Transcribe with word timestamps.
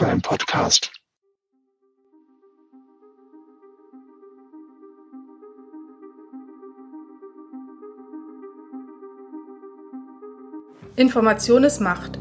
Crime 0.00 0.22
Podcast. 0.22 0.90
Information 10.96 11.64
ist 11.64 11.80
Macht. 11.80 12.18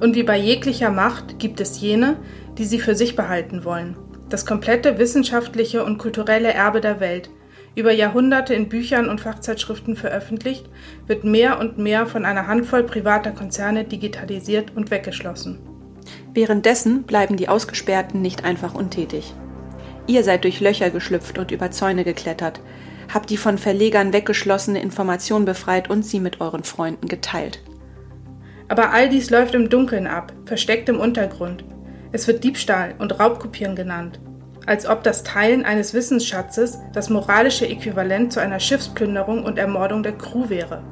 Und 0.00 0.16
wie 0.16 0.24
bei 0.24 0.36
jeglicher 0.36 0.90
Macht 0.90 1.38
gibt 1.38 1.60
es 1.60 1.80
jene, 1.80 2.16
die 2.58 2.64
sie 2.64 2.80
für 2.80 2.96
sich 2.96 3.14
behalten 3.14 3.64
wollen. 3.64 3.96
Das 4.28 4.44
komplette 4.44 4.98
wissenschaftliche 4.98 5.84
und 5.84 5.98
kulturelle 5.98 6.52
Erbe 6.52 6.80
der 6.80 6.98
Welt, 6.98 7.30
über 7.76 7.92
Jahrhunderte 7.92 8.54
in 8.54 8.68
Büchern 8.68 9.08
und 9.08 9.20
Fachzeitschriften 9.20 9.94
veröffentlicht, 9.94 10.68
wird 11.06 11.22
mehr 11.22 11.60
und 11.60 11.78
mehr 11.78 12.06
von 12.06 12.24
einer 12.24 12.48
Handvoll 12.48 12.82
privater 12.82 13.30
Konzerne 13.30 13.84
digitalisiert 13.84 14.72
und 14.74 14.90
weggeschlossen. 14.90 15.73
Währenddessen 16.34 17.04
bleiben 17.04 17.36
die 17.36 17.48
Ausgesperrten 17.48 18.20
nicht 18.20 18.44
einfach 18.44 18.74
untätig. 18.74 19.34
Ihr 20.06 20.24
seid 20.24 20.44
durch 20.44 20.60
Löcher 20.60 20.90
geschlüpft 20.90 21.38
und 21.38 21.50
über 21.50 21.70
Zäune 21.70 22.04
geklettert, 22.04 22.60
habt 23.12 23.30
die 23.30 23.36
von 23.36 23.56
Verlegern 23.56 24.12
weggeschlossene 24.12 24.82
Information 24.82 25.44
befreit 25.44 25.88
und 25.88 26.04
sie 26.04 26.20
mit 26.20 26.40
euren 26.40 26.64
Freunden 26.64 27.08
geteilt. 27.08 27.62
Aber 28.68 28.92
all 28.92 29.08
dies 29.08 29.30
läuft 29.30 29.54
im 29.54 29.70
Dunkeln 29.70 30.06
ab, 30.06 30.32
versteckt 30.44 30.88
im 30.88 31.00
Untergrund. 31.00 31.64
Es 32.12 32.26
wird 32.26 32.44
Diebstahl 32.44 32.94
und 32.98 33.18
Raubkopieren 33.18 33.76
genannt 33.76 34.20
als 34.66 34.86
ob 34.86 35.02
das 35.02 35.22
Teilen 35.24 35.64
eines 35.64 35.94
Wissensschatzes 35.94 36.78
das 36.92 37.10
moralische 37.10 37.66
Äquivalent 37.66 38.32
zu 38.32 38.40
einer 38.40 38.60
Schiffsplünderung 38.60 39.44
und 39.44 39.58
Ermordung 39.58 40.02
der 40.02 40.16
Crew 40.16 40.48
wäre. 40.48 40.82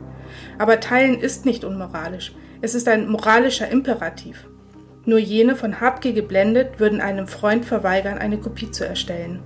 Aber 0.58 0.80
Teilen 0.80 1.18
ist 1.18 1.46
nicht 1.46 1.64
unmoralisch, 1.64 2.34
es 2.60 2.74
ist 2.74 2.88
ein 2.88 3.08
moralischer 3.08 3.68
Imperativ. 3.68 4.46
Nur 5.04 5.18
jene 5.18 5.56
von 5.56 5.80
Habgier 5.80 6.12
geblendet 6.12 6.78
würden 6.78 7.00
einem 7.00 7.26
Freund 7.26 7.64
verweigern, 7.64 8.18
eine 8.18 8.38
Kopie 8.38 8.70
zu 8.70 8.86
erstellen. 8.86 9.40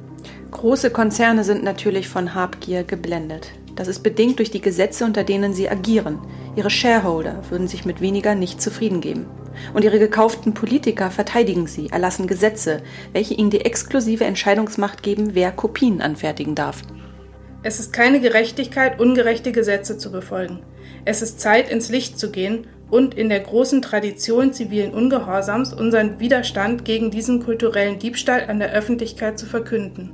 Große 0.51 0.91
Konzerne 0.91 1.45
sind 1.45 1.65
natürlich 1.65 2.09
von 2.09 2.35
Habgier 2.35 2.85
geblendet. 2.85 3.53
Das 3.75 3.89
ist 3.89 4.03
bedingt 4.03 4.39
durch 4.39 4.51
die 4.51 4.61
Gesetze, 4.61 5.07
unter 5.07 5.25
denen 5.25 5.55
sie 5.55 5.71
agieren. 5.71 6.19
Ihre 6.57 6.69
Shareholder 6.69 7.43
würden 7.49 7.69
sich 7.69 7.87
mit 7.87 8.03
weniger 8.03 8.35
nicht 8.35 8.61
zufrieden 8.61 9.01
geben. 9.01 9.27
Und 9.73 9.83
ihre 9.83 9.99
gekauften 9.99 10.53
Politiker 10.53 11.11
verteidigen 11.11 11.67
sie, 11.67 11.89
erlassen 11.89 12.27
Gesetze, 12.27 12.83
welche 13.13 13.33
ihnen 13.33 13.49
die 13.49 13.65
exklusive 13.65 14.25
Entscheidungsmacht 14.25 15.03
geben, 15.03 15.35
wer 15.35 15.53
Kopien 15.53 16.03
anfertigen 16.03 16.55
darf. 16.55 16.83
Es 17.63 17.81
ist 17.81 17.95
keine 17.95 18.21
Gerechtigkeit, 18.21 19.01
ungerechte 19.01 19.53
Gesetze 19.53 19.97
zu 19.97 20.13
befolgen. 20.13 20.61
Es 21.07 21.23
ist 21.23 21.41
Zeit, 21.41 21.71
ins 21.71 21.89
Licht 21.89 22.19
zu 22.19 22.31
gehen 22.31 22.67
und 22.91 23.15
in 23.15 23.29
der 23.29 23.41
großen 23.41 23.83
Tradition 23.83 24.53
zivilen 24.53 24.93
Ungehorsams 24.93 25.73
unseren 25.73 26.21
Widerstand 26.21 26.85
gegen 26.85 27.11
diesen 27.11 27.43
kulturellen 27.43 27.99
Diebstahl 27.99 28.47
an 28.49 28.59
der 28.59 28.73
Öffentlichkeit 28.73 29.39
zu 29.39 29.47
verkünden. 29.47 30.13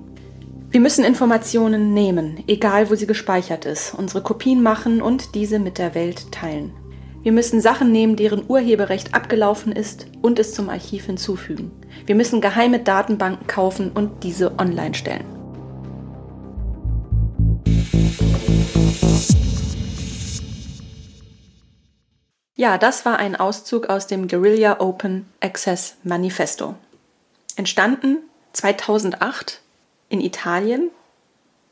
Wir 0.70 0.80
müssen 0.80 1.04
Informationen 1.04 1.92
nehmen, 1.92 2.42
egal 2.46 2.88
wo 2.88 2.94
sie 2.94 3.06
gespeichert 3.06 3.66
ist, 3.66 3.94
unsere 3.94 4.22
Kopien 4.22 4.62
machen 4.62 5.02
und 5.02 5.34
diese 5.34 5.58
mit 5.58 5.76
der 5.76 5.94
Welt 5.94 6.32
teilen. 6.32 6.72
Wir 7.22 7.30
müssen 7.30 7.60
Sachen 7.60 7.92
nehmen, 7.92 8.16
deren 8.16 8.44
Urheberrecht 8.48 9.14
abgelaufen 9.14 9.70
ist 9.70 10.06
und 10.22 10.38
es 10.38 10.54
zum 10.54 10.70
Archiv 10.70 11.06
hinzufügen. 11.06 11.70
Wir 12.06 12.14
müssen 12.14 12.40
geheime 12.40 12.80
Datenbanken 12.80 13.46
kaufen 13.46 13.92
und 13.92 14.24
diese 14.24 14.58
online 14.58 14.94
stellen. 14.94 15.42
Ja, 22.62 22.78
das 22.78 23.04
war 23.04 23.18
ein 23.18 23.34
Auszug 23.34 23.88
aus 23.88 24.06
dem 24.06 24.28
Guerilla 24.28 24.78
Open 24.78 25.26
Access 25.40 25.96
Manifesto. 26.04 26.76
Entstanden 27.56 28.18
2008 28.52 29.60
in 30.08 30.20
Italien 30.20 30.92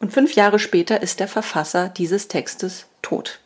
und 0.00 0.12
fünf 0.12 0.34
Jahre 0.34 0.58
später 0.58 1.00
ist 1.00 1.20
der 1.20 1.28
Verfasser 1.28 1.88
dieses 1.90 2.26
Textes 2.26 2.86
tot. 3.02 3.38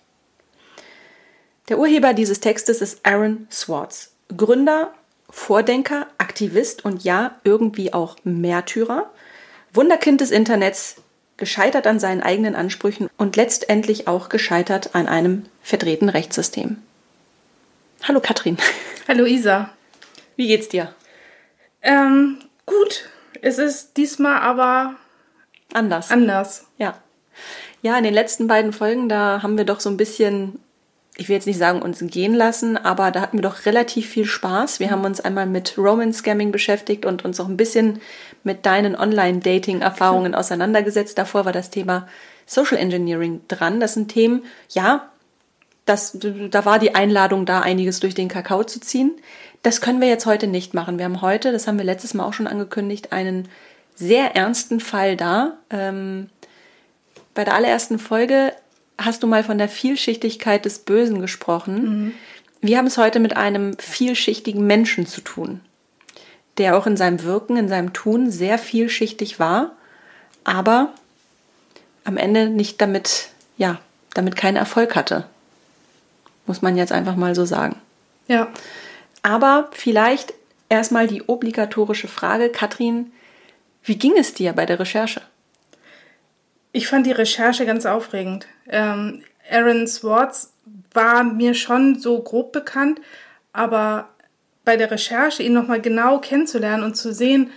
Der 1.69 1.79
Urheber 1.79 2.15
dieses 2.15 2.41
Textes 2.41 2.81
ist 2.81 3.01
Aaron 3.03 3.47
Swartz, 3.53 4.13
Gründer, 4.35 4.95
Vordenker, 5.29 6.07
Aktivist 6.17 6.87
und 6.87 7.05
ja, 7.05 7.39
irgendwie 7.45 7.93
auch 7.93 8.17
Märtyrer, 8.25 9.11
Wunderkind 9.75 10.23
des 10.23 10.31
Internets, 10.31 10.97
gescheitert 11.37 11.87
an 11.87 12.01
seinen 12.01 12.23
eigenen 12.23 12.55
Ansprüchen 12.55 13.11
und 13.19 13.37
letztendlich 13.37 14.09
auch 14.09 14.31
gescheitert 14.31 14.95
an 14.95 15.09
einem 15.09 15.45
verdrehten 15.61 16.09
Rechtssystem. 16.09 16.79
Hallo 18.07 18.21
Katrin. 18.21 18.59
Hallo 19.09 19.25
Isa. 19.25 19.71
Wie 20.37 20.47
geht's 20.47 20.69
dir? 20.69 20.95
Ähm, 21.81 22.37
gut. 22.67 23.09
Es 23.41 23.57
ist 23.57 23.97
diesmal 23.97 24.43
aber 24.43 24.97
anders. 25.73 26.11
Anders. 26.11 26.67
Ja. 26.77 26.99
Ja, 27.81 27.97
in 27.97 28.05
den 28.05 28.13
letzten 28.13 28.47
beiden 28.47 28.75
Folgen, 28.75 29.09
da 29.09 29.43
haben 29.43 29.57
wir 29.57 29.65
doch 29.65 29.81
so 29.81 29.89
ein 29.89 29.97
bisschen 29.97 30.61
ich 31.17 31.29
will 31.29 31.37
jetzt 31.37 31.47
nicht 31.47 31.59
sagen, 31.59 31.81
uns 31.81 32.01
gehen 32.01 32.35
lassen, 32.35 32.77
aber 32.77 33.11
da 33.13 33.21
hatten 33.21 33.39
wir 33.39 33.43
doch 33.43 33.67
relativ 33.67 34.09
viel 34.09 34.25
Spaß. 34.25 34.81
Wir 34.81 34.91
haben 34.91 35.05
uns 35.05 35.21
einmal 35.21 35.47
mit 35.47 35.79
Roman-Scamming 35.79 36.51
beschäftigt 36.51 37.07
und 37.07 37.25
uns 37.25 37.39
auch 37.39 37.49
ein 37.49 37.57
bisschen 37.57 38.01
mit 38.43 38.67
deinen 38.67 38.97
Online-Dating-Erfahrungen 38.97 40.35
auseinandergesetzt. 40.35 41.17
Davor 41.17 41.45
war 41.45 41.53
das 41.53 41.71
Thema 41.71 42.09
Social 42.47 42.79
Engineering 42.79 43.43
dran. 43.47 43.79
Das 43.79 43.95
sind 43.95 44.09
Themen, 44.09 44.43
ja, 44.71 45.09
das, 45.85 46.17
da 46.51 46.65
war 46.65 46.79
die 46.79 46.95
Einladung 46.95 47.47
da, 47.47 47.61
einiges 47.61 48.01
durch 48.01 48.15
den 48.15 48.29
Kakao 48.29 48.65
zu 48.65 48.81
ziehen. 48.81 49.13
Das 49.63 49.81
können 49.81 50.01
wir 50.01 50.09
jetzt 50.09 50.27
heute 50.27 50.47
nicht 50.47 50.75
machen. 50.75 50.99
Wir 50.99 51.05
haben 51.05 51.23
heute, 51.23 51.53
das 51.53 51.67
haben 51.67 51.79
wir 51.79 51.85
letztes 51.85 52.15
Mal 52.15 52.25
auch 52.25 52.33
schon 52.33 52.47
angekündigt, 52.47 53.13
einen 53.13 53.49
sehr 53.95 54.35
ernsten 54.35 54.81
Fall 54.81 55.17
da. 55.17 55.59
Ähm, 55.71 56.29
bei 57.35 57.45
der 57.45 57.55
allerersten 57.55 57.99
Folge 57.99 58.53
hast 58.99 59.23
du 59.23 59.27
mal 59.27 59.45
von 59.45 59.59
der 59.59 59.69
Vielschichtigkeit 59.69 60.65
des 60.65 60.81
Bösen 60.81 61.21
gesprochen. 61.21 61.75
Mhm. 61.83 62.15
Wir 62.61 62.79
haben 62.79 62.87
es 62.87 62.97
heute 62.97 63.21
mit 63.21 63.37
einem 63.37 63.77
vielschichtigen 63.79 64.67
Menschen 64.67 65.07
zu 65.07 65.21
tun, 65.21 65.61
der 66.57 66.79
auch 66.79 66.87
in 66.87 66.97
seinem 66.97 67.23
Wirken, 67.23 67.57
in 67.57 67.69
seinem 67.69 67.93
Tun 67.93 68.31
sehr 68.31 68.59
vielschichtig 68.59 69.39
war, 69.39 69.73
aber 70.45 70.95
am 72.05 72.17
Ende 72.17 72.49
nicht 72.49 72.81
damit, 72.81 73.29
ja, 73.59 73.81
damit 74.15 74.37
keinen 74.37 74.57
Erfolg 74.57 74.97
hatte. 74.97 75.27
Muss 76.47 76.63
man 76.63 76.77
jetzt 76.77 76.93
einfach 76.93 77.17
mal 77.17 77.35
so 77.35 77.45
sagen. 77.45 77.77
Ja. 78.29 78.49
Aber 79.23 79.71
vielleicht 79.73 80.35
erstmal 80.69 81.07
die 81.07 81.23
obligatorische 81.27 82.09
Frage, 82.09 82.51
Katrin, 82.51 83.13
wie 83.83 83.97
ging 83.97 84.15
es 84.17 84.35
dir 84.35 84.53
bei 84.53 84.67
der 84.67 84.81
Recherche? 84.81 85.23
Ich 86.73 86.89
fand 86.89 87.07
die 87.07 87.13
Recherche 87.13 87.67
ganz 87.67 87.87
aufregend. 87.87 88.47
Ähm, 88.69 89.23
Aaron 89.51 89.87
Swartz 89.87 90.53
war 90.93 91.23
mir 91.23 91.55
schon 91.55 91.99
so 91.99 92.21
grob 92.21 92.53
bekannt, 92.53 93.01
aber 93.53 94.09
bei 94.65 94.77
der 94.77 94.91
Recherche 94.91 95.43
ihn 95.43 95.53
nochmal 95.53 95.81
genau 95.81 96.19
kennenzulernen 96.19 96.83
und 96.83 96.97
zu 96.97 97.13
sehen, 97.13 97.51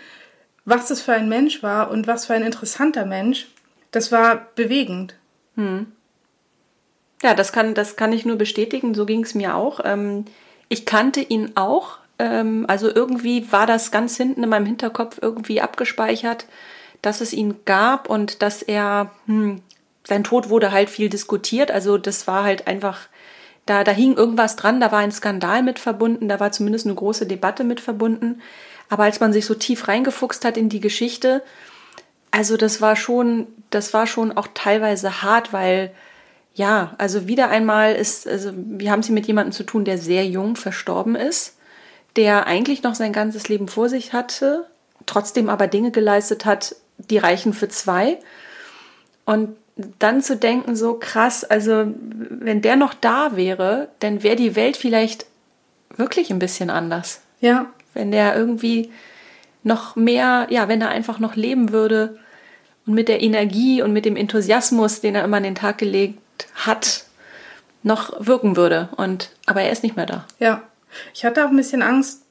was 0.66 0.90
es 0.92 1.02
für 1.02 1.14
ein 1.14 1.30
Mensch 1.30 1.64
war 1.64 1.90
und 1.90 2.08
was 2.08 2.26
für 2.26 2.34
ein 2.34 2.44
interessanter 2.44 3.06
Mensch, 3.06 3.48
das 3.92 4.12
war 4.12 4.48
bewegend. 4.56 5.16
Hm. 5.56 5.94
Ja, 7.24 7.34
das 7.34 7.52
kann, 7.52 7.74
das 7.74 7.96
kann 7.96 8.14
ich 8.14 8.26
nur 8.26 8.36
bestätigen, 8.36 8.94
so 8.94 9.06
ging 9.06 9.24
es 9.24 9.34
mir 9.34 9.56
auch. 9.56 9.80
Ähm, 9.84 10.26
ich 10.70 10.86
kannte 10.86 11.22
ihn 11.22 11.54
auch, 11.56 11.98
ähm, 12.20 12.66
also 12.68 12.94
irgendwie 12.94 13.52
war 13.52 13.66
das 13.66 13.92
ganz 13.92 14.18
hinten 14.18 14.44
in 14.44 14.50
meinem 14.50 14.66
Hinterkopf 14.66 15.18
irgendwie 15.22 15.62
abgespeichert 15.62 16.46
dass 17.02 17.22
es 17.22 17.34
ihn 17.34 17.56
gab 17.66 18.10
und 18.10 18.42
dass 18.42 18.62
er, 18.62 19.12
hm, 19.26 19.62
sein 20.04 20.24
Tod 20.24 20.50
wurde 20.50 20.72
halt 20.72 20.90
viel 20.90 21.10
diskutiert. 21.10 21.72
Also 21.72 21.98
das 21.98 22.28
war 22.28 22.44
halt 22.44 22.68
einfach, 22.68 23.08
da, 23.66 23.84
da 23.84 23.92
hing 23.92 24.16
irgendwas 24.16 24.56
dran, 24.56 24.80
da 24.80 24.92
war 24.92 25.00
ein 25.00 25.12
Skandal 25.12 25.64
mit 25.64 25.80
verbunden, 25.80 26.30
da 26.30 26.40
war 26.40 26.52
zumindest 26.52 26.86
eine 26.86 26.96
große 26.96 27.26
Debatte 27.26 27.64
mit 27.64 27.80
verbunden. 27.82 28.42
Aber 28.90 29.04
als 29.04 29.20
man 29.20 29.34
sich 29.34 29.46
so 29.46 29.54
tief 29.54 29.88
reingefuchst 29.88 30.46
hat 30.46 30.58
in 30.58 30.70
die 30.70 30.80
Geschichte, 30.80 31.44
also 32.32 32.56
das 32.56 32.82
war 32.82 32.96
schon, 32.96 33.48
das 33.70 33.94
war 33.94 34.08
schon 34.08 34.36
auch 34.36 34.48
teilweise 34.54 35.22
hart, 35.22 35.52
weil 35.52 35.92
ja, 36.58 36.96
also 36.98 37.28
wieder 37.28 37.50
einmal 37.50 37.94
ist, 37.94 38.28
also 38.28 38.52
wir 38.56 38.92
haben 38.92 39.02
es 39.02 39.06
hier 39.06 39.14
mit 39.14 39.28
jemandem 39.28 39.52
zu 39.52 39.64
tun, 39.64 39.86
der 39.86 40.00
sehr 40.00 40.26
jung 40.26 40.56
verstorben 40.56 41.16
ist, 41.16 41.56
der 42.16 42.48
eigentlich 42.48 42.82
noch 42.82 42.96
sein 42.96 43.14
ganzes 43.14 43.48
Leben 43.48 43.68
vor 43.68 43.90
sich 43.90 44.12
hatte, 44.12 44.66
trotzdem 45.06 45.50
aber 45.50 45.68
Dinge 45.68 45.92
geleistet 45.92 46.46
hat, 46.46 46.76
die 46.98 47.20
reichen 47.20 47.54
für 47.54 47.70
zwei. 47.70 48.18
Und 49.24 49.56
dann 50.00 50.24
zu 50.24 50.36
denken, 50.36 50.76
so 50.76 50.96
krass, 50.96 51.44
also 51.44 51.94
wenn 51.96 52.64
der 52.64 52.76
noch 52.76 52.96
da 52.96 53.36
wäre, 53.36 53.90
dann 54.00 54.24
wäre 54.24 54.36
die 54.36 54.56
Welt 54.56 54.78
vielleicht 54.78 55.28
wirklich 55.96 56.32
ein 56.32 56.40
bisschen 56.40 56.72
anders. 56.72 57.22
Ja. 57.40 57.68
Wenn 57.94 58.12
der 58.12 58.36
irgendwie 58.36 58.92
noch 59.62 59.96
mehr, 59.96 60.48
ja, 60.50 60.68
wenn 60.68 60.82
er 60.82 60.90
einfach 60.90 61.20
noch 61.20 61.36
leben 61.36 61.72
würde 61.72 62.18
und 62.88 62.96
mit 62.96 63.10
der 63.10 63.22
Energie 63.22 63.84
und 63.84 63.94
mit 63.94 64.06
dem 64.06 64.16
Enthusiasmus, 64.16 65.02
den 65.02 65.14
er 65.14 65.24
immer 65.24 65.38
an 65.38 65.44
den 65.44 65.54
Tag 65.54 65.78
gelegt 65.78 66.18
hat, 66.56 67.06
noch 67.84 68.14
wirken 68.26 68.56
würde. 68.56 68.90
Und 68.98 69.32
aber 69.46 69.62
er 69.62 69.72
ist 69.72 69.84
nicht 69.84 69.96
mehr 69.96 70.06
da. 70.06 70.26
Ja. 70.40 70.64
Ich 71.14 71.26
hatte 71.26 71.46
auch 71.46 71.50
ein 71.50 71.58
bisschen 71.58 71.82
Angst, 71.82 72.22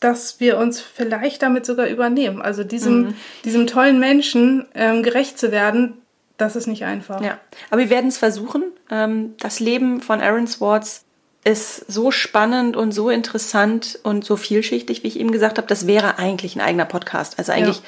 dass 0.00 0.40
wir 0.40 0.58
uns 0.58 0.80
vielleicht 0.80 1.42
damit 1.42 1.66
sogar 1.66 1.86
übernehmen. 1.88 2.40
Also 2.40 2.64
diesem, 2.64 3.00
mhm. 3.00 3.14
diesem 3.44 3.66
tollen 3.66 3.98
Menschen 3.98 4.66
ähm, 4.74 5.02
gerecht 5.02 5.38
zu 5.38 5.50
werden, 5.50 5.94
das 6.36 6.54
ist 6.54 6.68
nicht 6.68 6.84
einfach. 6.84 7.20
Ja, 7.20 7.38
aber 7.70 7.80
wir 7.80 7.90
werden 7.90 8.08
es 8.08 8.18
versuchen. 8.18 8.62
Ähm, 8.90 9.34
das 9.40 9.58
Leben 9.58 10.00
von 10.00 10.20
Aaron 10.20 10.46
Swartz 10.46 11.04
ist 11.44 11.90
so 11.90 12.10
spannend 12.10 12.76
und 12.76 12.92
so 12.92 13.10
interessant 13.10 13.98
und 14.02 14.24
so 14.24 14.36
vielschichtig, 14.36 15.02
wie 15.02 15.08
ich 15.08 15.18
eben 15.18 15.32
gesagt 15.32 15.58
habe. 15.58 15.66
Das 15.66 15.86
wäre 15.86 16.18
eigentlich 16.18 16.54
ein 16.56 16.60
eigener 16.60 16.84
Podcast. 16.84 17.38
Also 17.38 17.52
eigentlich 17.52 17.82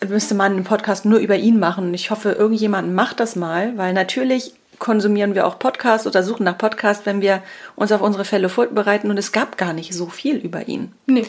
ja. 0.00 0.08
müsste 0.08 0.34
man 0.34 0.52
einen 0.52 0.64
Podcast 0.64 1.04
nur 1.04 1.18
über 1.18 1.36
ihn 1.36 1.58
machen. 1.58 1.92
Ich 1.92 2.10
hoffe, 2.10 2.30
irgendjemand 2.30 2.94
macht 2.94 3.20
das 3.20 3.36
mal, 3.36 3.76
weil 3.76 3.92
natürlich 3.92 4.54
konsumieren 4.78 5.34
wir 5.34 5.46
auch 5.46 5.58
Podcasts 5.58 6.06
oder 6.06 6.22
suchen 6.22 6.44
nach 6.44 6.58
Podcasts, 6.58 7.06
wenn 7.06 7.20
wir 7.20 7.42
uns 7.76 7.92
auf 7.92 8.00
unsere 8.00 8.24
Fälle 8.24 8.48
vorbereiten. 8.48 9.10
Und 9.10 9.18
es 9.18 9.32
gab 9.32 9.58
gar 9.58 9.72
nicht 9.72 9.92
so 9.92 10.06
viel 10.06 10.36
über 10.36 10.68
ihn. 10.68 10.92
Nee. 11.06 11.26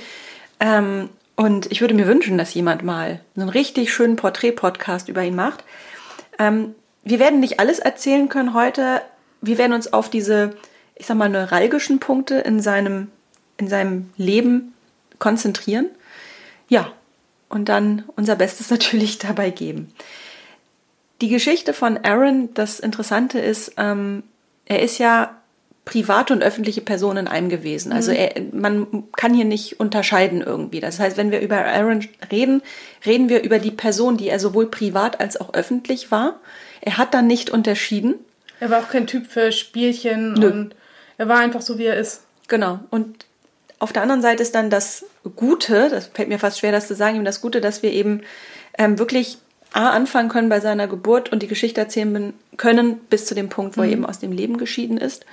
Ähm, 0.60 1.10
und 1.36 1.72
ich 1.72 1.82
würde 1.82 1.94
mir 1.94 2.08
wünschen, 2.08 2.38
dass 2.38 2.54
jemand 2.54 2.84
mal 2.84 3.22
so 3.36 3.42
einen 3.42 3.50
richtig 3.50 3.94
schönen 3.94 4.18
Porträt-Podcast 4.18 5.08
über 5.08 5.24
ihn 5.24 5.36
macht. 5.36 5.64
Ähm, 6.38 6.76
wir 7.04 7.20
werden 7.20 7.40
nicht 7.40 7.60
alles 7.60 7.80
erzählen 7.80 8.30
können 8.30 8.54
heute. 8.54 9.02
Wir 9.42 9.58
werden 9.58 9.74
uns 9.74 9.94
auf 9.94 10.10
diese, 10.10 10.58
ich 10.96 11.06
sag 11.06 11.18
mal, 11.18 11.30
neuralgischen 11.30 12.00
Punkte 12.00 12.36
in 12.36 12.60
seinem, 12.60 13.10
in 13.58 13.68
seinem 13.68 14.10
Leben 14.18 14.74
konzentrieren. 15.18 15.90
Ja, 16.68 16.92
und 17.48 17.70
dann 17.70 18.04
unser 18.16 18.36
Bestes 18.36 18.70
natürlich 18.72 19.18
dabei 19.18 19.50
geben. 19.50 19.94
Die 21.22 21.30
Geschichte 21.30 21.74
von 21.74 21.98
Aaron, 22.04 22.54
das 22.54 22.80
Interessante 22.80 23.40
ist, 23.40 23.74
ähm, 23.78 24.24
er 24.66 24.82
ist 24.82 24.98
ja 25.00 25.36
private 25.90 26.34
und 26.34 26.44
öffentliche 26.44 26.82
Person 26.82 27.18
in 27.18 27.28
einem 27.28 27.50
gewesen. 27.50 27.92
Also 27.92 28.12
mhm. 28.12 28.18
er, 28.18 28.42
man 28.52 29.04
kann 29.16 29.34
hier 29.34 29.46
nicht 29.46 29.80
unterscheiden 29.80 30.42
irgendwie. 30.42 30.80
Das 30.80 31.00
heißt, 31.00 31.18
wenn 31.18 31.32
wir 31.32 31.42
über 31.42 31.66
Aaron 31.66 32.08
reden, 32.32 32.62
reden 33.06 33.28
wir 33.28 33.42
über 33.44 33.58
die 33.58 33.72
Person, 33.72 34.16
die 34.16 34.30
er 34.30 34.40
sowohl 34.40 34.68
privat 34.68 35.20
als 35.20 35.42
auch 35.42 35.54
öffentlich 35.54 36.12
war. 36.12 36.40
Er 36.82 36.98
hat 36.98 37.14
dann 37.14 37.28
nicht 37.28 37.50
unterschieden. 37.50 38.16
Er 38.60 38.70
war 38.70 38.80
auch 38.80 38.90
kein 38.90 39.08
Typ 39.08 39.26
für 39.26 39.52
Spielchen 39.52 40.34
Nö. 40.34 40.52
und 40.52 40.76
er 41.18 41.28
war 41.28 41.40
einfach 41.40 41.62
so, 41.62 41.80
wie 41.80 41.86
er 41.86 41.98
ist. 41.98 42.22
Genau. 42.48 42.80
Und 42.92 43.26
auf 43.80 43.92
der 43.92 44.04
anderen 44.04 44.22
Seite 44.22 44.44
ist 44.44 44.54
dann 44.54 44.70
das 44.70 45.06
Gute, 45.36 45.90
das 45.90 46.08
fällt 46.14 46.30
mir 46.30 46.40
fast 46.40 46.60
schwer, 46.60 46.72
das 46.72 46.88
zu 46.88 46.96
sagen, 46.96 47.26
das 47.26 47.42
Gute, 47.42 47.62
dass 47.62 47.82
wir 47.82 47.92
eben 47.92 48.22
ähm, 48.78 49.00
wirklich 49.00 49.40
A, 49.72 49.90
anfangen 49.92 50.30
können 50.30 50.50
bei 50.50 50.60
seiner 50.60 50.88
Geburt 50.88 51.32
und 51.32 51.44
die 51.44 51.48
Geschichte 51.48 51.80
erzählen 51.80 52.34
können 52.58 53.00
bis 53.10 53.26
zu 53.26 53.36
dem 53.36 53.50
Punkt, 53.50 53.78
wo 53.78 53.82
mhm. 53.82 53.88
er 53.88 53.94
eben 53.94 54.06
aus 54.06 54.20
dem 54.20 54.32
Leben 54.32 54.58
geschieden 54.58 54.98
ist. 54.98 55.26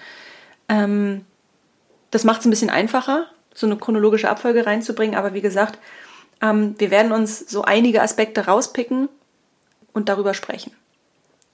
Ähm, 0.69 1.25
das 2.11 2.25
macht 2.25 2.41
es 2.41 2.47
ein 2.47 2.51
bisschen 2.51 2.71
einfacher, 2.71 3.27
so 3.55 3.67
eine 3.67 3.77
chronologische 3.77 4.29
Abfolge 4.29 4.67
reinzubringen, 4.67 5.17
aber 5.17 5.35
wie 5.35 5.41
gesagt, 5.41 5.79
ähm, 6.43 6.75
wir 6.79 6.91
werden 6.91 7.13
uns 7.13 7.41
so 7.41 7.63
einige 7.63 8.03
Aspekte 8.03 8.47
rauspicken 8.47 9.09
und 9.93 10.09
darüber 10.09 10.35
sprechen. 10.35 10.73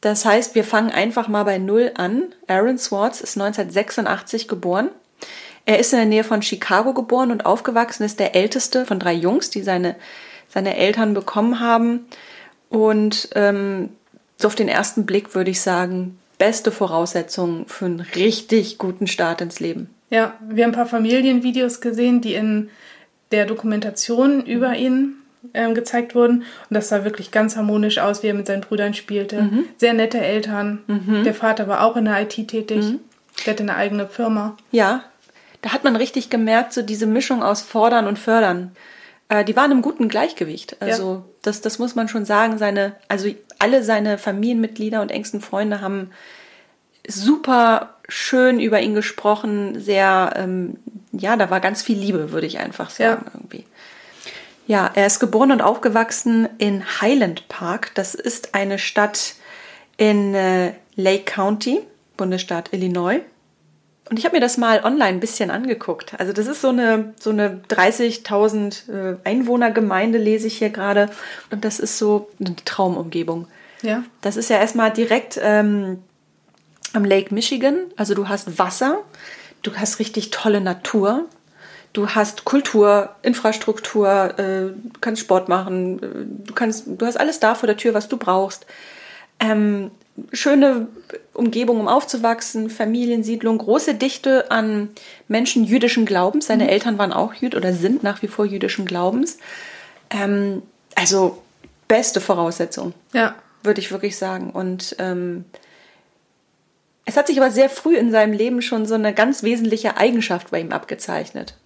Das 0.00 0.24
heißt, 0.24 0.56
wir 0.56 0.64
fangen 0.64 0.90
einfach 0.90 1.28
mal 1.28 1.44
bei 1.44 1.58
Null 1.58 1.92
an. 1.94 2.34
Aaron 2.48 2.76
Swartz 2.76 3.20
ist 3.20 3.36
1986 3.40 4.48
geboren. 4.48 4.88
Er 5.64 5.78
ist 5.78 5.92
in 5.92 6.00
der 6.00 6.06
Nähe 6.06 6.24
von 6.24 6.42
Chicago 6.42 6.92
geboren 6.92 7.30
und 7.30 7.46
aufgewachsen, 7.46 8.02
ist 8.02 8.18
der 8.18 8.34
älteste 8.34 8.84
von 8.84 8.98
drei 8.98 9.12
Jungs, 9.12 9.50
die 9.50 9.62
seine, 9.62 9.94
seine 10.48 10.76
Eltern 10.76 11.14
bekommen 11.14 11.60
haben. 11.60 12.06
Und 12.72 13.28
ähm, 13.34 13.90
so 14.36 14.48
auf 14.48 14.54
den 14.54 14.68
ersten 14.68 15.04
Blick 15.04 15.34
würde 15.34 15.50
ich 15.50 15.60
sagen, 15.60 16.18
beste 16.38 16.72
Voraussetzungen 16.72 17.66
für 17.66 17.84
einen 17.84 18.00
richtig 18.00 18.78
guten 18.78 19.06
Start 19.06 19.40
ins 19.40 19.60
Leben. 19.60 19.90
Ja, 20.10 20.34
wir 20.40 20.64
haben 20.64 20.72
ein 20.72 20.76
paar 20.76 20.86
Familienvideos 20.86 21.80
gesehen, 21.80 22.20
die 22.20 22.34
in 22.34 22.70
der 23.30 23.46
Dokumentation 23.46 24.44
über 24.44 24.74
ihn 24.74 25.14
ähm, 25.54 25.74
gezeigt 25.74 26.14
wurden. 26.14 26.40
Und 26.40 26.74
das 26.74 26.88
sah 26.88 27.04
wirklich 27.04 27.30
ganz 27.30 27.56
harmonisch 27.56 27.98
aus, 27.98 28.22
wie 28.22 28.28
er 28.28 28.34
mit 28.34 28.46
seinen 28.46 28.62
Brüdern 28.62 28.94
spielte. 28.94 29.42
Mhm. 29.42 29.64
Sehr 29.76 29.92
nette 29.92 30.18
Eltern. 30.18 30.80
Mhm. 30.86 31.24
Der 31.24 31.34
Vater 31.34 31.68
war 31.68 31.84
auch 31.84 31.96
in 31.96 32.06
der 32.06 32.22
IT 32.22 32.48
tätig. 32.48 32.84
Mhm. 32.84 33.00
Der 33.44 33.52
hatte 33.52 33.62
eine 33.62 33.76
eigene 33.76 34.06
Firma. 34.06 34.56
Ja, 34.70 35.04
da 35.62 35.72
hat 35.72 35.84
man 35.84 35.96
richtig 35.96 36.30
gemerkt, 36.30 36.72
so 36.72 36.82
diese 36.82 37.06
Mischung 37.06 37.42
aus 37.42 37.62
Fordern 37.62 38.06
und 38.06 38.18
Fördern. 38.18 38.72
Äh, 39.32 39.44
die 39.46 39.56
waren 39.56 39.72
im 39.72 39.80
guten 39.80 40.10
Gleichgewicht. 40.10 40.76
Also 40.80 41.12
ja. 41.14 41.24
das, 41.40 41.62
das 41.62 41.78
muss 41.78 41.94
man 41.94 42.06
schon 42.06 42.26
sagen. 42.26 42.58
Seine, 42.58 42.96
also 43.08 43.30
alle 43.58 43.82
seine 43.82 44.18
Familienmitglieder 44.18 45.00
und 45.00 45.10
engsten 45.10 45.40
Freunde 45.40 45.80
haben 45.80 46.10
super 47.08 47.96
schön 48.08 48.60
über 48.60 48.80
ihn 48.80 48.94
gesprochen. 48.94 49.80
Sehr, 49.80 50.34
ähm, 50.36 50.76
ja, 51.12 51.36
da 51.36 51.48
war 51.48 51.60
ganz 51.60 51.82
viel 51.82 51.98
Liebe, 51.98 52.30
würde 52.30 52.46
ich 52.46 52.58
einfach 52.58 52.90
sagen 52.90 53.24
ja. 53.24 53.30
irgendwie. 53.32 53.64
Ja, 54.66 54.90
er 54.92 55.06
ist 55.06 55.18
geboren 55.18 55.50
und 55.50 55.62
aufgewachsen 55.62 56.46
in 56.58 57.00
Highland 57.00 57.48
Park. 57.48 57.92
Das 57.94 58.14
ist 58.14 58.54
eine 58.54 58.78
Stadt 58.78 59.34
in 59.96 60.34
äh, 60.34 60.74
Lake 60.94 61.24
County, 61.24 61.80
Bundesstaat 62.18 62.74
Illinois. 62.74 63.20
Und 64.12 64.18
ich 64.18 64.26
habe 64.26 64.36
mir 64.36 64.40
das 64.42 64.58
mal 64.58 64.84
online 64.84 65.14
ein 65.14 65.20
bisschen 65.20 65.50
angeguckt. 65.50 66.12
Also 66.20 66.34
das 66.34 66.46
ist 66.46 66.60
so 66.60 66.68
eine, 66.68 67.14
so 67.18 67.30
eine 67.30 67.62
30.000 67.70 68.92
äh, 68.92 69.16
Einwohnergemeinde, 69.24 70.18
lese 70.18 70.48
ich 70.48 70.58
hier 70.58 70.68
gerade. 70.68 71.08
Und 71.50 71.64
das 71.64 71.80
ist 71.80 71.96
so 71.96 72.28
eine 72.38 72.54
Traumumgebung. 72.56 73.46
Ja. 73.80 74.04
Das 74.20 74.36
ist 74.36 74.50
ja 74.50 74.58
erstmal 74.58 74.90
direkt 74.90 75.40
ähm, 75.42 76.02
am 76.92 77.06
Lake 77.06 77.32
Michigan. 77.32 77.84
Also 77.96 78.12
du 78.12 78.28
hast 78.28 78.58
Wasser, 78.58 78.98
du 79.62 79.74
hast 79.76 79.98
richtig 79.98 80.28
tolle 80.28 80.60
Natur, 80.60 81.24
du 81.94 82.10
hast 82.10 82.44
Kultur, 82.44 83.16
Infrastruktur, 83.22 84.38
äh, 84.38 84.42
du 84.74 85.00
kannst 85.00 85.22
Sport 85.22 85.48
machen, 85.48 86.02
äh, 86.02 86.46
du 86.48 86.52
kannst, 86.52 86.84
du 86.86 87.06
hast 87.06 87.16
alles 87.16 87.40
da 87.40 87.54
vor 87.54 87.66
der 87.66 87.78
Tür, 87.78 87.94
was 87.94 88.08
du 88.08 88.18
brauchst. 88.18 88.66
Ähm, 89.40 89.90
schöne 90.32 90.88
Umgebung, 91.32 91.80
um 91.80 91.88
aufzuwachsen, 91.88 92.70
Familiensiedlung, 92.70 93.58
große 93.58 93.94
Dichte 93.94 94.50
an 94.50 94.90
Menschen 95.28 95.64
jüdischen 95.64 96.04
Glaubens. 96.04 96.46
Seine 96.46 96.64
mhm. 96.64 96.70
Eltern 96.70 96.98
waren 96.98 97.12
auch 97.12 97.34
Jüd 97.34 97.54
oder 97.54 97.72
sind 97.72 98.02
nach 98.02 98.22
wie 98.22 98.28
vor 98.28 98.44
jüdischen 98.44 98.84
Glaubens. 98.84 99.38
Ähm, 100.10 100.62
also 100.94 101.42
beste 101.88 102.20
Voraussetzung, 102.20 102.92
ja. 103.12 103.34
würde 103.62 103.80
ich 103.80 103.90
wirklich 103.90 104.16
sagen. 104.16 104.50
Und 104.50 104.96
ähm, 104.98 105.46
es 107.04 107.16
hat 107.16 107.26
sich 107.26 107.40
aber 107.40 107.50
sehr 107.50 107.70
früh 107.70 107.96
in 107.96 108.10
seinem 108.10 108.32
Leben 108.32 108.60
schon 108.62 108.86
so 108.86 108.94
eine 108.94 109.14
ganz 109.14 109.42
wesentliche 109.42 109.96
Eigenschaft 109.96 110.50
bei 110.50 110.60
ihm 110.60 110.72
abgezeichnet. 110.72 111.56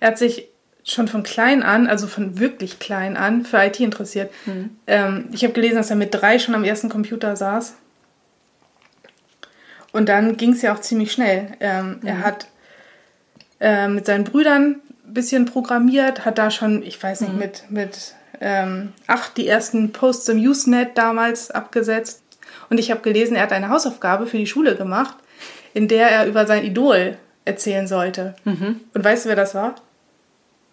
Er 0.00 0.08
hat 0.08 0.18
sich 0.18 0.48
schon 0.86 1.08
von 1.08 1.22
klein 1.22 1.62
an, 1.62 1.86
also 1.86 2.06
von 2.06 2.38
wirklich 2.38 2.78
klein 2.78 3.16
an, 3.16 3.46
für 3.46 3.64
IT 3.64 3.80
interessiert. 3.80 4.30
Mhm. 4.44 4.76
Ähm, 4.86 5.28
ich 5.32 5.42
habe 5.42 5.54
gelesen, 5.54 5.76
dass 5.76 5.88
er 5.88 5.96
mit 5.96 6.12
drei 6.12 6.38
schon 6.38 6.54
am 6.54 6.64
ersten 6.64 6.90
Computer 6.90 7.34
saß 7.36 7.74
und 9.94 10.08
dann 10.08 10.36
ging 10.36 10.52
es 10.52 10.62
ja 10.62 10.74
auch 10.74 10.80
ziemlich 10.80 11.12
schnell. 11.12 11.52
Ähm, 11.60 12.00
mhm. 12.00 12.06
Er 12.06 12.18
hat 12.18 12.48
äh, 13.60 13.86
mit 13.86 14.06
seinen 14.06 14.24
Brüdern 14.24 14.80
ein 15.06 15.14
bisschen 15.14 15.44
programmiert, 15.44 16.24
hat 16.24 16.36
da 16.36 16.50
schon, 16.50 16.82
ich 16.82 17.00
weiß 17.00 17.20
nicht, 17.20 17.34
mhm. 17.34 17.38
mit, 17.38 17.70
mit 17.70 18.14
ähm, 18.40 18.92
acht 19.06 19.36
die 19.36 19.46
ersten 19.46 19.92
Posts 19.92 20.30
im 20.30 20.38
Usenet 20.38 20.98
damals 20.98 21.52
abgesetzt. 21.52 22.22
Und 22.70 22.80
ich 22.80 22.90
habe 22.90 23.02
gelesen, 23.02 23.36
er 23.36 23.44
hat 23.44 23.52
eine 23.52 23.68
Hausaufgabe 23.68 24.26
für 24.26 24.36
die 24.36 24.48
Schule 24.48 24.74
gemacht, 24.74 25.16
in 25.74 25.86
der 25.86 26.10
er 26.10 26.26
über 26.26 26.44
sein 26.44 26.64
Idol 26.64 27.16
erzählen 27.44 27.86
sollte. 27.86 28.34
Mhm. 28.44 28.80
Und 28.94 29.04
weißt 29.04 29.24
du, 29.24 29.28
wer 29.28 29.36
das 29.36 29.54
war? 29.54 29.76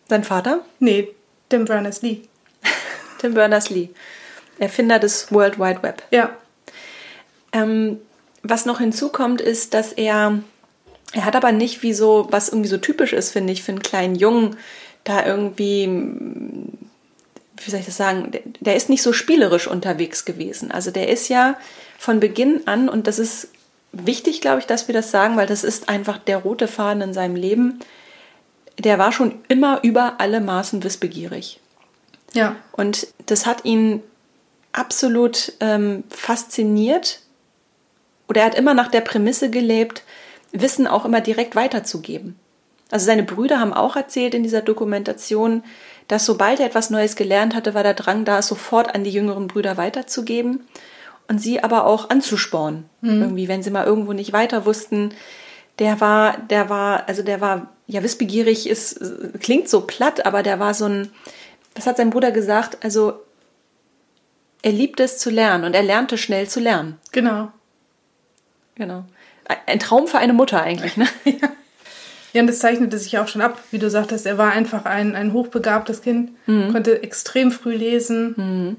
Sein 0.10 0.24
Vater? 0.24 0.62
Nee, 0.80 1.10
Tim 1.50 1.66
Berners-Lee. 1.66 2.22
Tim 3.20 3.36
Berners-Lee, 3.36 3.90
Erfinder 4.58 4.98
des 4.98 5.32
World 5.32 5.60
Wide 5.60 5.84
Web. 5.84 6.02
Ja. 6.10 6.32
Ähm, 7.54 8.00
was 8.44 8.66
noch 8.66 8.80
hinzukommt, 8.80 9.42
ist, 9.42 9.74
dass 9.74 9.94
er, 9.94 10.40
er 11.14 11.26
hat 11.26 11.36
aber 11.36 11.52
nicht 11.52 11.84
wie 11.84 11.94
so, 11.94 12.28
was 12.32 12.50
irgendwie 12.50 12.70
so 12.70 12.78
typisch 12.78 13.14
ist, 13.14 13.32
finde 13.32 13.54
ich, 13.54 13.64
für 13.64 13.72
einen 13.72 13.82
kleinen 13.82 14.16
Jungen, 14.16 14.58
da 15.04 15.26
irgendwie, 15.26 15.88
wie 17.58 17.72
soll 17.72 17.80
ich 17.80 17.86
das 17.86 17.98
sagen, 17.98 18.32
der, 18.32 18.42
der 18.60 18.76
ist 18.76 18.90
nicht 18.90 19.02
so 19.02 19.14
spielerisch 19.14 19.68
unterwegs 19.68 20.26
gewesen. 20.26 20.72
Also 20.72 20.92
der 20.92 21.10
ist 21.10 21.28
ja 21.28 21.58
von 21.98 22.20
Beginn 22.20 22.68
an, 22.68 22.90
und 22.90 23.08
das 23.08 23.20
ist 23.20 23.50
wichtig, 23.92 24.42
glaube 24.42 24.60
ich, 24.60 24.66
dass 24.66 24.88
wir 24.88 24.94
das 24.94 25.12
sagen, 25.12 25.38
weil 25.38 25.48
das 25.48 25.64
ist 25.64 25.90
einfach 25.90 26.18
der 26.18 26.38
rote 26.38 26.68
Faden 26.68 27.02
in 27.02 27.14
seinem 27.14 27.36
Leben, 27.36 27.80
der 28.80 28.98
war 28.98 29.12
schon 29.12 29.40
immer 29.48 29.80
über 29.84 30.16
alle 30.20 30.42
Maßen 30.42 30.84
wissbegierig. 30.84 31.60
Ja. 32.34 32.56
Und 32.72 33.08
das 33.26 33.46
hat 33.46 33.66
ihn 33.66 34.02
absolut 34.72 35.54
ähm, 35.60 36.04
fasziniert, 36.10 37.20
oder 38.32 38.40
er 38.42 38.46
hat 38.46 38.56
immer 38.56 38.74
nach 38.74 38.88
der 38.88 39.02
Prämisse 39.02 39.50
gelebt, 39.50 40.04
Wissen 40.54 40.88
auch 40.88 41.04
immer 41.04 41.20
direkt 41.20 41.58
weiterzugeben. 41.58 42.40
Also 42.90 43.06
seine 43.06 43.24
Brüder 43.24 43.60
haben 43.60 43.74
auch 43.74 43.98
erzählt 43.98 44.34
in 44.34 44.42
dieser 44.42 44.62
Dokumentation, 44.62 45.64
dass 46.08 46.26
sobald 46.26 46.62
er 46.62 46.68
etwas 46.68 46.90
Neues 46.90 47.18
gelernt 47.18 47.54
hatte, 47.54 47.74
war 47.74 47.84
der 47.84 47.94
Drang 47.94 48.24
da, 48.24 48.40
es 48.40 48.48
sofort 48.48 48.96
an 48.96 49.04
die 49.04 49.12
jüngeren 49.12 49.48
Brüder 49.48 49.76
weiterzugeben 49.76 50.62
und 51.28 51.42
sie 51.42 51.62
aber 51.62 51.86
auch 51.86 52.10
anzuspornen. 52.10 52.86
Mhm. 53.02 53.22
Irgendwie, 53.22 53.48
wenn 53.50 53.64
sie 53.64 53.70
mal 53.70 53.86
irgendwo 53.86 54.14
nicht 54.14 54.32
weiter 54.32 54.66
wussten. 54.66 55.14
der 55.80 56.00
war, 56.00 56.38
der 56.38 56.70
war, 56.70 57.10
also 57.10 57.24
der 57.24 57.42
war, 57.42 57.74
ja, 57.86 58.02
wissbegierig 58.02 58.70
ist, 58.70 58.98
klingt 59.42 59.68
so 59.68 59.82
platt, 59.82 60.26
aber 60.26 60.42
der 60.42 60.58
war 60.58 60.74
so 60.74 60.86
ein, 60.86 61.12
was 61.76 61.86
hat 61.86 61.98
sein 61.98 62.12
Bruder 62.12 62.32
gesagt? 62.32 62.78
Also, 62.82 63.20
er 64.62 64.72
liebt 64.72 65.02
es 65.02 65.18
zu 65.18 65.30
lernen 65.30 65.66
und 65.66 65.74
er 65.74 65.84
lernte 65.84 66.18
schnell 66.18 66.48
zu 66.48 66.62
lernen. 66.62 66.98
Genau. 67.12 67.52
Genau. 68.82 69.04
Ein 69.68 69.80
Traum 69.80 70.08
für 70.08 70.18
eine 70.18 70.34
Mutter 70.34 70.60
eigentlich, 70.60 70.98
ne? 70.98 71.08
ja. 71.26 71.50
Ja, 72.34 72.42
und 72.42 72.48
das 72.48 72.58
zeichnete 72.58 72.98
sich 72.98 73.20
auch 73.20 73.28
schon 73.28 73.44
ab, 73.44 73.62
wie 73.70 73.78
du 73.78 73.92
sagtest. 73.92 74.26
Er 74.26 74.40
war 74.40 74.54
einfach 74.54 74.86
ein, 74.86 75.16
ein 75.16 75.34
hochbegabtes 75.34 76.02
Kind, 76.02 76.32
mhm. 76.48 76.72
konnte 76.72 77.04
extrem 77.04 77.52
früh 77.52 77.76
lesen. 77.76 78.34
Mhm. 78.38 78.78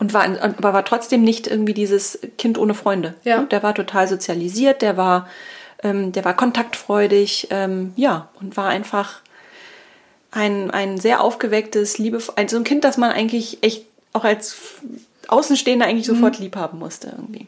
Und 0.00 0.14
war, 0.14 0.24
aber 0.24 0.72
war 0.72 0.84
trotzdem 0.84 1.22
nicht 1.22 1.46
irgendwie 1.46 1.74
dieses 1.74 2.18
Kind 2.38 2.58
ohne 2.58 2.74
Freunde. 2.74 3.14
Ja. 3.22 3.42
Der 3.44 3.62
war 3.62 3.72
total 3.72 4.08
sozialisiert, 4.08 4.82
der 4.82 4.96
war, 4.96 5.28
ähm, 5.84 6.10
der 6.10 6.24
war 6.24 6.34
kontaktfreudig, 6.34 7.48
ähm, 7.50 7.92
ja, 7.94 8.30
und 8.40 8.56
war 8.56 8.68
einfach 8.68 9.20
ein, 10.32 10.72
ein 10.72 10.98
sehr 10.98 11.22
aufgewecktes, 11.22 11.98
liebevoll, 11.98 12.34
also 12.36 12.56
ein 12.56 12.64
Kind, 12.64 12.82
das 12.82 12.96
man 12.96 13.12
eigentlich 13.12 13.62
echt 13.62 13.84
auch 14.12 14.24
als 14.24 14.56
Außenstehender 15.28 15.86
eigentlich 15.86 16.08
mhm. 16.08 16.14
sofort 16.14 16.40
lieb 16.40 16.56
haben 16.56 16.80
musste 16.80 17.14
irgendwie. 17.16 17.46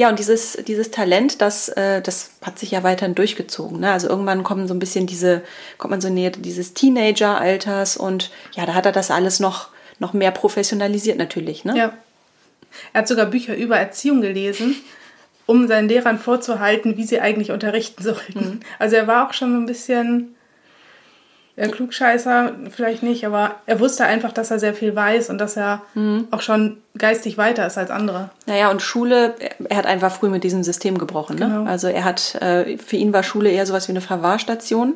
Ja, 0.00 0.08
und 0.08 0.18
dieses, 0.18 0.52
dieses 0.66 0.90
Talent, 0.90 1.42
das, 1.42 1.68
äh, 1.68 2.00
das 2.00 2.30
hat 2.40 2.58
sich 2.58 2.70
ja 2.70 2.82
weiterhin 2.82 3.14
durchgezogen. 3.14 3.80
Ne? 3.80 3.92
Also 3.92 4.08
irgendwann 4.08 4.44
kommen 4.44 4.66
so 4.66 4.72
ein 4.72 4.78
bisschen 4.78 5.06
diese, 5.06 5.42
kommt 5.76 5.90
man 5.90 6.00
so 6.00 6.08
näher 6.08 6.30
dieses 6.30 6.72
Teenager-Alters 6.72 7.98
und 7.98 8.30
ja, 8.56 8.64
da 8.64 8.72
hat 8.72 8.86
er 8.86 8.92
das 8.92 9.10
alles 9.10 9.40
noch, 9.40 9.68
noch 9.98 10.14
mehr 10.14 10.30
professionalisiert 10.30 11.18
natürlich. 11.18 11.66
Ne? 11.66 11.76
Ja. 11.76 11.92
Er 12.94 13.00
hat 13.00 13.08
sogar 13.08 13.26
Bücher 13.26 13.54
über 13.54 13.76
Erziehung 13.76 14.22
gelesen, 14.22 14.74
um 15.44 15.68
seinen 15.68 15.90
Lehrern 15.90 16.18
vorzuhalten, 16.18 16.96
wie 16.96 17.04
sie 17.04 17.20
eigentlich 17.20 17.50
unterrichten 17.50 18.02
sollten. 18.02 18.38
Mhm. 18.38 18.60
Also 18.78 18.96
er 18.96 19.06
war 19.06 19.28
auch 19.28 19.34
schon 19.34 19.52
so 19.52 19.58
ein 19.58 19.66
bisschen 19.66 20.34
äh, 21.60 21.68
Klugscheißer 21.68 22.54
vielleicht 22.70 23.02
nicht, 23.02 23.26
aber 23.26 23.56
er 23.66 23.80
wusste 23.80 24.04
einfach, 24.04 24.32
dass 24.32 24.50
er 24.50 24.58
sehr 24.58 24.72
viel 24.72 24.96
weiß 24.96 25.28
und 25.28 25.38
dass 25.38 25.56
er 25.56 25.82
mhm. 25.94 26.26
auch 26.30 26.40
schon 26.40 26.78
geistig 26.96 27.36
weiter 27.36 27.66
ist 27.66 27.76
als 27.76 27.90
andere. 27.90 28.30
Naja, 28.46 28.70
und 28.70 28.80
Schule, 28.80 29.34
er 29.68 29.76
hat 29.76 29.86
einfach 29.86 30.10
früh 30.10 30.30
mit 30.30 30.42
diesem 30.42 30.62
System 30.62 30.96
gebrochen. 30.96 31.36
Ne? 31.36 31.46
Genau. 31.46 31.70
Also 31.70 31.88
er 31.88 32.04
hat, 32.04 32.34
äh, 32.36 32.78
für 32.78 32.96
ihn 32.96 33.12
war 33.12 33.22
Schule 33.22 33.50
eher 33.50 33.66
sowas 33.66 33.88
wie 33.88 33.92
eine 33.92 34.00
Verwahrstation. 34.00 34.94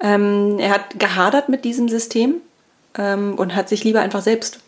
Ähm, 0.00 0.58
er 0.58 0.70
hat 0.70 0.98
gehadert 0.98 1.48
mit 1.48 1.64
diesem 1.64 1.88
System 1.88 2.34
ähm, 2.98 3.34
und 3.36 3.54
hat 3.54 3.68
sich 3.68 3.84
lieber 3.84 4.00
einfach 4.00 4.22
selbst 4.22 4.58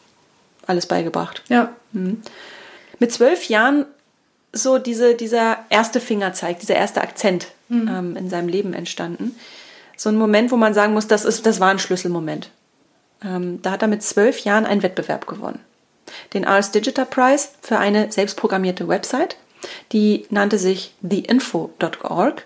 alles 0.69 0.87
beigebracht. 0.87 1.43
Ja. 1.49 1.71
Mhm. 1.93 2.23
Mit 3.01 3.13
zwölf 3.13 3.49
Jahren 3.49 3.87
so 4.53 4.79
diese, 4.79 5.17
dieser 5.17 5.59
erste 5.69 5.99
Fingerzeig, 5.99 6.61
dieser 6.61 6.77
erste 6.77 7.01
Akzent 7.01 7.49
mhm. 7.69 7.89
ähm, 7.89 8.17
in 8.17 8.31
seinem 8.31 8.49
Leben 8.49 8.73
entstanden 8.73 9.35
so 10.03 10.09
ein 10.09 10.17
Moment, 10.17 10.51
wo 10.51 10.57
man 10.57 10.75
sagen 10.75 10.95
muss, 10.95 11.07
das, 11.07 11.25
ist, 11.25 11.47
das 11.47 11.61
war 11.61 11.71
ein 11.71 11.79
Schlüsselmoment. 11.79 12.51
Ähm, 13.25 13.63
da 13.63 13.71
hat 13.71 13.83
er 13.83 13.89
mit 13.89 14.03
zwölf 14.03 14.41
Jahren 14.41 14.67
einen 14.67 14.83
Wettbewerb 14.83 15.29
gewonnen. 15.29 15.61
Den 16.35 16.45
Ars 16.45 16.73
Digital 16.73 17.07
Prize 17.07 17.51
für 17.61 17.79
eine 17.79 18.11
selbstprogrammierte 18.11 18.89
Website. 18.89 19.37
Die 19.93 20.27
nannte 20.29 20.59
sich 20.59 20.97
theinfo.org. 21.09 22.45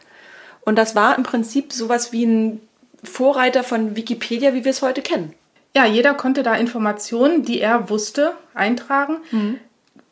Und 0.66 0.76
das 0.76 0.94
war 0.94 1.16
im 1.16 1.22
Prinzip 1.22 1.72
sowas 1.72 2.12
wie 2.12 2.26
ein 2.26 2.60
Vorreiter 3.02 3.64
von 3.64 3.96
Wikipedia, 3.96 4.52
wie 4.52 4.64
wir 4.64 4.70
es 4.70 4.82
heute 4.82 5.00
kennen. 5.00 5.32
Ja, 5.74 5.86
jeder 5.86 6.12
konnte 6.12 6.42
da 6.42 6.54
Informationen, 6.56 7.42
die 7.42 7.62
er 7.62 7.88
wusste, 7.88 8.34
eintragen. 8.52 9.16
Mhm. 9.30 9.60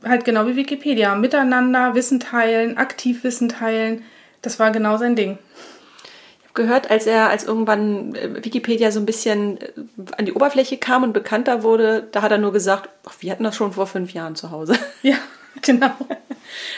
Halt 0.03 0.25
genau 0.25 0.47
wie 0.47 0.57
Wikipedia. 0.57 1.15
Miteinander 1.15 1.95
Wissen 1.95 2.21
teilen, 2.21 2.79
aktiv 2.79 3.23
Wissen 3.23 3.51
teilen. 3.51 4.03
Das 4.41 4.59
war 4.59 4.71
genau 4.71 4.97
sein 4.97 5.15
Ding 5.15 5.39
gehört, 6.55 6.91
als 6.91 7.07
er, 7.07 7.29
als 7.29 7.45
irgendwann 7.45 8.15
äh, 8.15 8.45
Wikipedia 8.45 8.91
so 8.91 9.01
ein 9.01 9.07
bisschen 9.07 9.61
äh, 9.61 9.73
an 10.17 10.25
die 10.25 10.33
Oberfläche 10.33 10.79
kam 10.79 11.03
und 11.03 11.13
bekannter 11.13 11.63
wurde, 11.63 12.09
da 12.13 12.23
hat 12.23 12.33
er 12.33 12.39
nur 12.39 12.53
gesagt, 12.53 12.89
ach, 13.05 13.15
wir 13.21 13.33
hatten 13.33 13.45
das 13.45 13.57
schon 13.57 13.73
vor 13.73 13.87
fünf 13.87 14.13
Jahren 14.13 14.37
zu 14.37 14.51
Hause. 14.51 14.79
Ja, 15.03 15.17
genau. 15.61 15.93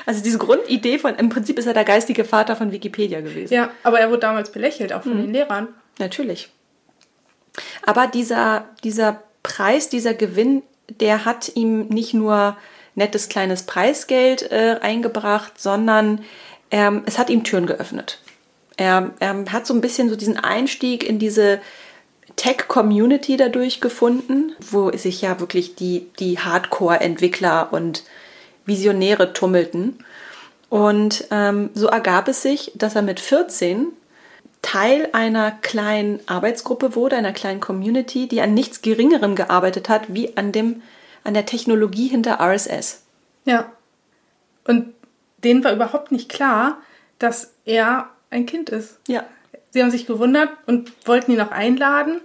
Also 0.05 0.23
diese 0.23 0.39
Grundidee 0.39 0.99
von, 0.99 1.15
im 1.15 1.29
Prinzip 1.29 1.59
ist 1.59 1.67
er 1.67 1.75
der 1.75 1.85
geistige 1.85 2.25
Vater 2.25 2.57
von 2.57 2.73
Wikipedia 2.73 3.21
gewesen. 3.21 3.55
Ja, 3.55 3.71
aber 3.85 4.01
er 4.01 4.09
wurde 4.09 4.21
damals 4.21 4.51
belächelt, 4.51 4.93
auch 4.93 5.03
von 5.03 5.15
mhm. 5.15 5.23
den 5.23 5.33
Lehrern. 5.33 5.69
Natürlich. 5.99 6.51
Aber 7.85 8.07
dieser, 8.07 8.65
dieser 8.83 9.23
Preis, 9.43 9.89
dieser 9.89 10.15
Gewinn, 10.15 10.63
der 11.01 11.25
hat 11.25 11.53
ihm 11.55 11.87
nicht 11.87 12.15
nur 12.15 12.57
nettes 12.97 13.29
kleines 13.29 13.63
Preisgeld 13.63 14.51
äh, 14.51 14.79
eingebracht, 14.81 15.61
sondern 15.61 16.25
ähm, 16.71 17.03
es 17.07 17.19
hat 17.19 17.31
ihm 17.31 17.45
Türen 17.45 17.67
geöffnet. 17.67 18.19
Er, 18.77 19.13
er 19.21 19.45
hat 19.53 19.67
so 19.67 19.75
ein 19.75 19.81
bisschen 19.81 20.09
so 20.09 20.17
diesen 20.17 20.39
Einstieg 20.39 21.09
in 21.09 21.19
diese 21.19 21.61
Tech-Community 22.37 23.37
dadurch 23.37 23.81
gefunden, 23.81 24.53
wo 24.61 24.91
sich 24.93 25.23
ja 25.23 25.41
wirklich 25.41 25.75
die, 25.75 26.07
die 26.19 26.39
Hardcore-Entwickler 26.39 27.73
und 27.73 28.05
Visionäre 28.67 29.33
tummelten. 29.33 30.05
Und 30.69 31.27
ähm, 31.31 31.71
so 31.75 31.87
ergab 31.87 32.29
es 32.29 32.43
sich, 32.43 32.73
dass 32.75 32.97
er 32.97 33.03
mit 33.03 33.21
14 33.21 33.89
Teil 34.63 35.09
einer 35.13 35.53
kleinen 35.53 36.21
Arbeitsgruppe 36.27 36.97
wurde, 36.97 37.17
einer 37.17 37.33
kleinen 37.33 37.61
Community, 37.61 38.27
die 38.27 38.41
an 38.41 38.53
nichts 38.53 38.83
Geringerem 38.83 39.37
gearbeitet 39.37 39.89
hat, 39.89 40.13
wie 40.13 40.37
an, 40.37 40.51
dem, 40.51 40.83
an 41.23 41.35
der 41.35 41.47
Technologie 41.47 42.09
hinter 42.09 42.41
RSS. 42.41 43.05
Ja. 43.45 43.73
Und 44.65 44.93
denen 45.45 45.63
war 45.63 45.73
überhaupt 45.73 46.11
nicht 46.11 46.29
klar, 46.29 46.79
dass 47.21 47.53
er 47.65 48.11
ein 48.31 48.47
Kind 48.47 48.71
ist. 48.71 48.99
Ja. 49.09 49.25
Sie 49.71 49.83
haben 49.83 49.91
sich 49.91 50.07
gewundert 50.07 50.51
und 50.67 50.93
wollten 51.07 51.33
ihn 51.33 51.41
auch 51.41 51.51
einladen 51.51 52.21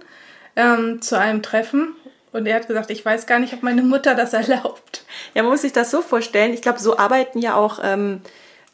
ähm, 0.56 1.02
zu 1.02 1.18
einem 1.18 1.42
Treffen. 1.42 1.94
Und 2.32 2.46
er 2.46 2.56
hat 2.56 2.68
gesagt, 2.68 2.90
ich 2.90 3.04
weiß 3.04 3.26
gar 3.26 3.38
nicht, 3.38 3.52
ob 3.52 3.62
meine 3.62 3.82
Mutter 3.82 4.14
das 4.14 4.32
erlaubt. 4.32 5.04
Ja, 5.34 5.42
man 5.42 5.52
muss 5.52 5.62
sich 5.62 5.72
das 5.72 5.90
so 5.90 6.00
vorstellen. 6.00 6.54
Ich 6.54 6.62
glaube, 6.62 6.80
so 6.80 6.96
arbeiten 6.96 7.40
ja 7.40 7.54
auch 7.54 7.80
ähm, 7.82 8.20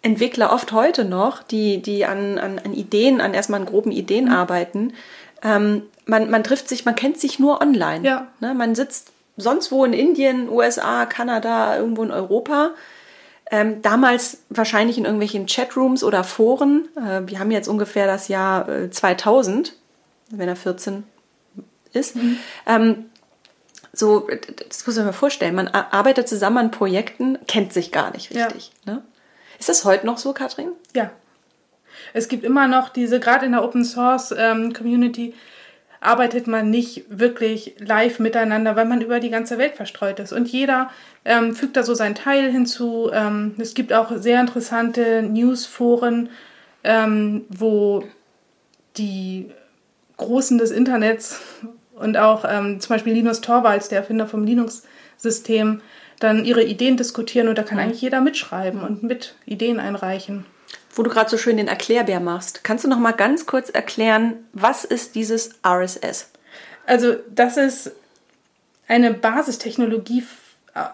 Entwickler 0.03 0.53
oft 0.53 0.73
heute 0.73 1.05
noch, 1.05 1.43
die, 1.43 1.83
die 1.83 2.05
an, 2.05 2.39
an, 2.39 2.61
an 2.61 2.73
Ideen, 2.73 3.21
an 3.21 3.35
erstmal 3.35 3.61
an 3.61 3.67
groben 3.67 3.91
Ideen 3.91 4.27
mhm. 4.27 4.33
arbeiten. 4.33 4.93
Ähm, 5.43 5.83
man, 6.07 6.31
man 6.31 6.45
trifft 6.45 6.69
sich, 6.69 6.85
man 6.85 6.95
kennt 6.95 7.19
sich 7.19 7.39
nur 7.39 7.61
online. 7.61 8.07
Ja. 8.07 8.29
Ne? 8.41 8.55
Man 8.55 8.75
sitzt 8.75 9.13
sonst 9.37 9.71
wo 9.73 9.85
in 9.85 9.93
Indien, 9.93 10.49
USA, 10.49 11.07
Kanada, 11.07 11.77
irgendwo 11.77 12.03
in 12.03 12.11
Europa 12.11 12.71
ähm, 13.51 13.83
damals 13.83 14.43
wahrscheinlich 14.51 14.99
in 14.99 15.05
irgendwelchen 15.05 15.47
Chatrooms 15.47 16.05
oder 16.05 16.25
Foren. 16.25 16.89
Äh, 16.97 17.23
wir 17.27 17.39
haben 17.39 17.51
jetzt 17.51 17.69
ungefähr 17.69 18.07
das 18.07 18.29
Jahr 18.29 18.69
äh, 18.69 18.91
2000, 18.91 19.75
wenn 20.31 20.49
er 20.49 20.57
14 20.57 21.05
ist. 21.93 22.17
Mhm. 22.17 22.39
Ähm, 22.67 23.07
so, 23.93 24.29
das 24.69 24.87
muss 24.87 24.97
man 24.97 25.07
mir 25.07 25.13
vorstellen. 25.13 25.55
Man 25.55 25.69
arbeitet 25.69 26.29
zusammen 26.29 26.59
an 26.59 26.71
Projekten, 26.71 27.39
kennt 27.47 27.73
sich 27.73 27.91
gar 27.91 28.13
nicht 28.13 28.31
richtig. 28.31 28.73
Ja. 28.87 28.95
Ne? 28.95 29.03
Ist 29.59 29.69
das 29.69 29.85
heute 29.85 30.07
noch 30.07 30.19
so, 30.19 30.33
Katrin? 30.33 30.71
Ja. 30.95 31.11
Es 32.13 32.29
gibt 32.29 32.45
immer 32.45 32.69
noch 32.69 32.91
diese, 32.91 33.19
gerade 33.19 33.47
in 33.47 33.53
der 33.53 33.65
Open 33.65 33.85
Source 33.85 34.33
ähm, 34.37 34.73
Community, 34.73 35.35
arbeitet 36.01 36.47
man 36.47 36.71
nicht 36.71 37.05
wirklich 37.09 37.75
live 37.79 38.19
miteinander, 38.19 38.77
weil 38.77 38.85
man 38.85 39.01
über 39.01 39.21
die 39.21 39.31
ganze 39.31 39.59
Welt 39.59 39.75
verstreut 39.75 40.21
ist. 40.21 40.33
Und 40.33 40.49
jeder 40.49 40.91
ähm, 41.25 41.55
fügt 41.55 41.77
da 41.77 41.83
so 41.83 41.95
seinen 41.95 42.15
Teil 42.15 42.51
hinzu. 42.51 43.11
Ähm, 43.13 43.55
es 43.59 43.75
gibt 43.75 43.93
auch 43.93 44.13
sehr 44.17 44.41
interessante 44.41 45.23
Newsforen, 45.23 46.29
ähm, 46.85 47.45
wo 47.49 48.05
die 48.97 49.51
Großen 50.17 50.59
des 50.59 50.71
Internets 50.71 51.41
und 51.95 52.17
auch 52.17 52.45
ähm, 52.49 52.81
zum 52.81 52.95
Beispiel 52.95 53.13
Linus 53.13 53.41
Torvalds, 53.41 53.89
der 53.89 53.99
Erfinder 53.99 54.27
vom 54.27 54.45
Linux-System, 54.45 55.81
dann 56.21 56.45
ihre 56.45 56.65
Ideen 56.65 56.97
diskutieren 56.97 57.49
und 57.49 57.59
da 57.59 57.63
kann 57.63 57.79
mhm. 57.79 57.85
eigentlich 57.85 58.03
jeder 58.03 58.21
mitschreiben 58.21 58.83
und 58.83 59.03
mit 59.03 59.35
Ideen 59.47 59.79
einreichen 59.79 60.45
wo 60.95 61.03
du 61.03 61.11
gerade 61.11 61.31
so 61.31 61.39
schön 61.39 61.57
den 61.57 61.69
Erklärbär 61.69 62.21
machst. 62.21 62.65
Kannst 62.65 62.85
du 62.85 62.89
noch 62.89 62.99
mal 62.99 63.13
ganz 63.13 63.47
kurz 63.47 63.71
erklären, 63.71 64.35
was 64.53 64.85
ist 64.85 65.15
dieses 65.15 65.51
RSS? 65.65 66.31
Also 66.87 67.17
das 67.31 67.57
ist 67.57 67.93
eine 68.89 69.13
Basistechnologie 69.13 70.25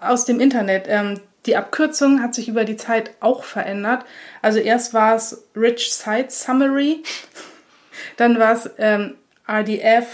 aus 0.00 0.24
dem 0.24 0.40
Internet. 0.40 0.86
Ähm, 0.88 1.20
die 1.46 1.56
Abkürzung 1.56 2.22
hat 2.22 2.34
sich 2.34 2.48
über 2.48 2.64
die 2.64 2.76
Zeit 2.76 3.12
auch 3.20 3.44
verändert. 3.44 4.04
Also 4.42 4.58
erst 4.58 4.94
war 4.94 5.14
es 5.14 5.44
Rich 5.54 5.92
Site 5.92 6.30
Summary, 6.30 7.02
dann 8.16 8.38
war 8.38 8.52
es 8.52 8.70
ähm, 8.78 9.14
RDF 9.48 10.06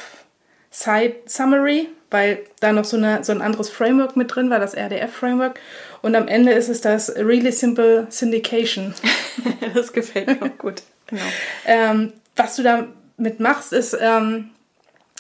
Site 0.71 1.17
Summary, 1.27 1.89
weil 2.11 2.41
da 2.61 2.73
noch 2.73 2.85
so, 2.85 2.97
eine, 2.97 3.25
so 3.25 3.33
ein 3.33 3.43
anderes 3.43 3.71
Framework 3.71 4.17
mit 4.17 4.35
drin 4.35 4.51
war, 4.51 4.59
das 4.59 4.75
RDF-Framework. 4.75 5.59
Und 6.03 6.15
am 6.15 6.29
Ende 6.29 6.53
ist 6.53 6.69
es 6.69 6.81
das 6.81 7.15
Really 7.15 7.53
Simple 7.53 8.07
Syndication. 8.11 8.95
das 9.75 9.93
gefällt 9.93 10.29
mir 10.29 10.43
auch 10.43 10.59
gut. 10.59 10.83
Genau. 11.07 11.23
ähm, 11.67 12.13
was 12.37 12.57
du 12.57 12.63
damit 12.63 13.41
machst, 13.41 13.73
ist 13.73 13.97
ähm, 14.01 14.51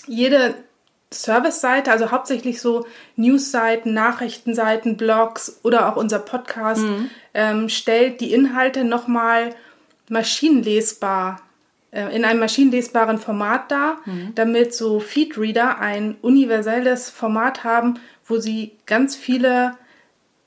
jede 0.07 0.55
Service-Seite, 1.13 1.91
also 1.91 2.13
hauptsächlich 2.13 2.61
so 2.61 2.87
News-Seiten, 3.17 3.93
Nachrichtenseiten, 3.93 4.97
Blogs 4.97 5.59
oder 5.63 5.89
auch 5.89 5.97
unser 5.97 6.21
Podcast, 6.21 6.83
mhm. 6.83 7.11
ähm, 7.35 7.69
stellt 7.69 8.21
die 8.21 8.33
Inhalte 8.33 8.85
nochmal 8.85 9.51
maschinenlesbar, 10.09 11.43
äh, 11.91 12.15
in 12.15 12.25
einem 12.25 12.39
maschinenlesbaren 12.39 13.19
Format 13.19 13.71
dar, 13.71 13.99
damit 14.37 14.73
so 14.73 15.01
Feedreader 15.01 15.81
ein 15.81 16.17
universelles 16.23 17.11
Format 17.11 17.65
haben, 17.65 17.99
wo 18.25 18.39
sie 18.39 18.77
ganz 18.87 19.17
viele 19.17 19.77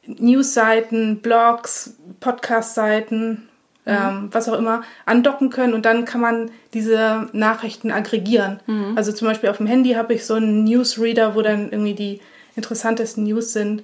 Newsseiten, 0.06 1.22
Blogs, 1.22 1.96
Podcast-Seiten, 2.20 3.48
ähm, 3.86 4.30
was 4.32 4.48
auch 4.50 4.58
immer, 4.58 4.84
andocken 5.06 5.50
können 5.50 5.74
und 5.74 5.86
dann 5.86 6.06
kann 6.06 6.22
man 6.22 6.52
diese 6.74 7.28
Nachrichten 7.34 7.92
aggregieren. 7.92 8.60
Also 8.96 9.12
zum 9.12 9.28
Beispiel 9.28 9.50
auf 9.50 9.58
dem 9.58 9.68
Handy 9.68 9.94
habe 9.94 10.14
ich 10.14 10.26
so 10.26 10.36
einen 10.36 10.64
Newsreader, 10.64 11.36
wo 11.36 11.42
dann 11.42 11.72
irgendwie 11.72 11.94
die 11.94 12.22
interessantesten 12.56 13.24
News 13.24 13.54
sind. 13.54 13.84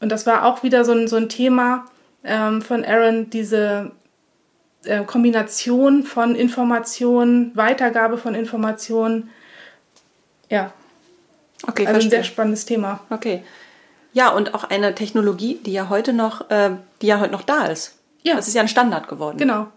Und 0.00 0.10
das 0.10 0.26
war 0.26 0.44
auch 0.44 0.62
wieder 0.62 0.84
so 0.84 0.92
ein, 0.92 1.08
so 1.08 1.16
ein 1.16 1.28
Thema 1.28 1.84
ähm, 2.24 2.62
von 2.62 2.84
Aaron, 2.84 3.28
diese 3.28 3.90
äh, 4.84 5.04
Kombination 5.04 6.02
von 6.04 6.34
Informationen, 6.34 7.54
Weitergabe 7.54 8.16
von 8.16 8.34
Informationen. 8.34 9.30
Ja, 10.48 10.72
Okay, 11.66 11.82
also 11.82 11.88
ein 11.88 12.00
verstehe. 12.00 12.10
sehr 12.10 12.24
spannendes 12.24 12.64
Thema. 12.64 13.00
Okay. 13.10 13.42
Ja, 14.12 14.30
und 14.30 14.54
auch 14.54 14.64
eine 14.64 14.94
Technologie, 14.94 15.60
die 15.64 15.72
ja 15.72 15.88
heute 15.88 16.12
noch, 16.12 16.50
äh, 16.50 16.70
die 17.00 17.06
ja 17.06 17.20
heute 17.20 17.32
noch 17.32 17.42
da 17.42 17.66
ist. 17.66 17.96
Ja. 18.22 18.36
Das 18.36 18.48
ist 18.48 18.54
ja 18.54 18.62
ein 18.62 18.68
Standard 18.68 19.08
geworden. 19.08 19.38
Genau. 19.38 19.68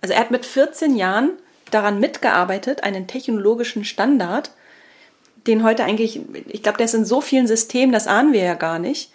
Also 0.00 0.14
er 0.14 0.20
hat 0.20 0.30
mit 0.30 0.46
14 0.46 0.96
Jahren 0.96 1.30
daran 1.70 2.00
mitgearbeitet, 2.00 2.84
einen 2.84 3.06
technologischen 3.06 3.84
Standard, 3.84 4.50
den 5.46 5.62
heute 5.62 5.84
eigentlich, 5.84 6.20
ich 6.48 6.62
glaube, 6.62 6.78
der 6.78 6.86
ist 6.86 6.94
in 6.94 7.04
so 7.04 7.20
vielen 7.20 7.46
Systemen, 7.46 7.92
das 7.92 8.06
ahnen 8.06 8.32
wir 8.32 8.42
ja 8.42 8.54
gar 8.54 8.78
nicht, 8.78 9.10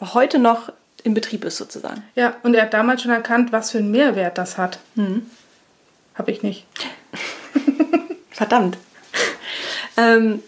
heute 0.00 0.38
noch 0.38 0.70
in 1.02 1.14
Betrieb 1.14 1.44
ist 1.44 1.56
sozusagen. 1.56 2.02
Ja, 2.14 2.36
und 2.42 2.54
er 2.54 2.62
hat 2.62 2.74
damals 2.74 3.02
schon 3.02 3.10
erkannt, 3.10 3.52
was 3.52 3.70
für 3.70 3.78
einen 3.78 3.90
Mehrwert 3.90 4.38
das 4.38 4.56
hat. 4.58 4.78
Habe 6.14 6.30
ich 6.30 6.42
nicht. 6.42 6.66
Verdammt. 8.30 8.78
ähm, 9.96 10.42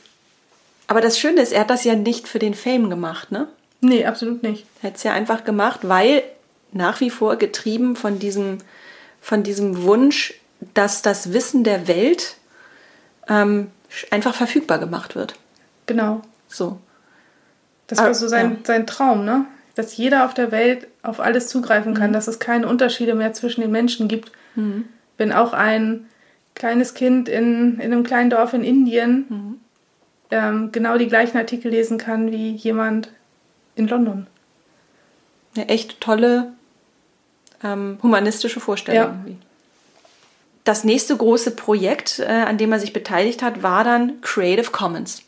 aber 0.87 1.01
das 1.01 1.19
Schöne 1.19 1.43
ist, 1.43 1.53
er 1.53 1.61
hat 1.61 1.71
das 1.71 1.85
ja 1.85 1.95
nicht 1.95 2.29
für 2.29 2.39
den 2.39 2.55
Fame 2.55 2.89
gemacht, 2.89 3.33
ne? 3.33 3.49
Nee, 3.87 4.05
absolut 4.07 4.43
nicht. 4.43 4.67
Er 4.83 4.89
hat 4.91 4.97
es 4.97 5.03
ja 5.03 5.13
einfach 5.13 5.45
gemacht, 5.45 5.81
weil 5.83 6.23
nach 6.73 7.01
wie 7.01 7.11
vor 7.11 7.37
getrieben 7.37 7.95
von 7.97 8.19
diesem, 8.19 8.59
von 9.21 9.43
diesem 9.43 9.83
Wunsch, 9.85 10.35
dass 10.75 11.03
das 11.03 11.33
Wissen 11.33 11.63
der 11.65 11.87
Welt 11.89 12.37
ähm, 13.29 13.69
einfach 14.11 14.35
verfügbar 14.35 14.79
gemacht 14.79 15.15
wird. 15.15 15.35
Genau. 15.87 16.21
So. 16.49 16.79
Das 17.87 17.99
Ah, 18.01 18.05
war 18.07 18.15
so 18.15 18.27
sein, 18.29 18.51
ja. 18.53 18.57
sein 18.65 18.87
Traum, 18.87 19.25
ne? 19.25 19.45
Dass 19.77 19.97
jeder 19.97 20.25
auf 20.25 20.35
der 20.35 20.51
Welt 20.51 20.89
auf 21.03 21.21
alles 21.21 21.49
zugreifen 21.49 21.95
kann, 21.95 22.13
dass 22.13 22.27
es 22.29 22.39
keine 22.39 22.67
Unterschiede 22.67 23.15
mehr 23.15 23.33
zwischen 23.35 23.61
den 23.61 23.71
Menschen 23.71 24.09
gibt. 24.09 24.33
Wenn 25.19 25.33
auch 25.33 25.53
ein 25.53 26.07
kleines 26.55 26.95
Kind 26.95 27.29
in, 27.29 27.75
in 27.75 27.93
einem 27.93 28.03
kleinen 28.03 28.31
Dorf 28.31 28.55
in 28.55 28.65
Indien 28.65 29.61
ähm, 30.31 30.73
genau 30.73 30.97
die 30.97 31.09
gleichen 31.09 31.37
Artikel 31.37 31.71
lesen 31.71 31.99
kann 31.99 32.33
wie 32.33 32.53
jemand 32.53 33.11
in 33.77 33.87
London. 33.87 34.27
Eine 35.55 35.69
echt 35.69 36.01
tolle 36.01 36.53
ähm, 37.63 37.99
humanistische 38.03 38.61
Vorstellung. 38.61 39.01
Ja. 39.01 39.09
irgendwie. 39.09 39.39
Das 40.65 40.83
nächste 40.83 41.17
große 41.17 41.53
Projekt, 41.53 42.19
äh, 42.19 42.25
an 42.25 42.59
dem 42.59 42.73
er 42.73 42.81
sich 42.81 42.93
beteiligt 42.93 43.43
hat, 43.43 43.63
war 43.63 43.85
dann 43.85 44.21
Creative 44.21 44.73
Commons. 44.73 45.23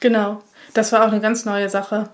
Genau. 0.00 0.42
Das 0.74 0.92
war 0.92 1.02
auch 1.04 1.12
eine 1.12 1.20
ganz 1.20 1.44
neue 1.44 1.68
Sache. 1.70 2.10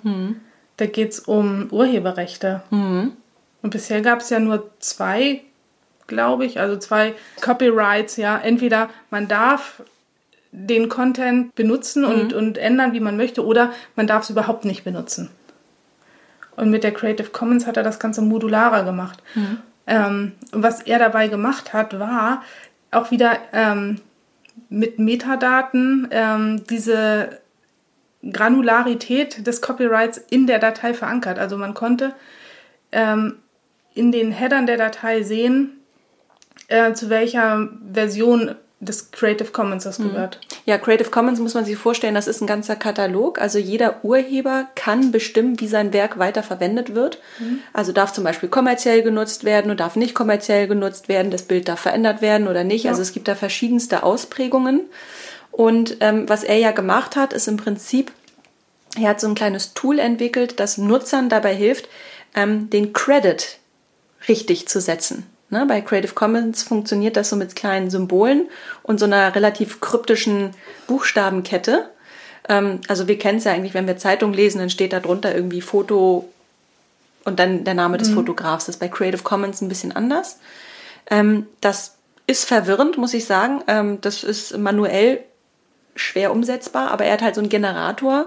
Da 0.76 0.86
geht 0.86 1.12
es 1.12 1.20
um 1.20 1.68
Urheberrechte. 1.70 2.62
Und 2.70 3.70
bisher 3.70 4.00
gab 4.00 4.20
es 4.20 4.30
ja 4.30 4.40
nur 4.40 4.70
zwei, 4.80 5.42
glaube 6.06 6.44
ich, 6.44 6.60
also 6.60 6.76
zwei 6.76 7.14
Copyrights, 7.40 8.16
ja. 8.16 8.38
Entweder 8.38 8.90
man 9.10 9.28
darf 9.28 9.82
den 10.50 10.88
Content 10.88 11.54
benutzen 11.54 12.04
und, 12.04 12.32
und 12.32 12.58
ändern, 12.58 12.92
wie 12.92 13.00
man 13.00 13.16
möchte, 13.16 13.44
oder 13.44 13.72
man 13.96 14.06
darf 14.06 14.24
es 14.24 14.30
überhaupt 14.30 14.64
nicht 14.64 14.84
benutzen. 14.84 15.30
Und 16.58 16.70
mit 16.70 16.82
der 16.84 16.92
Creative 16.92 17.30
Commons 17.30 17.66
hat 17.66 17.76
er 17.76 17.82
das 17.82 17.98
Ganze 17.98 18.20
modularer 18.20 18.84
gemacht. 18.84 19.22
Ähm, 19.86 20.32
und 20.52 20.62
was 20.62 20.82
er 20.82 20.98
dabei 20.98 21.28
gemacht 21.28 21.72
hat, 21.72 21.98
war 21.98 22.42
auch 22.90 23.10
wieder 23.10 23.38
ähm, 23.52 24.00
mit 24.68 24.98
Metadaten 24.98 26.08
ähm, 26.10 26.64
diese 26.68 27.38
Granularität 28.28 29.46
des 29.46 29.62
Copyrights 29.62 30.18
in 30.30 30.46
der 30.46 30.58
Datei 30.58 30.94
verankert. 30.94 31.38
Also 31.38 31.56
man 31.56 31.74
konnte 31.74 32.12
ähm, 32.92 33.36
in 33.94 34.12
den 34.12 34.32
Headern 34.32 34.66
der 34.66 34.76
Datei 34.76 35.22
sehen, 35.22 35.78
äh, 36.68 36.92
zu 36.92 37.08
welcher 37.08 37.68
Version 37.92 38.56
des 38.80 39.10
Creative 39.10 39.50
Commons 39.50 39.84
das 39.84 39.98
gehört. 39.98 40.38
Ja, 40.64 40.78
Creative 40.78 41.10
Commons 41.10 41.40
muss 41.40 41.54
man 41.54 41.64
sich 41.64 41.76
vorstellen, 41.76 42.14
das 42.14 42.28
ist 42.28 42.40
ein 42.40 42.46
ganzer 42.46 42.76
Katalog. 42.76 43.40
Also 43.40 43.58
jeder 43.58 44.04
Urheber 44.04 44.68
kann 44.76 45.10
bestimmen, 45.10 45.58
wie 45.58 45.66
sein 45.66 45.92
Werk 45.92 46.18
weiterverwendet 46.18 46.94
wird. 46.94 47.18
Also 47.72 47.90
darf 47.90 48.12
zum 48.12 48.22
Beispiel 48.22 48.48
kommerziell 48.48 49.02
genutzt 49.02 49.42
werden 49.42 49.70
und 49.72 49.80
darf 49.80 49.96
nicht 49.96 50.14
kommerziell 50.14 50.68
genutzt 50.68 51.08
werden. 51.08 51.32
Das 51.32 51.42
Bild 51.42 51.68
darf 51.68 51.80
verändert 51.80 52.22
werden 52.22 52.46
oder 52.46 52.62
nicht. 52.62 52.84
Ja. 52.84 52.92
Also 52.92 53.02
es 53.02 53.12
gibt 53.12 53.26
da 53.26 53.34
verschiedenste 53.34 54.04
Ausprägungen. 54.04 54.82
Und 55.50 55.96
ähm, 55.98 56.28
was 56.28 56.44
er 56.44 56.58
ja 56.58 56.70
gemacht 56.70 57.16
hat, 57.16 57.32
ist 57.32 57.48
im 57.48 57.56
Prinzip, 57.56 58.12
er 58.96 59.10
hat 59.10 59.20
so 59.20 59.26
ein 59.26 59.34
kleines 59.34 59.74
Tool 59.74 59.98
entwickelt, 59.98 60.60
das 60.60 60.78
Nutzern 60.78 61.28
dabei 61.28 61.52
hilft, 61.52 61.88
ähm, 62.36 62.70
den 62.70 62.92
Credit 62.92 63.58
richtig 64.28 64.68
zu 64.68 64.80
setzen. 64.80 65.26
Ne, 65.50 65.64
bei 65.66 65.80
Creative 65.80 66.12
Commons 66.12 66.62
funktioniert 66.62 67.16
das 67.16 67.30
so 67.30 67.36
mit 67.36 67.56
kleinen 67.56 67.88
Symbolen 67.88 68.48
und 68.82 69.00
so 69.00 69.06
einer 69.06 69.34
relativ 69.34 69.80
kryptischen 69.80 70.50
Buchstabenkette. 70.86 71.88
Ähm, 72.48 72.80
also 72.88 73.08
wir 73.08 73.18
kennen 73.18 73.38
es 73.38 73.44
ja 73.44 73.52
eigentlich, 73.52 73.72
wenn 73.72 73.86
wir 73.86 73.96
Zeitung 73.96 74.34
lesen, 74.34 74.58
dann 74.58 74.70
steht 74.70 74.92
da 74.92 75.00
drunter 75.00 75.34
irgendwie 75.34 75.62
Foto 75.62 76.28
und 77.24 77.38
dann 77.38 77.64
der 77.64 77.74
Name 77.74 77.96
des 77.96 78.10
Fotografs. 78.10 78.66
Das 78.66 78.76
ist 78.76 78.80
bei 78.80 78.88
Creative 78.88 79.22
Commons 79.22 79.60
ein 79.60 79.68
bisschen 79.68 79.94
anders. 79.94 80.38
Ähm, 81.10 81.46
das 81.60 81.96
ist 82.26 82.44
verwirrend, 82.44 82.98
muss 82.98 83.14
ich 83.14 83.24
sagen. 83.24 83.62
Ähm, 83.66 84.00
das 84.02 84.24
ist 84.24 84.56
manuell 84.56 85.24
schwer 85.96 86.30
umsetzbar, 86.32 86.90
aber 86.90 87.04
er 87.04 87.14
hat 87.14 87.22
halt 87.22 87.34
so 87.34 87.40
einen 87.40 87.50
Generator 87.50 88.26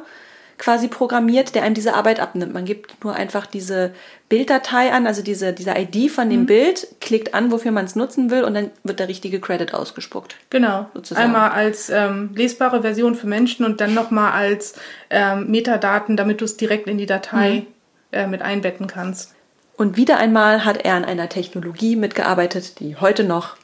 quasi 0.61 0.87
programmiert, 0.89 1.55
der 1.55 1.63
einem 1.63 1.73
diese 1.73 1.95
Arbeit 1.95 2.19
abnimmt. 2.19 2.53
Man 2.53 2.65
gibt 2.65 3.03
nur 3.03 3.15
einfach 3.15 3.47
diese 3.47 3.93
Bilddatei 4.29 4.93
an, 4.93 5.07
also 5.07 5.23
diese, 5.23 5.53
diese 5.53 5.71
ID 5.71 6.11
von 6.11 6.29
dem 6.29 6.45
Bild, 6.45 6.87
klickt 7.01 7.33
an, 7.33 7.51
wofür 7.51 7.71
man 7.71 7.85
es 7.85 7.95
nutzen 7.95 8.29
will 8.29 8.43
und 8.43 8.53
dann 8.53 8.69
wird 8.83 8.99
der 8.99 9.07
richtige 9.07 9.39
Credit 9.39 9.73
ausgespuckt. 9.73 10.35
Genau. 10.51 10.85
Sozusagen. 10.93 11.25
Einmal 11.25 11.49
als 11.49 11.89
ähm, 11.89 12.29
lesbare 12.35 12.83
Version 12.83 13.15
für 13.15 13.25
Menschen 13.25 13.65
und 13.65 13.81
dann 13.81 13.95
nochmal 13.95 14.33
als 14.33 14.75
ähm, 15.09 15.49
Metadaten, 15.49 16.15
damit 16.15 16.41
du 16.41 16.45
es 16.45 16.57
direkt 16.57 16.87
in 16.87 16.99
die 16.99 17.07
Datei 17.07 17.65
äh, 18.11 18.27
mit 18.27 18.43
einbetten 18.43 18.85
kannst. 18.85 19.33
Und 19.77 19.97
wieder 19.97 20.17
einmal 20.17 20.63
hat 20.63 20.85
er 20.85 20.93
an 20.93 21.05
einer 21.05 21.27
Technologie 21.27 21.95
mitgearbeitet, 21.95 22.79
die 22.79 22.97
heute 22.97 23.23
noch 23.23 23.57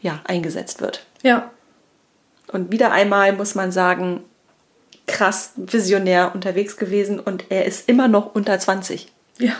ja, 0.00 0.20
eingesetzt 0.24 0.80
wird. 0.80 1.04
Ja, 1.24 1.50
Und 2.52 2.70
wieder 2.70 2.92
einmal 2.92 3.32
muss 3.32 3.56
man 3.56 3.72
sagen, 3.72 4.22
krass 5.16 5.52
visionär 5.56 6.32
unterwegs 6.34 6.76
gewesen 6.76 7.18
und 7.18 7.44
er 7.48 7.64
ist 7.64 7.88
immer 7.88 8.06
noch 8.06 8.34
unter 8.34 8.58
20. 8.58 9.10
ja, 9.38 9.54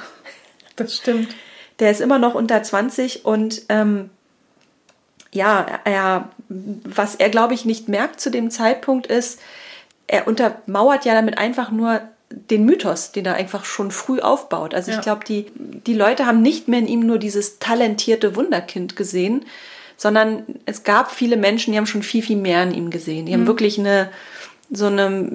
das 0.77 0.97
stimmt. 0.97 1.35
Der 1.79 1.90
ist 1.90 2.01
immer 2.01 2.19
noch 2.19 2.35
unter 2.35 2.62
20 2.62 3.25
und 3.25 3.62
ähm, 3.71 4.11
ja, 5.33 5.66
er, 5.85 6.29
was 6.49 7.14
er, 7.14 7.31
glaube 7.31 7.55
ich, 7.55 7.64
nicht 7.64 7.88
merkt 7.88 8.21
zu 8.21 8.31
dem 8.31 8.51
Zeitpunkt 8.51 9.07
ist, 9.07 9.40
er 10.07 10.27
untermauert 10.27 11.05
ja 11.05 11.14
damit 11.14 11.38
einfach 11.38 11.71
nur 11.71 12.01
den 12.31 12.64
Mythos, 12.64 13.12
den 13.12 13.25
er 13.27 13.35
einfach 13.35 13.64
schon 13.64 13.90
früh 13.90 14.21
aufbaut. 14.21 14.75
Also 14.75 14.90
Ja. 14.90 14.99
ich 14.99 15.03
glaube, 15.03 15.25
die, 15.27 15.47
die 15.55 15.95
Leute 15.95 16.27
haben 16.27 16.42
nicht 16.42 16.69
mehr 16.69 16.81
in 16.81 16.88
ihm 16.88 17.01
nur 17.01 17.19
dieses 17.19 17.59
talentierte 17.59 18.37
Wunderkind 18.37 18.97
gesehen, 18.97 19.45
sondern 19.97 20.45
es 20.66 20.83
gab 20.83 21.11
viele 21.11 21.37
Menschen, 21.37 21.73
die 21.73 21.79
haben 21.79 21.87
schon 21.87 22.03
viel, 22.03 22.23
viel 22.23 22.37
mehr 22.37 22.62
in 22.62 22.75
ihm 22.75 22.90
gesehen. 22.90 23.27
Die 23.27 23.33
haben 23.33 23.47
wirklich 23.47 23.79
eine, 23.79 24.11
so 24.71 24.87
eine, 24.87 25.31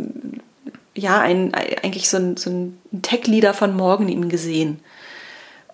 ja, 0.93 1.19
ein, 1.19 1.53
eigentlich 1.53 2.09
so 2.09 2.17
ein, 2.17 2.37
so 2.37 2.49
ein 2.49 2.81
Tech-Leader 3.01 3.53
von 3.53 3.75
morgen 3.75 4.09
in 4.09 4.23
ihm 4.23 4.29
gesehen. 4.29 4.79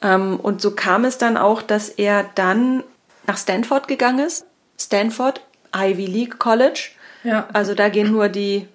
Ähm, 0.01 0.39
und 0.39 0.61
so 0.61 0.71
kam 0.71 1.05
es 1.05 1.17
dann 1.17 1.37
auch, 1.37 1.61
dass 1.61 1.89
er 1.89 2.25
dann 2.35 2.83
nach 3.25 3.37
Stanford 3.37 3.87
gegangen 3.87 4.25
ist. 4.25 4.45
Stanford, 4.79 5.41
Ivy 5.75 6.05
League 6.05 6.39
College. 6.39 6.89
Ja. 7.23 7.47
Also 7.53 7.73
da 7.73 7.89
gehen 7.89 8.11
nur 8.11 8.29
die, 8.29 8.67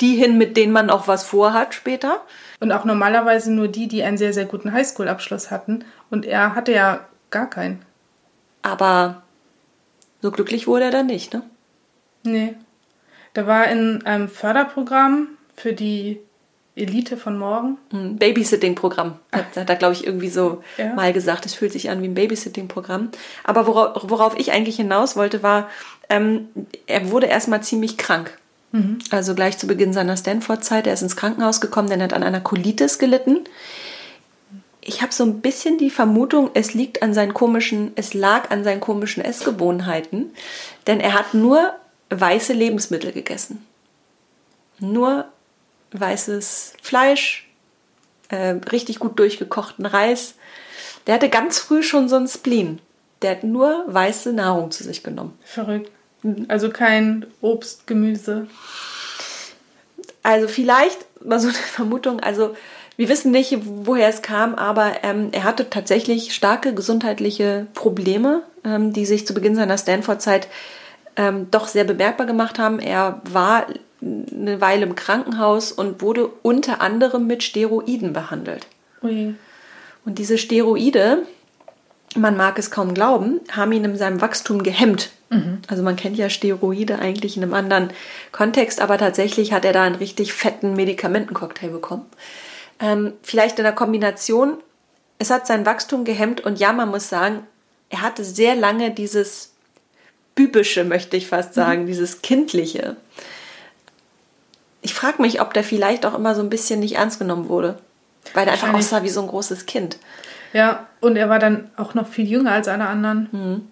die 0.00 0.16
hin, 0.16 0.38
mit 0.38 0.56
denen 0.56 0.72
man 0.72 0.90
auch 0.90 1.08
was 1.08 1.24
vorhat 1.24 1.74
später. 1.74 2.20
Und 2.60 2.72
auch 2.72 2.84
normalerweise 2.84 3.52
nur 3.52 3.68
die, 3.68 3.88
die 3.88 4.02
einen 4.02 4.18
sehr, 4.18 4.32
sehr 4.32 4.44
guten 4.44 4.72
Highschool-Abschluss 4.72 5.50
hatten. 5.50 5.84
Und 6.10 6.24
er 6.24 6.54
hatte 6.54 6.72
ja 6.72 7.00
gar 7.30 7.50
keinen. 7.50 7.82
Aber 8.62 9.22
so 10.20 10.30
glücklich 10.30 10.68
wurde 10.68 10.84
er 10.84 10.90
dann 10.92 11.06
nicht, 11.06 11.34
ne? 11.34 11.42
Nee. 12.22 12.54
Da 13.34 13.46
war 13.46 13.66
in 13.68 14.04
einem 14.04 14.28
Förderprogramm 14.28 15.28
für 15.56 15.72
die 15.72 16.20
Elite 16.74 17.16
von 17.16 17.38
morgen. 17.38 17.76
Ein 17.92 18.16
Babysitting-Programm. 18.16 19.14
Hat, 19.30 19.56
hat 19.56 19.68
er, 19.68 19.76
glaube 19.76 19.94
ich, 19.94 20.06
irgendwie 20.06 20.28
so 20.30 20.62
Ja. 20.78 20.94
mal 20.94 21.12
gesagt. 21.12 21.44
Es 21.44 21.54
fühlt 21.54 21.72
sich 21.72 21.90
an 21.90 22.00
wie 22.02 22.08
ein 22.08 22.14
Babysitting-Programm. 22.14 23.10
Aber 23.44 23.66
worauf, 23.66 24.08
worauf 24.08 24.38
ich 24.38 24.52
eigentlich 24.52 24.76
hinaus 24.76 25.16
wollte, 25.16 25.42
war, 25.42 25.68
ähm, 26.08 26.48
er 26.86 27.10
wurde 27.10 27.26
erstmal 27.26 27.62
ziemlich 27.62 27.98
krank. 27.98 28.38
Also 29.10 29.34
gleich 29.34 29.58
zu 29.58 29.66
Beginn 29.66 29.92
seiner 29.92 30.16
Stanford-Zeit. 30.16 30.86
Er 30.86 30.94
ist 30.94 31.02
ins 31.02 31.14
Krankenhaus 31.16 31.60
gekommen, 31.60 31.90
denn 31.90 32.00
er 32.00 32.04
hat 32.04 32.14
an 32.14 32.22
einer 32.22 32.40
Colitis 32.40 32.98
gelitten. 32.98 33.40
Ich 34.80 35.02
habe 35.02 35.12
so 35.12 35.24
ein 35.24 35.42
bisschen 35.42 35.76
die 35.76 35.90
Vermutung, 35.90 36.50
es 36.54 36.72
liegt 36.72 37.02
an 37.02 37.12
seinen 37.12 37.34
komischen, 37.34 37.92
es 37.96 38.14
lag 38.14 38.50
an 38.50 38.64
seinen 38.64 38.80
komischen 38.80 39.22
Essgewohnheiten, 39.22 40.32
denn 40.86 41.00
er 41.00 41.12
hat 41.12 41.34
nur 41.34 41.74
weiße 42.20 42.52
Lebensmittel 42.52 43.12
gegessen. 43.12 43.66
Nur 44.78 45.26
weißes 45.92 46.74
Fleisch, 46.82 47.48
äh, 48.28 48.56
richtig 48.70 48.98
gut 48.98 49.18
durchgekochten 49.18 49.86
Reis. 49.86 50.34
Der 51.06 51.14
hatte 51.14 51.28
ganz 51.28 51.58
früh 51.58 51.82
schon 51.82 52.08
so 52.08 52.16
einen 52.16 52.28
Spleen. 52.28 52.80
Der 53.22 53.32
hat 53.32 53.44
nur 53.44 53.84
weiße 53.86 54.32
Nahrung 54.32 54.70
zu 54.70 54.82
sich 54.82 55.02
genommen. 55.02 55.38
Verrückt. 55.44 55.90
Also 56.48 56.70
kein 56.70 57.26
Obst, 57.40 57.86
Gemüse. 57.86 58.46
Also 60.22 60.48
vielleicht 60.48 60.98
mal 61.24 61.40
so 61.40 61.48
eine 61.48 61.56
Vermutung, 61.56 62.20
also 62.20 62.54
wir 62.96 63.08
wissen 63.08 63.32
nicht, 63.32 63.58
woher 63.64 64.08
es 64.08 64.22
kam, 64.22 64.54
aber 64.54 65.02
ähm, 65.02 65.30
er 65.32 65.44
hatte 65.44 65.70
tatsächlich 65.70 66.34
starke 66.34 66.74
gesundheitliche 66.74 67.66
Probleme, 67.74 68.42
ähm, 68.64 68.92
die 68.92 69.06
sich 69.06 69.26
zu 69.26 69.34
Beginn 69.34 69.56
seiner 69.56 69.78
Stanford-Zeit 69.78 70.48
ähm, 71.16 71.48
doch 71.50 71.68
sehr 71.68 71.84
bemerkbar 71.84 72.26
gemacht 72.26 72.58
haben. 72.58 72.78
Er 72.78 73.20
war 73.24 73.66
eine 74.00 74.60
Weile 74.60 74.84
im 74.84 74.94
Krankenhaus 74.94 75.72
und 75.72 76.02
wurde 76.02 76.28
unter 76.42 76.80
anderem 76.80 77.26
mit 77.26 77.42
Steroiden 77.42 78.12
behandelt. 78.12 78.66
Ui. 79.02 79.34
Und 80.04 80.18
diese 80.18 80.38
Steroide, 80.38 81.18
man 82.16 82.36
mag 82.36 82.58
es 82.58 82.70
kaum 82.70 82.94
glauben, 82.94 83.40
haben 83.50 83.72
ihn 83.72 83.84
in 83.84 83.96
seinem 83.96 84.20
Wachstum 84.20 84.62
gehemmt. 84.62 85.10
Also 85.68 85.82
man 85.82 85.96
kennt 85.96 86.18
ja 86.18 86.28
Steroide 86.28 86.98
eigentlich 86.98 87.36
in 87.36 87.42
einem 87.42 87.54
anderen 87.54 87.90
Kontext, 88.32 88.80
aber 88.80 88.98
tatsächlich 88.98 89.52
hat 89.52 89.64
er 89.64 89.72
da 89.72 89.82
einen 89.82 89.94
richtig 89.94 90.34
fetten 90.34 90.74
Medikamentencocktail 90.74 91.70
bekommen. 91.70 92.04
Ähm, 92.80 93.14
vielleicht 93.22 93.58
in 93.58 93.64
der 93.64 93.72
Kombination, 93.72 94.58
es 95.18 95.30
hat 95.30 95.46
sein 95.46 95.64
Wachstum 95.64 96.04
gehemmt 96.04 96.42
und 96.42 96.58
ja, 96.58 96.72
man 96.72 96.90
muss 96.90 97.08
sagen, 97.08 97.46
er 97.88 98.02
hatte 98.02 98.24
sehr 98.24 98.56
lange 98.56 98.90
dieses 98.90 99.51
Bübische, 100.34 100.84
möchte 100.84 101.16
ich 101.16 101.26
fast 101.26 101.54
sagen, 101.54 101.86
dieses 101.86 102.22
Kindliche. 102.22 102.96
Ich 104.80 104.94
frage 104.94 105.22
mich, 105.22 105.40
ob 105.40 105.54
der 105.54 105.64
vielleicht 105.64 106.06
auch 106.06 106.14
immer 106.14 106.34
so 106.34 106.40
ein 106.40 106.50
bisschen 106.50 106.80
nicht 106.80 106.96
ernst 106.96 107.18
genommen 107.18 107.48
wurde. 107.48 107.78
Weil 108.34 108.46
er 108.46 108.54
einfach 108.54 108.72
aussah 108.72 109.02
wie 109.02 109.08
so 109.08 109.20
ein 109.20 109.28
großes 109.28 109.66
Kind. 109.66 109.98
Ja, 110.52 110.86
und 111.00 111.16
er 111.16 111.28
war 111.28 111.38
dann 111.38 111.70
auch 111.76 111.94
noch 111.94 112.06
viel 112.06 112.26
jünger 112.26 112.52
als 112.52 112.68
alle 112.68 112.86
anderen. 112.86 113.68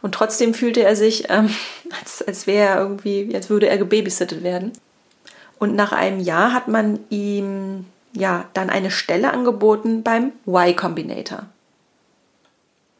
Und 0.00 0.14
trotzdem 0.14 0.54
fühlte 0.54 0.82
er 0.82 0.96
sich, 0.96 1.30
ähm, 1.30 1.50
als, 2.00 2.22
als 2.22 2.46
wäre 2.46 2.68
er 2.68 2.78
irgendwie, 2.80 3.30
als 3.34 3.50
würde 3.50 3.68
er 3.68 3.78
gebabysittet 3.78 4.42
werden. 4.42 4.72
Und 5.58 5.76
nach 5.76 5.92
einem 5.92 6.20
Jahr 6.20 6.52
hat 6.52 6.68
man 6.68 6.98
ihm 7.08 7.86
ja 8.12 8.44
dann 8.52 8.68
eine 8.68 8.90
Stelle 8.90 9.32
angeboten 9.32 10.02
beim 10.02 10.32
Y 10.46 10.74
Combinator. 10.74 11.46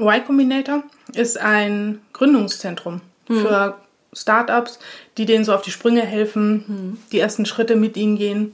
Y 0.02 0.24
Combinator 0.24 0.82
ist 1.14 1.38
ein 1.38 2.00
Gründungszentrum 2.12 3.00
für 3.26 3.76
Startups, 4.12 4.78
die 5.16 5.26
denen 5.26 5.44
so 5.44 5.54
auf 5.54 5.62
die 5.62 5.70
Sprünge 5.70 6.02
helfen, 6.02 6.98
die 7.12 7.18
ersten 7.18 7.46
Schritte 7.46 7.76
mit 7.76 7.96
ihnen 7.96 8.16
gehen. 8.16 8.52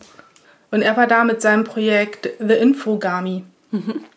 Und 0.70 0.82
er 0.82 0.96
war 0.96 1.06
da 1.06 1.24
mit 1.24 1.42
seinem 1.42 1.64
Projekt 1.64 2.28
The 2.38 2.54
Infogami. 2.54 3.44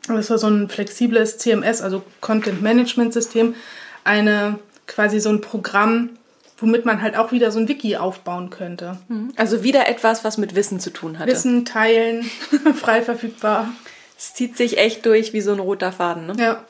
Das 0.08 0.30
war 0.30 0.38
so 0.38 0.48
ein 0.48 0.70
flexibles 0.70 1.38
CMS, 1.38 1.82
also 1.82 2.04
Content 2.20 2.62
Management 2.62 3.14
System, 3.14 3.56
eine 4.04 4.60
quasi 4.88 5.20
so 5.20 5.30
ein 5.30 5.42
Programm, 5.42 6.10
womit 6.58 6.86
man 6.86 7.02
halt 7.02 7.18
auch 7.18 7.32
wieder 7.32 7.52
so 7.52 7.60
ein 7.60 7.68
Wiki 7.68 7.98
aufbauen 7.98 8.50
könnte. 8.50 8.98
Also 9.36 9.64
wieder 9.64 9.88
etwas, 9.90 10.24
was 10.24 10.38
mit 10.38 10.56
Wissen 10.56 10.80
zu 10.80 10.92
tun 10.92 11.20
hatte. 11.20 11.32
Wissen 11.32 11.66
teilen, 11.66 12.24
frei 12.76 13.02
verfügbar. 13.02 13.70
Es 14.18 14.34
zieht 14.36 14.56
sich 14.56 14.78
echt 14.78 15.06
durch 15.06 15.34
wie 15.34 15.42
so 15.42 15.52
ein 15.52 15.60
roter 15.60 15.92
Faden. 15.92 16.28
Ne? 16.28 16.36
Ja. 16.38 16.64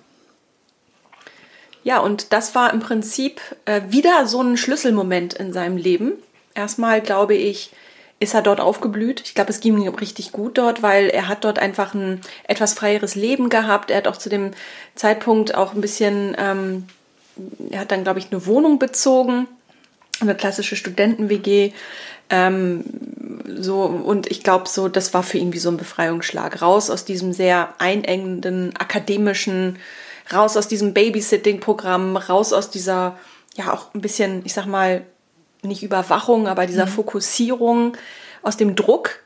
Ja, 1.84 2.00
und 2.00 2.32
das 2.32 2.54
war 2.54 2.74
im 2.74 2.80
Prinzip 2.80 3.42
äh, 3.66 3.82
wieder 3.90 4.28
so 4.28 4.42
ein 4.42 4.58
Schlüsselmoment 4.58 5.34
in 5.34 5.52
seinem 5.52 5.78
Leben. 5.78 6.14
Erstmal, 6.54 7.02
glaube 7.02 7.34
ich, 7.34 7.72
ist 8.20 8.36
er 8.36 8.44
dort 8.44 8.60
aufgeblüht. 8.60 9.22
Ich 9.26 9.34
glaube, 9.34 9.50
es 9.50 9.62
ging 9.62 9.82
ihm 9.82 9.96
richtig 9.96 10.32
gut 10.32 10.60
dort, 10.60 10.84
weil 10.84 11.10
er 11.10 11.28
hat 11.28 11.44
dort 11.44 11.58
einfach 11.58 11.96
ein 11.96 12.22
etwas 12.48 12.76
freieres 12.76 13.16
Leben 13.16 13.50
gehabt. 13.50 13.90
Er 13.90 13.98
hat 13.98 14.08
auch 14.08 14.18
zu 14.18 14.30
dem 14.30 14.52
Zeitpunkt 14.94 15.56
auch 15.56 15.74
ein 15.74 15.82
bisschen, 15.82 16.36
ähm, 16.38 16.86
er 17.72 17.80
hat 17.80 17.92
dann, 17.92 18.04
glaube 18.04 18.20
ich, 18.20 18.32
eine 18.32 18.46
Wohnung 18.46 18.78
bezogen, 18.78 19.48
eine 20.20 20.36
klassische 20.36 20.76
Studenten-WG. 20.76 21.74
Ähm, 22.30 22.84
so, 23.48 23.82
und 23.82 24.30
ich 24.30 24.44
glaube, 24.44 24.70
so, 24.70 24.88
das 24.88 25.16
war 25.16 25.24
für 25.24 25.40
ihn 25.40 25.52
wie 25.52 25.60
so 25.60 25.72
ein 25.72 25.78
Befreiungsschlag. 25.78 26.62
Raus 26.62 26.92
aus 26.92 27.06
diesem 27.06 27.34
sehr 27.34 27.74
einengenden, 27.80 28.76
akademischen, 28.78 29.80
raus 30.34 30.58
aus 30.58 30.68
diesem 30.68 30.94
Babysitting-Programm, 30.94 32.18
raus 32.18 32.54
aus 32.54 32.70
dieser, 32.70 33.18
ja, 33.56 33.74
auch 33.74 33.94
ein 33.94 34.02
bisschen, 34.02 34.42
ich 34.46 34.54
sag 34.54 34.66
mal, 34.66 35.06
nicht 35.64 35.84
Überwachung, 35.84 36.48
aber 36.48 36.66
dieser 36.66 36.88
Fokussierung, 36.88 37.96
aus 38.44 38.58
dem 38.58 38.76
Druck, 38.76 39.20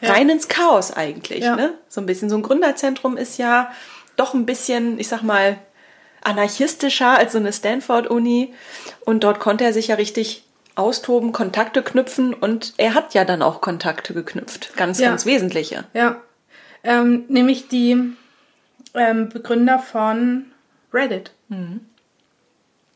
Ja. 0.00 0.12
rein 0.12 0.28
ins 0.28 0.48
Chaos 0.48 0.90
eigentlich. 0.92 1.44
Ja. 1.44 1.54
Ne? 1.56 1.74
So 1.88 2.00
ein 2.00 2.06
bisschen, 2.06 2.28
so 2.30 2.36
ein 2.36 2.42
Gründerzentrum 2.42 3.16
ist 3.16 3.38
ja 3.38 3.70
doch 4.16 4.32
ein 4.34 4.46
bisschen, 4.46 4.98
ich 4.98 5.08
sag 5.08 5.22
mal, 5.22 5.58
anarchistischer 6.22 7.10
als 7.18 7.32
so 7.32 7.38
eine 7.38 7.52
Stanford-Uni. 7.52 8.54
Und 9.04 9.24
dort 9.24 9.40
konnte 9.40 9.64
er 9.64 9.72
sich 9.72 9.88
ja 9.88 9.96
richtig 9.96 10.44
austoben, 10.74 11.32
Kontakte 11.32 11.82
knüpfen 11.82 12.34
und 12.34 12.74
er 12.78 12.94
hat 12.94 13.14
ja 13.14 13.24
dann 13.24 13.42
auch 13.42 13.60
Kontakte 13.60 14.12
geknüpft. 14.14 14.76
Ganz, 14.76 14.98
Ja. 14.98 15.10
ganz 15.10 15.24
wesentliche. 15.26 15.84
Ja, 15.94 16.16
ähm, 16.82 17.24
nämlich 17.28 17.68
die 17.68 18.12
ähm, 18.94 19.28
Begründer 19.28 19.78
von 19.78 20.46
Reddit. 20.92 21.32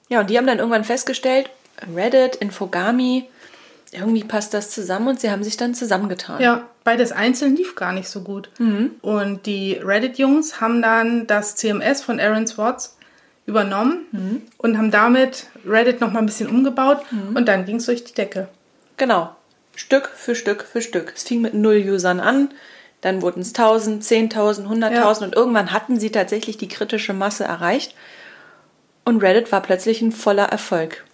Ja, 0.08 0.20
und 0.20 0.30
die 0.30 0.38
haben 0.38 0.46
dann 0.46 0.58
irgendwann 0.58 0.84
festgestellt, 0.84 1.50
Reddit, 1.94 2.37
Infogami, 2.37 3.28
irgendwie 3.92 4.24
passt 4.24 4.52
das 4.54 4.70
zusammen 4.70 5.08
und 5.08 5.20
sie 5.20 5.30
haben 5.30 5.42
sich 5.44 5.56
dann 5.56 5.74
zusammengetan. 5.74 6.40
Ja, 6.40 6.68
beides 6.84 7.12
einzeln 7.12 7.56
lief 7.56 7.74
gar 7.74 7.92
nicht 7.92 8.08
so 8.08 8.20
gut. 8.22 8.50
Und 9.02 9.46
die 9.46 9.74
Reddit-Jungs 9.74 10.61
haben 10.61 10.82
dann 10.82 11.26
das 11.26 11.56
CMS 11.56 12.02
von 12.02 12.20
Aaron 12.20 12.46
Swartz 12.46 12.96
übernommen 13.46 14.06
und 14.58 14.76
haben 14.76 14.90
damit 14.90 15.46
Reddit 15.66 16.00
noch 16.00 16.12
mal 16.12 16.18
ein 16.20 16.26
bisschen 16.26 16.48
umgebaut 16.48 17.00
und 17.34 17.46
dann 17.46 17.64
ging 17.64 17.76
es 17.76 17.87
durch 17.87 18.04
die 18.04 18.14
Decke. 18.14 18.48
Genau. 18.96 19.34
Stück 19.74 20.08
für 20.08 20.34
Stück 20.34 20.64
für 20.64 20.82
Stück. 20.82 21.12
Es 21.14 21.22
fing 21.22 21.40
mit 21.40 21.54
null 21.54 21.76
Usern 21.76 22.20
an, 22.20 22.50
dann 23.00 23.22
wurden 23.22 23.40
es 23.42 23.48
1000, 23.48 24.02
10.000, 24.02 24.66
100.000 24.66 24.92
Ja. 24.92 25.08
und 25.26 25.34
irgendwann 25.34 25.72
hatten 25.72 26.00
sie 26.00 26.11
tatsächlich 26.11 26.56
die 26.58 26.68
kritische 26.68 27.12
Masse 27.12 27.44
erreicht 27.44 27.94
und 29.04 29.22
Reddit 29.22 29.52
war 29.52 29.62
plötzlich 29.62 30.02
ein 30.02 30.12
voller 30.12 30.46
Erfolg. 30.46 31.04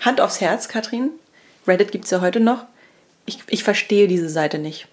Hand 0.00 0.20
aufs 0.20 0.40
Herz, 0.40 0.68
Katrin. 0.68 1.10
Reddit 1.66 1.92
gibt 1.92 2.04
es 2.06 2.10
ja 2.10 2.20
heute 2.20 2.40
noch. 2.40 2.64
Ich, 3.26 3.38
ich 3.48 3.64
verstehe 3.64 4.08
diese 4.08 4.28
Seite 4.28 4.58
nicht. 4.58 4.88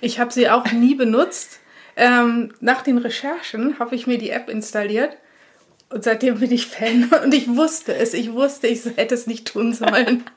Ich 0.00 0.18
habe 0.20 0.32
sie 0.32 0.48
auch 0.50 0.70
nie 0.72 0.94
benutzt. 0.94 1.60
Ähm, 1.96 2.54
nach 2.60 2.82
den 2.82 2.98
Recherchen 2.98 3.78
habe 3.78 3.94
ich 3.96 4.06
mir 4.06 4.18
die 4.18 4.30
App 4.30 4.48
installiert 4.48 5.16
und 5.90 6.04
seitdem 6.04 6.38
bin 6.40 6.52
ich 6.52 6.66
Fan 6.66 7.10
und 7.24 7.34
ich 7.34 7.48
wusste 7.56 7.94
es. 7.94 8.14
Ich 8.14 8.32
wusste, 8.32 8.66
ich 8.68 8.84
hätte 8.96 9.14
es 9.14 9.26
nicht 9.26 9.48
tun 9.48 9.72
sollen. 9.74 10.24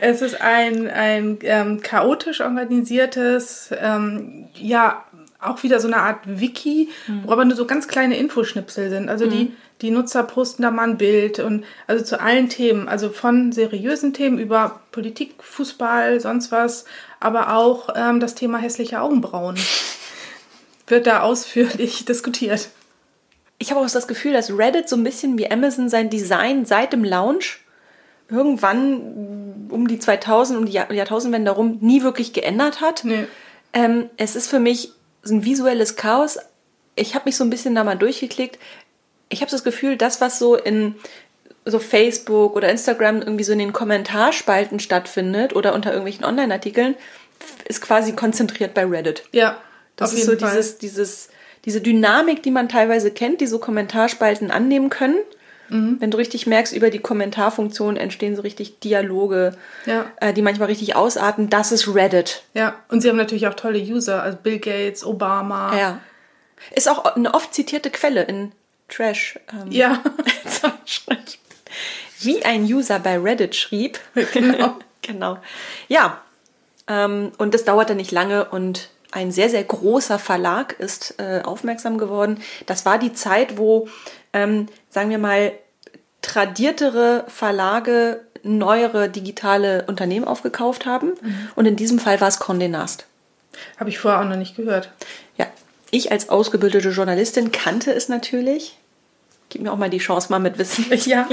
es 0.00 0.22
ist 0.22 0.40
ein, 0.40 0.88
ein 0.88 1.38
ähm, 1.42 1.80
chaotisch 1.80 2.40
organisiertes, 2.40 3.70
ähm, 3.80 4.48
ja, 4.54 5.04
auch 5.40 5.62
wieder 5.62 5.80
so 5.80 5.88
eine 5.88 5.96
Art 5.96 6.20
Wiki, 6.24 6.88
wo 7.24 7.32
aber 7.32 7.44
nur 7.44 7.56
so 7.56 7.66
ganz 7.66 7.88
kleine 7.88 8.16
Infoschnipsel 8.16 8.90
sind. 8.90 9.08
Also 9.08 9.26
die, 9.26 9.52
die 9.80 9.90
Nutzer 9.90 10.22
posten 10.22 10.62
da 10.62 10.70
mal 10.70 10.88
ein 10.88 10.98
Bild 10.98 11.40
und 11.40 11.64
also 11.88 12.04
zu 12.04 12.20
allen 12.20 12.48
Themen, 12.48 12.88
also 12.88 13.10
von 13.10 13.50
seriösen 13.50 14.14
Themen 14.14 14.38
über 14.38 14.80
Politik, 14.92 15.34
Fußball, 15.42 16.20
sonst 16.20 16.52
was, 16.52 16.84
aber 17.18 17.54
auch 17.54 17.88
ähm, 17.96 18.20
das 18.20 18.36
Thema 18.36 18.58
hässliche 18.58 19.00
Augenbrauen 19.00 19.56
wird 20.86 21.08
da 21.08 21.22
ausführlich 21.22 22.04
diskutiert. 22.08 22.68
Ich 23.58 23.70
habe 23.70 23.80
auch 23.80 23.90
das 23.90 24.08
Gefühl, 24.08 24.32
dass 24.32 24.56
Reddit 24.56 24.88
so 24.88 24.96
ein 24.96 25.04
bisschen 25.04 25.38
wie 25.38 25.50
Amazon 25.50 25.88
sein 25.88 26.10
Design 26.10 26.64
seit 26.64 26.92
dem 26.92 27.04
Launch 27.04 27.61
irgendwann 28.32 29.66
um 29.70 29.86
die 29.88 29.98
2000, 29.98 30.58
um 30.58 30.66
die 30.66 30.72
Jahr 30.72 30.92
Jahrtausendwende 30.92 31.50
herum 31.52 31.78
nie 31.80 32.02
wirklich 32.02 32.32
geändert 32.32 32.80
hat. 32.80 33.04
Nee. 33.04 33.26
Ähm, 33.72 34.10
es 34.16 34.36
ist 34.36 34.48
für 34.48 34.58
mich 34.60 34.92
so 35.22 35.34
ein 35.34 35.44
visuelles 35.44 35.96
Chaos. 35.96 36.38
Ich 36.96 37.14
habe 37.14 37.26
mich 37.26 37.36
so 37.36 37.44
ein 37.44 37.50
bisschen 37.50 37.74
da 37.74 37.84
mal 37.84 37.96
durchgeklickt. 37.96 38.58
Ich 39.28 39.40
habe 39.40 39.50
das 39.50 39.64
Gefühl, 39.64 39.96
das, 39.96 40.20
was 40.20 40.38
so 40.38 40.56
in 40.56 40.94
so 41.64 41.78
Facebook 41.78 42.56
oder 42.56 42.68
Instagram 42.70 43.20
irgendwie 43.20 43.44
so 43.44 43.52
in 43.52 43.60
den 43.60 43.72
Kommentarspalten 43.72 44.80
stattfindet 44.80 45.54
oder 45.54 45.74
unter 45.74 45.90
irgendwelchen 45.90 46.24
Online-Artikeln, 46.24 46.96
ist 47.66 47.80
quasi 47.80 48.12
konzentriert 48.12 48.74
bei 48.74 48.84
Reddit. 48.84 49.24
Ja, 49.32 49.58
Das 49.96 50.12
auf 50.12 50.18
ist 50.18 50.26
so 50.26 50.36
Fall. 50.36 50.50
dieses, 50.50 50.78
dieses, 50.78 51.28
diese 51.64 51.80
Dynamik, 51.80 52.42
die 52.42 52.50
man 52.50 52.68
teilweise 52.68 53.10
kennt, 53.10 53.40
die 53.40 53.46
so 53.46 53.58
Kommentarspalten 53.58 54.50
annehmen 54.50 54.90
können. 54.90 55.16
Mhm. 55.72 55.96
Wenn 56.00 56.10
du 56.10 56.18
richtig 56.18 56.46
merkst, 56.46 56.72
über 56.74 56.90
die 56.90 56.98
Kommentarfunktion 56.98 57.96
entstehen 57.96 58.36
so 58.36 58.42
richtig 58.42 58.80
Dialoge, 58.80 59.52
Ja. 59.86 60.06
äh, 60.20 60.32
die 60.32 60.42
manchmal 60.42 60.68
richtig 60.68 60.94
ausarten. 60.96 61.48
Das 61.50 61.72
ist 61.72 61.92
Reddit. 61.92 62.42
Ja, 62.54 62.74
und 62.88 63.00
sie 63.00 63.08
haben 63.08 63.16
natürlich 63.16 63.46
auch 63.46 63.54
tolle 63.54 63.78
User, 63.78 64.22
also 64.22 64.38
Bill 64.42 64.58
Gates, 64.58 65.04
Obama. 65.04 65.76
Ja. 65.78 66.00
Ist 66.70 66.88
auch 66.88 67.04
eine 67.16 67.34
oft 67.34 67.54
zitierte 67.54 67.90
Quelle 67.90 68.22
in 68.22 68.52
Trash. 68.88 69.38
Ähm, 69.52 69.70
Ja. 69.72 70.02
Wie 72.20 72.44
ein 72.44 72.62
User 72.64 72.98
bei 73.00 73.18
Reddit 73.18 73.56
schrieb. 73.56 73.98
genau. 74.32 74.76
genau. 75.02 75.38
Ja. 75.88 76.20
Ähm, 76.88 77.32
und 77.38 77.54
das 77.54 77.64
dauerte 77.64 77.94
nicht 77.94 78.12
lange 78.12 78.44
und 78.46 78.90
ein 79.10 79.30
sehr, 79.30 79.50
sehr 79.50 79.62
großer 79.64 80.18
Verlag 80.18 80.78
ist 80.78 81.16
äh, 81.18 81.42
aufmerksam 81.44 81.98
geworden. 81.98 82.40
Das 82.66 82.86
war 82.86 82.98
die 82.98 83.12
Zeit, 83.12 83.58
wo, 83.58 83.88
ähm, 84.32 84.68
sagen 84.88 85.10
wir 85.10 85.18
mal, 85.18 85.52
tradiertere 86.22 87.24
Verlage 87.28 88.20
neuere 88.42 89.08
digitale 89.08 89.84
Unternehmen 89.86 90.26
aufgekauft 90.26 90.86
haben. 90.86 91.12
Und 91.54 91.66
in 91.66 91.76
diesem 91.76 91.98
Fall 91.98 92.20
war 92.20 92.28
es 92.28 92.40
Condé 92.40 92.68
Nast. 92.68 93.06
Habe 93.78 93.90
ich 93.90 93.98
vorher 93.98 94.20
auch 94.20 94.28
noch 94.28 94.36
nicht 94.36 94.56
gehört. 94.56 94.90
Ja, 95.36 95.46
ich 95.90 96.10
als 96.10 96.28
ausgebildete 96.28 96.88
Journalistin 96.88 97.52
kannte 97.52 97.92
es 97.92 98.08
natürlich. 98.08 98.78
Gib 99.50 99.62
mir 99.62 99.72
auch 99.72 99.76
mal 99.76 99.90
die 99.90 99.98
Chance, 99.98 100.28
mal 100.30 100.38
mit 100.38 100.58
Wissen. 100.58 100.86
Ja. 101.04 101.28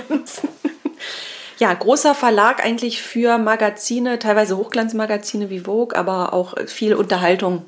Ja, 1.59 1.73
großer 1.73 2.15
Verlag 2.15 2.63
eigentlich 2.63 3.01
für 3.01 3.37
Magazine, 3.37 4.17
teilweise 4.17 4.55
Hochglanzmagazine 4.55 5.49
wie 5.49 5.61
Vogue, 5.61 5.97
aber 5.97 6.31
auch 6.33 6.55
viel 6.67 6.93
Unterhaltung. 6.93 7.65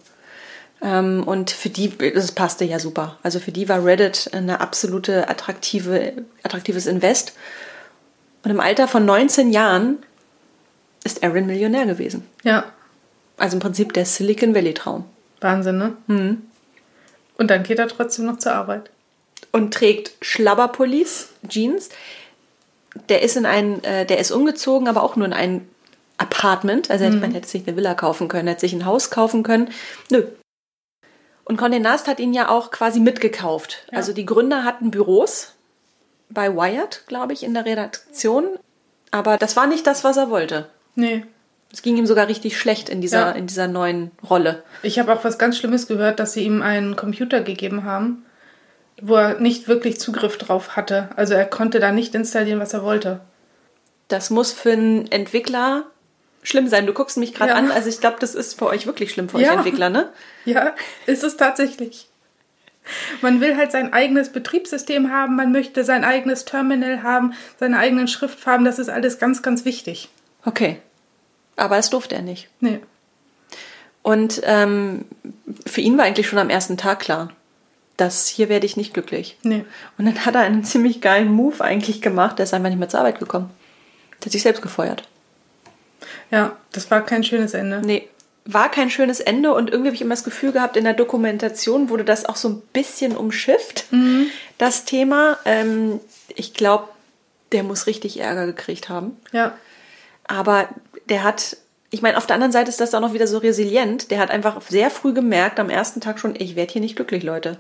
Ähm, 0.82 1.24
und 1.26 1.52
für 1.52 1.70
die, 1.70 1.96
das 2.14 2.32
passte 2.32 2.66
ja 2.66 2.80
super. 2.80 3.18
Also 3.24 3.40
für 3.40 3.52
die 3.52 3.70
war 3.70 3.84
Reddit 3.86 4.30
eine 4.34 4.62
absolute 4.62 5.30
attraktive, 5.30 6.14
attraktives 6.44 6.88
Invest. 6.88 7.34
Und 8.44 8.52
im 8.52 8.60
Alter 8.60 8.88
von 8.88 9.06
19 9.06 9.52
Jahren 9.52 10.00
ist 11.04 11.24
Aaron 11.24 11.46
Millionär 11.46 11.86
gewesen. 11.86 12.26
Ja, 12.44 12.66
Also 13.38 13.56
im 13.58 13.60
Prinzip 13.62 13.94
der 13.94 14.06
Silicon 14.06 14.54
Valley 14.56 14.74
Traum. 14.74 15.06
Wahnsinn, 15.40 15.78
ne? 15.78 16.38
Und 17.38 17.48
dann 17.50 17.64
geht 17.64 17.80
er 17.80 17.88
trotzdem 17.88 18.26
noch 18.26 18.38
zur 18.38 18.54
Arbeit. 18.54 18.90
und 19.52 19.74
trägt 19.74 20.12
Schlabberpullis, 20.22 21.30
Jeans. 21.48 21.90
Der 23.10 23.22
ist 23.22 23.36
in 23.38 23.46
ein, 23.46 23.84
äh, 23.84 24.06
der 24.06 24.20
ist 24.20 24.32
umgezogen, 24.32 24.88
aber 24.88 25.02
auch 25.04 25.16
nur 25.16 25.26
in 25.26 25.34
ein 25.34 25.68
Apartment. 26.18 26.90
Also 26.92 27.06
hätte 27.06 27.18
man 27.18 27.32
hätte 27.34 27.48
sich 27.48 27.68
eine 27.68 27.76
Villa 27.76 27.94
kaufen 27.96 28.28
können, 28.28 28.48
hätte 28.48 28.62
sich 28.62 28.74
ein 28.74 28.86
Haus 28.86 29.10
kaufen 29.10 29.44
können. 29.44 29.70
Nö. 30.10 30.24
Und 31.52 31.60
Condé 31.60 31.80
Nast 31.80 32.08
hat 32.08 32.22
ihn 32.22 32.32
ja 32.34 32.48
auch 32.48 32.72
quasi 32.72 33.02
mitgekauft. 33.02 33.86
Also 33.92 34.14
die 34.14 34.26
Gründer 34.26 34.64
hatten 34.64 34.90
Büros 34.90 35.54
bei 36.30 36.56
Wired, 36.56 37.04
glaube 37.08 37.34
ich, 37.34 37.44
in 37.44 37.54
der 37.54 37.66
Redaktion. 37.66 38.58
Aber 39.12 39.36
das 39.38 39.58
war 39.58 39.68
nicht 39.68 39.86
das, 39.86 40.06
was 40.06 40.16
er 40.16 40.30
wollte. 40.30 40.70
Nee. 40.96 41.26
Es 41.70 41.82
ging 41.82 41.98
ihm 41.98 42.06
sogar 42.06 42.30
richtig 42.30 42.58
schlecht 42.58 42.88
in 42.88 43.02
dieser, 43.02 43.20
Ja. 43.20 43.32
in 43.32 43.48
dieser 43.48 43.68
neuen 43.68 44.12
Rolle. 44.30 44.64
Ich 44.82 44.98
habe 44.98 45.12
auch 45.12 45.26
was 45.26 45.38
ganz 45.38 45.58
Schlimmes 45.58 45.88
gehört, 45.88 46.22
dass 46.22 46.32
sie 46.32 46.46
ihm 46.46 46.62
einen 46.62 46.96
Computer 46.96 47.42
gegeben 47.42 47.84
haben, 47.84 48.24
wo 49.02 49.16
er 49.16 49.38
nicht 49.42 49.68
wirklich 49.68 50.00
Zugriff 50.00 50.38
drauf 50.38 50.78
hatte. 50.78 51.10
Also 51.18 51.34
er 51.34 51.44
konnte 51.46 51.82
da 51.82 51.92
nicht 51.92 52.16
installieren, 52.16 52.62
was 52.62 52.72
er 52.72 52.84
wollte. 52.84 53.20
Das 54.08 54.30
muss 54.30 54.54
für 54.54 54.72
einen 54.72 55.12
Entwickler 55.12 55.84
schlimm 56.44 56.68
sein. 56.68 56.86
Du 56.86 56.94
guckst 56.94 57.18
mich 57.18 57.34
gerade 57.34 57.52
Ja. 57.52 57.58
an. 57.58 57.72
Also 57.72 57.90
ich 57.90 58.00
glaube, 58.00 58.18
das 58.20 58.36
ist 58.36 58.58
für 58.58 58.68
euch 58.68 58.86
wirklich 58.88 59.12
schlimm, 59.12 59.30
für 59.30 59.40
Ja. 59.40 59.52
euch 59.52 59.58
Entwickler, 59.58 59.90
ne? 59.90 60.10
Ja, 60.46 60.76
ist 61.06 61.24
es 61.24 61.38
tatsächlich. 61.38 62.08
Man 63.22 63.42
will 63.42 63.58
halt 63.58 63.72
sein 63.72 63.94
eigenes 63.94 64.30
Betriebssystem 64.32 65.12
haben, 65.12 65.36
man 65.36 65.52
möchte 65.52 65.84
sein 65.84 66.04
eigenes 66.04 66.46
Terminal 66.46 67.04
haben, 67.04 67.34
seine 67.60 67.78
eigenen 67.78 68.08
Schriftfarben, 68.08 68.66
das 68.66 68.80
ist 68.80 68.90
alles 68.90 69.20
ganz, 69.20 69.44
ganz 69.44 69.66
wichtig. 69.66 70.10
Okay. 70.46 70.80
Aber 71.58 71.76
das 71.76 71.92
durfte 71.92 72.16
er 72.16 72.24
nicht. 72.24 72.50
Nee. 72.60 72.80
Und 74.02 74.42
ähm, 74.46 75.06
für 75.68 75.82
ihn 75.82 75.96
war 75.98 76.06
eigentlich 76.06 76.28
schon 76.28 76.40
am 76.40 76.50
ersten 76.50 76.76
Tag 76.76 77.00
klar, 77.02 77.30
dass 77.98 78.28
hier 78.28 78.50
werde 78.50 78.66
ich 78.66 78.78
nicht 78.78 78.96
glücklich. 78.96 79.38
Nee. 79.44 79.64
Und 80.00 80.06
dann 80.06 80.26
hat 80.26 80.34
er 80.34 80.42
einen 80.42 80.64
ziemlich 80.64 81.02
geilen 81.02 81.32
Move 81.32 81.64
eigentlich 81.64 82.02
gemacht. 82.02 82.40
Der 82.40 82.46
ist 82.46 82.54
einfach 82.56 82.70
nicht 82.70 82.80
mehr 82.80 82.90
zur 82.90 83.02
Arbeit 83.02 83.20
gekommen. 83.20 83.52
Der 84.22 84.26
hat 84.26 84.32
sich 84.32 84.42
selbst 84.42 84.64
gefeuert. 84.64 85.08
Ja, 86.32 86.58
das 86.72 86.92
war 86.92 87.06
kein 87.06 87.24
schönes 87.24 87.54
Ende. 87.54 87.82
Nee, 87.84 88.08
war 88.46 88.70
kein 88.72 88.90
schönes 88.90 89.20
Ende 89.20 89.54
und 89.54 89.70
irgendwie 89.70 89.90
habe 89.90 89.96
ich 89.96 90.02
immer 90.02 90.16
das 90.16 90.24
Gefühl 90.24 90.52
gehabt, 90.52 90.76
in 90.76 90.84
der 90.84 90.94
Dokumentation 90.94 91.90
wurde 91.90 92.04
das 92.04 92.26
auch 92.26 92.36
so 92.36 92.50
ein 92.50 92.62
bisschen 92.74 93.16
umschifft, 93.16 93.86
das 94.58 94.86
Thema. 94.86 95.38
Ähm, 95.46 96.00
ich 96.36 96.54
glaube, 96.54 96.88
der 97.52 97.64
muss 97.64 97.88
richtig 97.88 98.20
Ärger 98.20 98.48
gekriegt 98.48 98.90
haben. 98.90 99.18
Ja. 99.32 99.54
Aber 100.24 100.70
der 101.10 101.24
hat, 101.24 101.58
ich 101.92 102.02
meine, 102.02 102.18
auf 102.18 102.26
der 102.26 102.36
anderen 102.36 102.52
Seite 102.52 102.70
ist 102.70 102.80
das 102.80 102.94
auch 102.94 103.02
noch 103.02 103.14
wieder 103.14 103.28
so 103.28 103.38
resilient. 103.38 104.10
Der 104.10 104.20
hat 104.20 104.32
einfach 104.32 104.60
sehr 104.62 104.90
früh 104.90 105.14
gemerkt, 105.14 105.60
am 105.60 105.70
ersten 105.70 106.02
Tag 106.02 106.20
schon, 106.20 106.36
ich 106.36 106.56
werde 106.56 106.72
hier 106.72 106.82
nicht 106.82 106.96
glücklich, 106.96 107.24
Leute. 107.24 107.58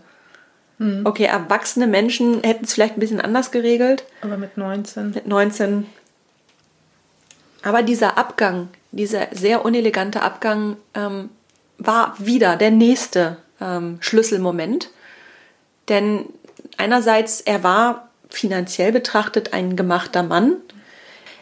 Okay, 1.04 1.26
erwachsene 1.26 1.86
Menschen 1.86 2.42
hätten 2.44 2.66
es 2.66 2.74
vielleicht 2.74 2.98
ein 2.98 3.00
bisschen 3.00 3.22
anders 3.22 3.52
geregelt 3.52 4.04
Aber 4.22 4.38
mit 4.38 4.58
19. 4.58 5.12
mit 5.12 5.28
19. 5.28 5.86
Aber 7.64 7.84
dieser 7.84 8.18
Abgang, 8.18 8.70
dieser 8.92 9.28
sehr 9.32 9.64
unelegante 9.66 10.22
Abgang, 10.22 10.78
ähm, 10.94 11.30
war 11.78 12.16
wieder 12.20 12.58
der 12.58 12.72
nächste 12.72 13.38
ähm, 13.60 13.98
Schlüsselmoment. 14.02 14.90
Denn 15.90 16.26
einerseits, 16.78 17.42
er 17.42 17.64
war 17.64 18.10
finanziell 18.30 18.92
betrachtet 18.92 19.54
ein 19.54 19.76
gemachter 19.76 20.24
Mann. 20.24 20.58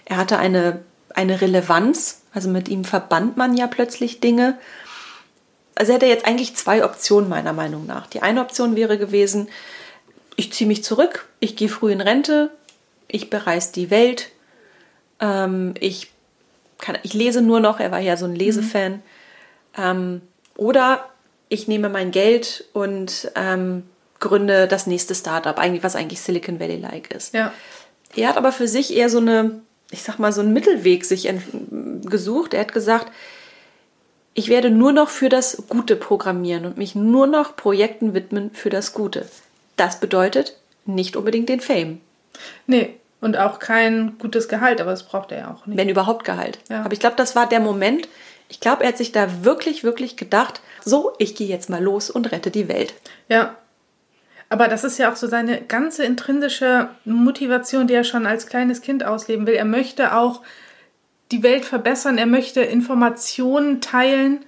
Er 0.06 0.18
hatte 0.18 0.38
eine, 0.38 0.82
eine 1.14 1.42
Relevanz, 1.42 2.22
also 2.34 2.50
mit 2.50 2.68
ihm 2.68 2.84
verband 2.84 3.38
man 3.38 3.56
ja 3.56 3.68
plötzlich 3.68 4.20
Dinge. 4.20 4.58
Also 5.76 5.92
er 5.92 5.96
hätte 5.96 6.06
jetzt 6.08 6.26
eigentlich 6.26 6.56
zwei 6.56 6.84
Optionen 6.84 7.30
meiner 7.30 7.54
Meinung 7.54 7.86
nach. 7.86 8.08
Die 8.08 8.22
eine 8.22 8.42
Option 8.42 8.76
wäre 8.76 8.98
gewesen, 8.98 9.50
ich 10.36 10.54
ziehe 10.54 10.68
mich 10.68 10.84
zurück, 10.84 11.28
ich 11.40 11.56
gehe 11.56 11.70
früh 11.70 11.92
in 11.92 12.02
Rente, 12.02 12.50
ich 13.08 13.30
bereise 13.30 13.74
die 13.74 13.90
Welt, 13.90 14.30
ähm, 15.20 15.74
ich, 15.80 16.12
kann, 16.78 16.98
ich 17.04 17.14
lese 17.14 17.42
nur 17.42 17.60
noch, 17.60 17.80
er 17.80 17.92
war 17.92 18.00
ja 18.00 18.18
so 18.18 18.26
ein 18.26 18.36
Lesefan. 18.36 19.02
Ähm, 19.78 20.22
oder 20.56 21.10
ich 21.50 21.68
nehme 21.68 21.90
mein 21.90 22.12
Geld 22.12 22.66
und 22.74 23.32
ähm, 23.36 23.84
gründe 24.20 24.68
das 24.68 24.88
nächste 24.88 25.16
Startup, 25.16 25.58
eigentlich, 25.58 25.84
was 25.84 25.96
eigentlich 25.96 26.22
Silicon 26.22 26.60
Valley-like 26.60 27.14
ist. 27.14 27.34
Ja. 27.34 27.54
Er 28.16 28.30
hat 28.30 28.38
aber 28.38 28.52
für 28.52 28.68
sich 28.68 28.96
eher 28.96 29.10
so 29.10 29.20
eine, 29.20 29.62
ich 29.92 30.04
sag 30.04 30.20
mal, 30.20 30.32
so 30.32 30.42
einen 30.42 30.54
Mittelweg 30.54 31.06
sich 31.06 31.32
gesucht. 32.04 32.54
Er 32.54 32.62
hat 32.62 32.74
gesagt, 32.74 33.12
ich 34.34 34.50
werde 34.50 34.70
nur 34.70 34.92
noch 34.92 35.10
für 35.10 35.30
das 35.30 35.64
Gute 35.70 35.96
programmieren 35.96 36.66
und 36.66 36.78
mich 36.78 36.96
nur 36.96 37.28
noch 37.28 37.56
Projekten 37.56 38.14
widmen 38.14 38.52
für 38.52 38.70
das 38.70 38.94
Gute. 38.94 39.28
Das 39.76 40.00
bedeutet 40.00 40.58
nicht 40.86 41.16
unbedingt 41.16 41.50
den 41.50 41.62
Fame, 41.62 42.02
Nee. 42.68 42.96
Und 43.22 43.38
auch 43.38 43.60
kein 43.60 44.18
gutes 44.18 44.48
Gehalt, 44.48 44.80
aber 44.80 44.92
das 44.92 45.04
braucht 45.04 45.32
er 45.32 45.40
ja 45.40 45.52
auch 45.52 45.66
nicht. 45.66 45.78
wenn 45.78 45.90
überhaupt 45.90 46.24
Gehalt. 46.26 46.60
Ja. 46.70 46.84
Aber 46.84 46.94
ich 46.94 47.00
glaube, 47.00 47.18
das 47.18 47.36
war 47.36 47.48
der 47.48 47.60
Moment. 47.60 48.08
Ich 48.48 48.60
glaube, 48.60 48.84
er 48.84 48.90
hat 48.90 48.98
sich 48.98 49.12
da 49.12 49.44
wirklich, 49.44 49.84
wirklich 49.84 50.16
gedacht, 50.16 50.62
so, 50.84 51.14
ich 51.18 51.36
gehe 51.36 51.48
jetzt 51.48 51.70
mal 51.70 51.84
los 51.84 52.10
und 52.10 52.32
rette 52.32 52.50
die 52.50 52.70
Welt. 52.70 52.94
Ja. 53.28 53.56
Aber 54.48 54.68
das 54.68 54.84
ist 54.84 54.98
ja 54.98 55.12
auch 55.12 55.16
so 55.16 55.28
seine 55.28 55.62
ganze 55.62 56.04
intrinsische 56.04 56.90
Motivation, 57.06 57.88
die 57.88 57.94
er 57.94 58.04
schon 58.04 58.26
als 58.26 58.48
kleines 58.48 58.82
Kind 58.82 59.04
ausleben 59.06 59.46
will. 59.46 59.54
Er 59.54 59.66
möchte 59.66 60.16
auch 60.16 60.42
die 61.32 61.44
Welt 61.44 61.66
verbessern, 61.66 62.18
er 62.18 62.26
möchte 62.26 62.62
Informationen 62.62 63.82
teilen 63.82 64.44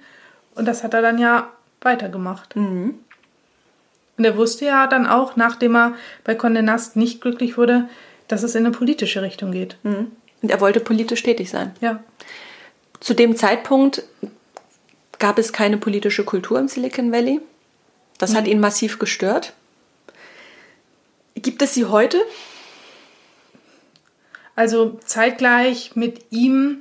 und 0.56 0.66
das 0.66 0.82
hat 0.82 0.94
er 0.94 1.02
dann 1.02 1.18
ja 1.18 1.50
weitergemacht. 1.80 2.56
Und 2.56 4.24
er 4.24 4.36
wusste 4.36 4.64
ja 4.64 4.88
dann 4.88 5.06
auch, 5.06 5.36
nachdem 5.36 5.76
er 5.76 5.94
bei 6.24 6.34
Condé 6.34 6.62
Nast 6.62 6.96
nicht 6.96 7.20
glücklich 7.20 7.56
wurde, 7.56 7.88
dass 8.32 8.42
es 8.42 8.54
in 8.54 8.64
eine 8.64 8.74
politische 8.74 9.20
Richtung 9.20 9.52
geht. 9.52 9.76
Und 10.40 10.50
er 10.50 10.58
wollte 10.62 10.80
politisch 10.80 11.22
tätig 11.22 11.50
sein. 11.50 11.74
Ja. 11.82 12.02
Zu 12.98 13.12
dem 13.12 13.36
Zeitpunkt 13.36 14.04
gab 15.18 15.38
es 15.38 15.52
keine 15.52 15.76
politische 15.76 16.24
Kultur 16.24 16.58
im 16.58 16.66
Silicon 16.66 17.12
Valley. 17.12 17.42
Das 18.16 18.34
hat 18.34 18.46
ihn 18.48 18.58
massiv 18.58 18.98
gestört. 18.98 19.52
Gibt 21.34 21.60
es 21.60 21.74
sie 21.74 21.84
heute? 21.84 22.22
Also 24.56 24.98
zeitgleich 25.04 25.94
mit 25.94 26.24
ihm 26.30 26.78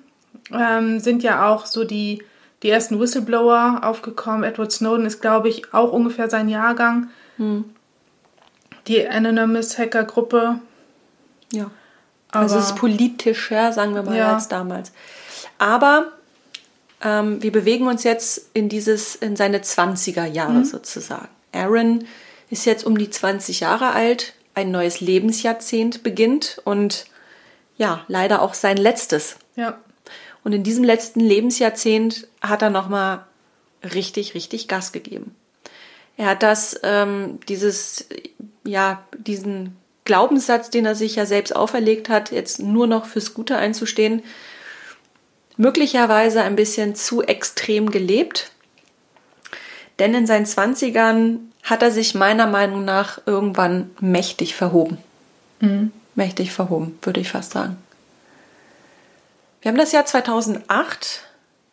ähm, 0.54 1.02
sind 1.02 1.22
ja 1.22 1.50
auch 1.50 1.66
so 1.66 1.84
die, 1.84 2.24
die 2.64 2.70
ersten 2.70 2.98
Whistleblower 2.98 3.82
aufgekommen. 3.84 4.46
Edward 4.46 4.72
Snowden 4.72 5.06
ist, 5.06 5.22
glaube 5.22 5.50
ich, 5.50 5.74
auch 5.74 5.92
ungefähr 5.92 6.30
sein 6.30 6.48
Jahrgang. 6.48 7.10
Die 8.88 9.06
Anonymous 9.06 9.78
Hacker 9.78 10.06
Gruppe. 10.06 10.62
Ja. 11.52 11.70
Aber 12.32 12.44
Also 12.44 12.58
es 12.58 12.68
ist 12.68 12.76
politischer, 12.78 13.74
sagen 13.74 13.94
wir 13.94 14.04
mal, 14.04 14.18
Ja. 14.18 14.34
als 14.34 14.48
damals. 14.48 14.92
Aber 15.58 16.12
Ähm, 17.04 17.42
wir 17.42 17.52
bewegen 17.52 17.88
uns 17.88 18.04
jetzt 18.04 18.52
in 18.54 18.70
dieses, 18.70 19.16
in 19.16 19.36
seine 19.36 19.64
20er 19.64 20.26
Jahre 20.26 20.60
mhm. 20.60 20.66
sozusagen. 20.66 21.30
Aaron 21.52 22.06
ist 22.52 22.66
jetzt 22.66 22.86
um 22.86 22.96
die 22.96 23.10
20 23.10 23.62
Jahre 23.62 23.90
alt, 23.94 24.34
ein 24.54 24.70
neues 24.70 25.02
Lebensjahrzehnt 25.02 26.04
beginnt 26.04 26.62
und 26.64 27.06
ja, 27.76 28.06
leider 28.08 28.44
auch 28.44 28.54
sein 28.54 28.78
letztes. 28.78 29.38
Ja. 29.56 29.80
Und 30.44 30.54
in 30.54 30.62
diesem 30.62 30.84
letzten 30.84 31.22
Lebensjahrzehnt 31.22 32.28
hat 32.40 32.62
er 32.62 32.70
nochmal 32.70 33.26
richtig, 33.84 34.36
richtig 34.36 34.68
Gas 34.68 34.92
gegeben. 34.92 35.36
Er 36.18 36.28
hat 36.28 36.44
das, 36.44 36.80
ähm, 36.84 37.40
dieses, 37.50 38.06
ja, 38.64 39.04
diesen 39.18 39.76
Glaubenssatz, 40.06 40.70
den 40.70 40.86
er 40.86 40.96
sich 40.96 41.16
ja 41.16 41.26
selbst 41.26 41.56
auferlegt 41.56 42.10
hat, 42.10 42.32
jetzt 42.32 42.60
nur 42.60 42.88
noch 42.88 43.06
fürs 43.06 43.34
Gute 43.34 43.58
einzustehen, 43.58 44.24
möglicherweise 45.58 46.42
ein 46.42 46.56
bisschen 46.56 46.96
zu 46.96 47.22
extrem 47.22 47.92
gelebt. 47.92 48.52
Denn 50.00 50.16
in 50.16 50.26
seinen 50.26 50.46
Zwanzigern 50.46 51.52
hat 51.64 51.84
er 51.84 51.92
sich 51.92 52.16
meiner 52.16 52.48
Meinung 52.48 52.84
nach 52.84 53.20
irgendwann 53.26 53.92
mächtig 54.00 54.56
verhoben. 54.56 54.98
Mhm. 55.60 55.92
Mächtig 56.16 56.52
verhoben, 56.52 56.98
würde 57.04 57.20
ich 57.20 57.32
fast 57.32 57.52
sagen. 57.52 57.78
Wir 59.62 59.70
haben 59.70 59.78
das 59.78 59.92
Jahr 59.92 60.06
2008, 60.06 61.22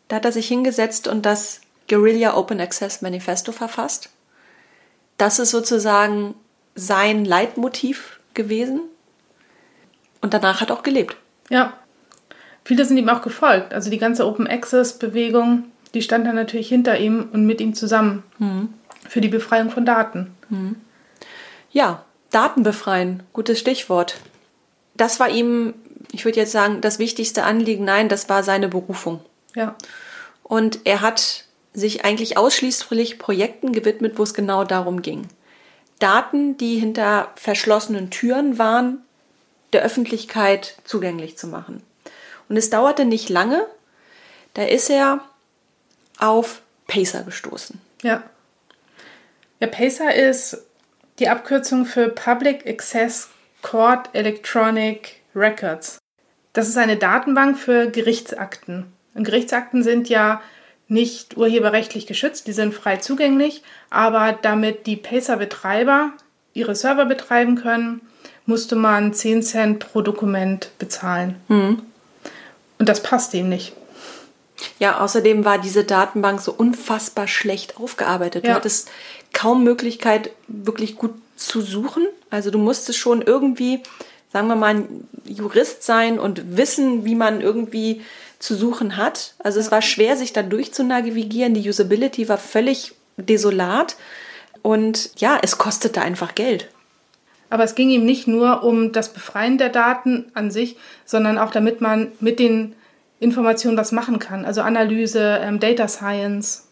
da 0.07 0.17
hat 0.17 0.25
er 0.25 0.31
sich 0.31 0.47
hingesetzt 0.47 1.07
und 1.07 1.25
das 1.25 1.61
Guerilla 1.87 2.37
Open 2.37 2.61
Access 2.61 3.01
Manifesto 3.01 3.51
verfasst. 3.51 4.09
Das 5.17 5.39
ist 5.39 5.49
sozusagen 5.49 6.35
sein 6.75 7.25
Leitmotiv 7.25 8.18
gewesen. 8.33 8.81
Und 10.21 10.33
danach 10.33 10.61
hat 10.61 10.69
er 10.69 10.77
auch 10.77 10.83
gelebt. 10.83 11.15
Ja. 11.49 11.73
Viele 12.63 12.85
sind 12.85 12.97
ihm 12.97 13.09
auch 13.09 13.21
gefolgt. 13.21 13.73
Also 13.73 13.89
die 13.89 13.97
ganze 13.97 14.27
Open 14.27 14.47
Access 14.47 14.99
Bewegung, 14.99 15.65
die 15.93 16.01
stand 16.01 16.27
dann 16.27 16.35
natürlich 16.35 16.69
hinter 16.69 16.99
ihm 16.99 17.29
und 17.31 17.45
mit 17.45 17.61
ihm 17.61 17.73
zusammen. 17.73 18.23
Mhm. 18.37 18.73
Für 19.07 19.21
die 19.21 19.29
Befreiung 19.29 19.71
von 19.71 19.85
Daten. 19.85 20.35
Mhm. 20.49 20.75
Ja, 21.71 22.03
Daten 22.31 22.63
befreien, 22.63 23.23
gutes 23.33 23.59
Stichwort. 23.59 24.17
Das 24.95 25.19
war 25.19 25.29
ihm 25.29 25.73
ich 26.11 26.25
würde 26.25 26.39
jetzt 26.39 26.51
sagen, 26.51 26.81
das 26.81 26.99
wichtigste 26.99 27.43
Anliegen, 27.43 27.85
nein, 27.85 28.09
das 28.09 28.29
war 28.29 28.43
seine 28.43 28.67
Berufung. 28.67 29.21
Ja. 29.55 29.75
Und 30.43 30.79
er 30.85 31.01
hat 31.01 31.45
sich 31.73 32.03
eigentlich 32.03 32.37
ausschließlich 32.37 33.19
Projekten 33.19 33.71
gewidmet, 33.71 34.17
wo 34.17 34.23
es 34.23 34.33
genau 34.33 34.63
darum 34.63 35.01
ging. 35.01 35.27
Daten, 35.99 36.57
die 36.57 36.77
hinter 36.77 37.31
verschlossenen 37.35 38.09
Türen 38.09 38.57
waren, 38.57 39.03
der 39.73 39.83
Öffentlichkeit 39.83 40.77
zugänglich 40.83 41.37
zu 41.37 41.47
machen. 41.47 41.83
Und 42.47 42.57
es 42.57 42.69
dauerte 42.69 43.05
nicht 43.05 43.29
lange, 43.29 43.65
da 44.53 44.63
ist 44.63 44.89
er 44.89 45.19
auf 46.17 46.61
Pacer 46.87 47.23
gestoßen. 47.23 47.79
Ja. 48.01 48.23
Ja, 49.59 49.67
Pacer 49.67 50.15
ist 50.15 50.65
die 51.19 51.29
Abkürzung 51.29 51.85
für 51.85 52.09
Public 52.09 52.65
Access 52.65 53.29
Court 53.61 54.09
Electronic 54.13 55.21
Records. 55.35 55.99
Das 56.53 56.67
ist 56.67 56.77
eine 56.77 56.97
Datenbank 56.97 57.57
für 57.57 57.89
Gerichtsakten. 57.89 58.91
Und 59.13 59.25
Gerichtsakten 59.25 59.83
sind 59.83 60.09
ja 60.09 60.41
nicht 60.89 61.37
urheberrechtlich 61.37 62.07
geschützt, 62.07 62.47
die 62.47 62.51
sind 62.51 62.73
frei 62.73 62.97
zugänglich, 62.97 63.63
aber 63.89 64.37
damit 64.41 64.87
die 64.87 64.97
Pacer-Betreiber 64.97 66.11
ihre 66.53 66.75
Server 66.75 67.05
betreiben 67.05 67.55
können, 67.55 68.01
musste 68.45 68.75
man 68.75 69.13
10 69.13 69.43
Cent 69.43 69.79
pro 69.79 70.01
Dokument 70.01 70.71
bezahlen. 70.79 71.35
Mhm. 71.47 71.83
Und 72.79 72.89
das 72.89 73.03
passt 73.03 73.33
ihm 73.33 73.49
nicht. 73.49 73.73
Ja, 74.79 74.99
außerdem 74.99 75.45
war 75.45 75.59
diese 75.59 75.83
Datenbank 75.83 76.41
so 76.41 76.51
unfassbar 76.51 77.27
schlecht 77.27 77.77
aufgearbeitet. 77.77 78.43
Ja. 78.43 78.51
Du 78.51 78.55
hattest 78.55 78.89
kaum 79.31 79.63
Möglichkeit, 79.63 80.31
wirklich 80.47 80.95
gut 80.95 81.13
zu 81.35 81.61
suchen. 81.61 82.07
Also 82.29 82.51
du 82.51 82.57
musstest 82.57 82.99
schon 82.99 83.21
irgendwie 83.21 83.83
sagen 84.31 84.47
wir 84.47 84.55
mal, 84.55 84.75
ein 84.75 85.07
Jurist 85.25 85.83
sein 85.83 86.19
und 86.19 86.57
wissen, 86.57 87.05
wie 87.05 87.15
man 87.15 87.41
irgendwie 87.41 88.01
zu 88.39 88.55
suchen 88.55 88.97
hat. 88.97 89.35
Also 89.39 89.59
es 89.59 89.71
war 89.71 89.81
schwer, 89.81 90.15
sich 90.15 90.33
da 90.33 90.41
durchzunavigieren. 90.41 91.53
Die 91.53 91.69
Usability 91.69 92.27
war 92.29 92.37
völlig 92.37 92.93
desolat. 93.17 93.97
Und 94.61 95.11
ja, 95.19 95.37
es 95.41 95.57
kostete 95.57 96.01
einfach 96.01 96.35
Geld. 96.35 96.69
Aber 97.49 97.63
es 97.63 97.75
ging 97.75 97.89
ihm 97.89 98.05
nicht 98.05 98.27
nur 98.27 98.63
um 98.63 98.91
das 98.91 99.13
Befreien 99.13 99.57
der 99.57 99.69
Daten 99.69 100.31
an 100.33 100.51
sich, 100.51 100.77
sondern 101.05 101.37
auch 101.37 101.51
damit 101.51 101.81
man 101.81 102.11
mit 102.19 102.39
den 102.39 102.75
Informationen 103.19 103.77
was 103.77 103.91
machen 103.91 104.19
kann. 104.19 104.45
Also 104.45 104.61
Analyse, 104.61 105.39
ähm, 105.41 105.59
Data 105.59 105.87
Science. 105.87 106.67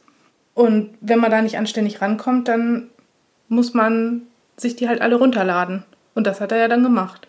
Und 0.54 0.92
wenn 1.02 1.20
man 1.20 1.32
da 1.32 1.42
nicht 1.42 1.58
anständig 1.58 2.02
rankommt, 2.02 2.48
dann 2.48 2.90
muss 3.50 3.74
man 3.74 4.24
sich 4.56 4.76
die 4.76 4.88
halt 4.88 5.02
alle 5.02 5.16
runterladen. 5.16 5.84
Und 6.16 6.28
das 6.28 6.40
hat 6.40 6.52
er 6.52 6.58
ja 6.58 6.68
dann 6.68 6.84
gemacht 6.84 7.27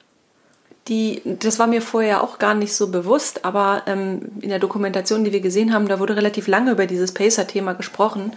die, 0.89 1.23
das 1.25 1.59
war 1.59 1.67
mir 1.67 1.83
vorher 1.83 2.23
auch 2.23 2.39
gar 2.39 2.55
nicht 2.55 2.75
so 2.75 2.89
bewusst, 2.89 3.45
aber 3.45 3.83
ähm, 3.87 4.23
in 4.41 4.49
der 4.49 4.59
Dokumentation, 4.59 5.25
die 5.25 5.33
wir 5.33 5.41
gesehen 5.41 5.73
haben, 5.73 5.89
da 5.89 6.01
wurde 6.01 6.17
relativ 6.17 6.47
lange 6.47 6.73
über 6.73 6.87
dieses 6.87 7.13
Pacer-Thema 7.13 7.75
gesprochen. 7.75 8.33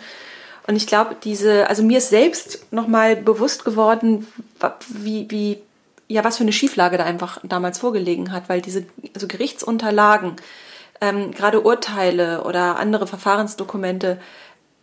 Und 0.67 0.75
ich 0.75 0.85
glaube, 0.85 1.15
diese, 1.23 1.67
also 1.69 1.81
mir 1.83 1.99
ist 1.99 2.09
selbst 2.09 2.71
nochmal 2.71 3.15
bewusst 3.15 3.65
geworden, 3.65 4.27
wie, 4.89 5.29
wie, 5.29 5.61
ja, 6.07 6.23
was 6.23 6.37
für 6.37 6.43
eine 6.43 6.53
Schieflage 6.53 6.97
da 6.97 7.05
einfach 7.05 7.39
damals 7.43 7.79
vorgelegen 7.79 8.31
hat, 8.31 8.49
weil 8.49 8.61
diese 8.61 8.85
also 9.15 9.27
Gerichtsunterlagen, 9.27 10.35
ähm, 10.99 11.31
gerade 11.31 11.61
Urteile 11.61 12.43
oder 12.43 12.77
andere 12.77 13.07
Verfahrensdokumente, 13.07 14.19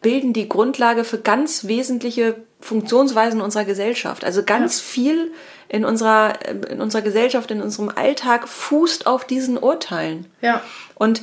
bilden 0.00 0.32
die 0.32 0.48
Grundlage 0.48 1.04
für 1.04 1.18
ganz 1.18 1.66
wesentliche 1.66 2.36
Funktionsweisen 2.60 3.40
unserer 3.40 3.64
Gesellschaft. 3.64 4.24
Also 4.24 4.42
ganz 4.42 4.78
ja. 4.78 4.84
viel 4.84 5.32
in 5.68 5.84
unserer, 5.84 6.34
in 6.70 6.80
unserer 6.80 7.02
Gesellschaft, 7.02 7.50
in 7.50 7.62
unserem 7.62 7.88
Alltag 7.88 8.48
fußt 8.48 9.06
auf 9.06 9.24
diesen 9.24 9.58
Urteilen. 9.58 10.26
Ja. 10.40 10.62
Und 10.94 11.22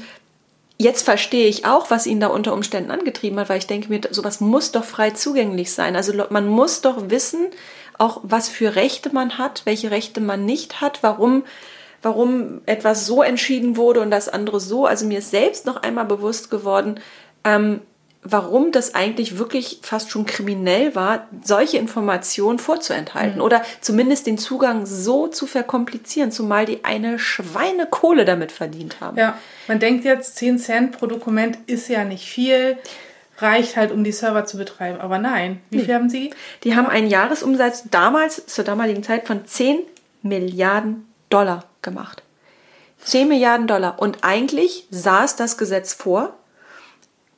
jetzt 0.77 1.03
verstehe 1.03 1.47
ich 1.47 1.65
auch, 1.65 1.89
was 1.89 2.05
ihn 2.05 2.19
da 2.19 2.27
unter 2.27 2.53
Umständen 2.53 2.91
angetrieben 2.91 3.39
hat, 3.39 3.49
weil 3.49 3.57
ich 3.57 3.67
denke 3.67 3.89
mir, 3.89 4.01
sowas 4.11 4.41
muss 4.41 4.71
doch 4.71 4.83
frei 4.83 5.11
zugänglich 5.11 5.73
sein. 5.73 5.95
Also 5.95 6.13
man 6.29 6.47
muss 6.47 6.81
doch 6.81 7.09
wissen, 7.09 7.47
auch 7.97 8.19
was 8.23 8.49
für 8.49 8.75
Rechte 8.75 9.13
man 9.13 9.37
hat, 9.37 9.61
welche 9.65 9.89
Rechte 9.89 10.19
man 10.19 10.45
nicht 10.45 10.81
hat, 10.81 11.01
warum 11.01 11.43
warum 12.01 12.61
etwas 12.67 13.07
so 13.07 13.23
entschieden 13.23 13.77
wurde 13.77 13.99
und 13.99 14.11
das 14.11 14.29
andere 14.29 14.59
so. 14.59 14.85
Also 14.85 15.07
mir 15.07 15.17
ist 15.17 15.31
selbst 15.31 15.65
noch 15.65 15.77
einmal 15.77 16.05
bewusst 16.05 16.51
geworden, 16.51 16.99
ähm, 17.43 17.81
warum 18.27 18.71
das 18.71 18.95
eigentlich 18.95 19.37
wirklich 19.37 19.79
fast 19.83 20.09
schon 20.09 20.25
kriminell 20.25 20.95
war, 20.95 21.27
solche 21.43 21.77
Informationen 21.77 22.57
vorzuenthalten 22.57 23.37
mhm. 23.37 23.43
oder 23.43 23.61
zumindest 23.81 24.25
den 24.25 24.39
Zugang 24.39 24.87
so 24.87 25.27
zu 25.27 25.45
verkomplizieren, 25.45 26.31
zumal 26.31 26.65
die 26.65 26.83
eine 26.83 27.19
Schweinekohle 27.19 28.25
damit 28.25 28.51
verdient 28.51 28.99
haben. 28.99 29.17
Ja, 29.17 29.37
man 29.67 29.79
denkt 29.79 30.05
jetzt, 30.05 30.37
10 30.37 30.57
Cent 30.57 30.97
pro 30.97 31.05
Dokument 31.05 31.59
ist 31.67 31.87
ja 31.87 32.03
nicht 32.03 32.25
viel, 32.25 32.77
reicht 33.37 33.77
halt, 33.77 33.91
um 33.91 34.03
die 34.03 34.11
Server 34.11 34.45
zu 34.45 34.57
betreiben. 34.57 34.99
Aber 34.99 35.19
nein, 35.19 35.61
wie 35.69 35.79
viel 35.79 35.87
nee. 35.87 35.93
haben 35.93 36.09
sie? 36.09 36.33
Die 36.63 36.75
haben 36.75 36.87
einen 36.87 37.07
Jahresumsatz 37.07 37.83
damals, 37.91 38.47
zur 38.47 38.63
damaligen 38.63 39.03
Zeit, 39.03 39.27
von 39.27 39.45
10 39.45 39.79
Milliarden 40.23 41.05
Dollar 41.29 41.65
gemacht. 41.83 42.23
10 43.03 43.27
Milliarden 43.27 43.67
Dollar. 43.67 43.99
Und 43.99 44.23
eigentlich 44.23 44.87
saß 44.89 45.35
das 45.35 45.59
Gesetz 45.59 45.93
vor, 45.93 46.33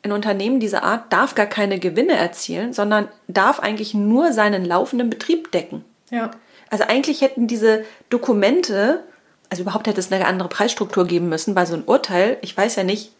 ein 0.08 0.12
Unternehmen 0.12 0.60
dieser 0.60 0.84
Art 0.84 1.12
darf 1.12 1.36
gar 1.36 1.45
keine 1.45 1.80
Gewinne 1.80 2.14
erzielen, 2.14 2.74
sondern 2.74 3.08
darf 3.28 3.60
eigentlich 3.60 3.93
nur 3.93 4.34
seinen 4.34 4.66
laufenden 4.66 5.10
Betrieb 5.10 5.51
decken. 5.51 5.84
Ja. 6.10 6.32
Also 6.70 6.86
eigentlich 6.86 7.22
hätten 7.22 7.47
diese 7.47 7.86
Dokumente, 8.10 9.03
also 9.49 9.64
überhaupt 9.64 9.88
hätte 9.88 9.99
es 9.99 10.12
eine 10.12 10.26
andere 10.26 10.49
Preisstruktur 10.49 11.05
geben 11.05 11.30
müssen, 11.30 11.55
weil 11.55 11.68
so 11.68 11.76
ein 11.76 11.84
Urteil, 11.86 12.38
ich 12.41 12.55
weiß 12.55 12.76
ja 12.76 12.84
nicht, 12.84 13.12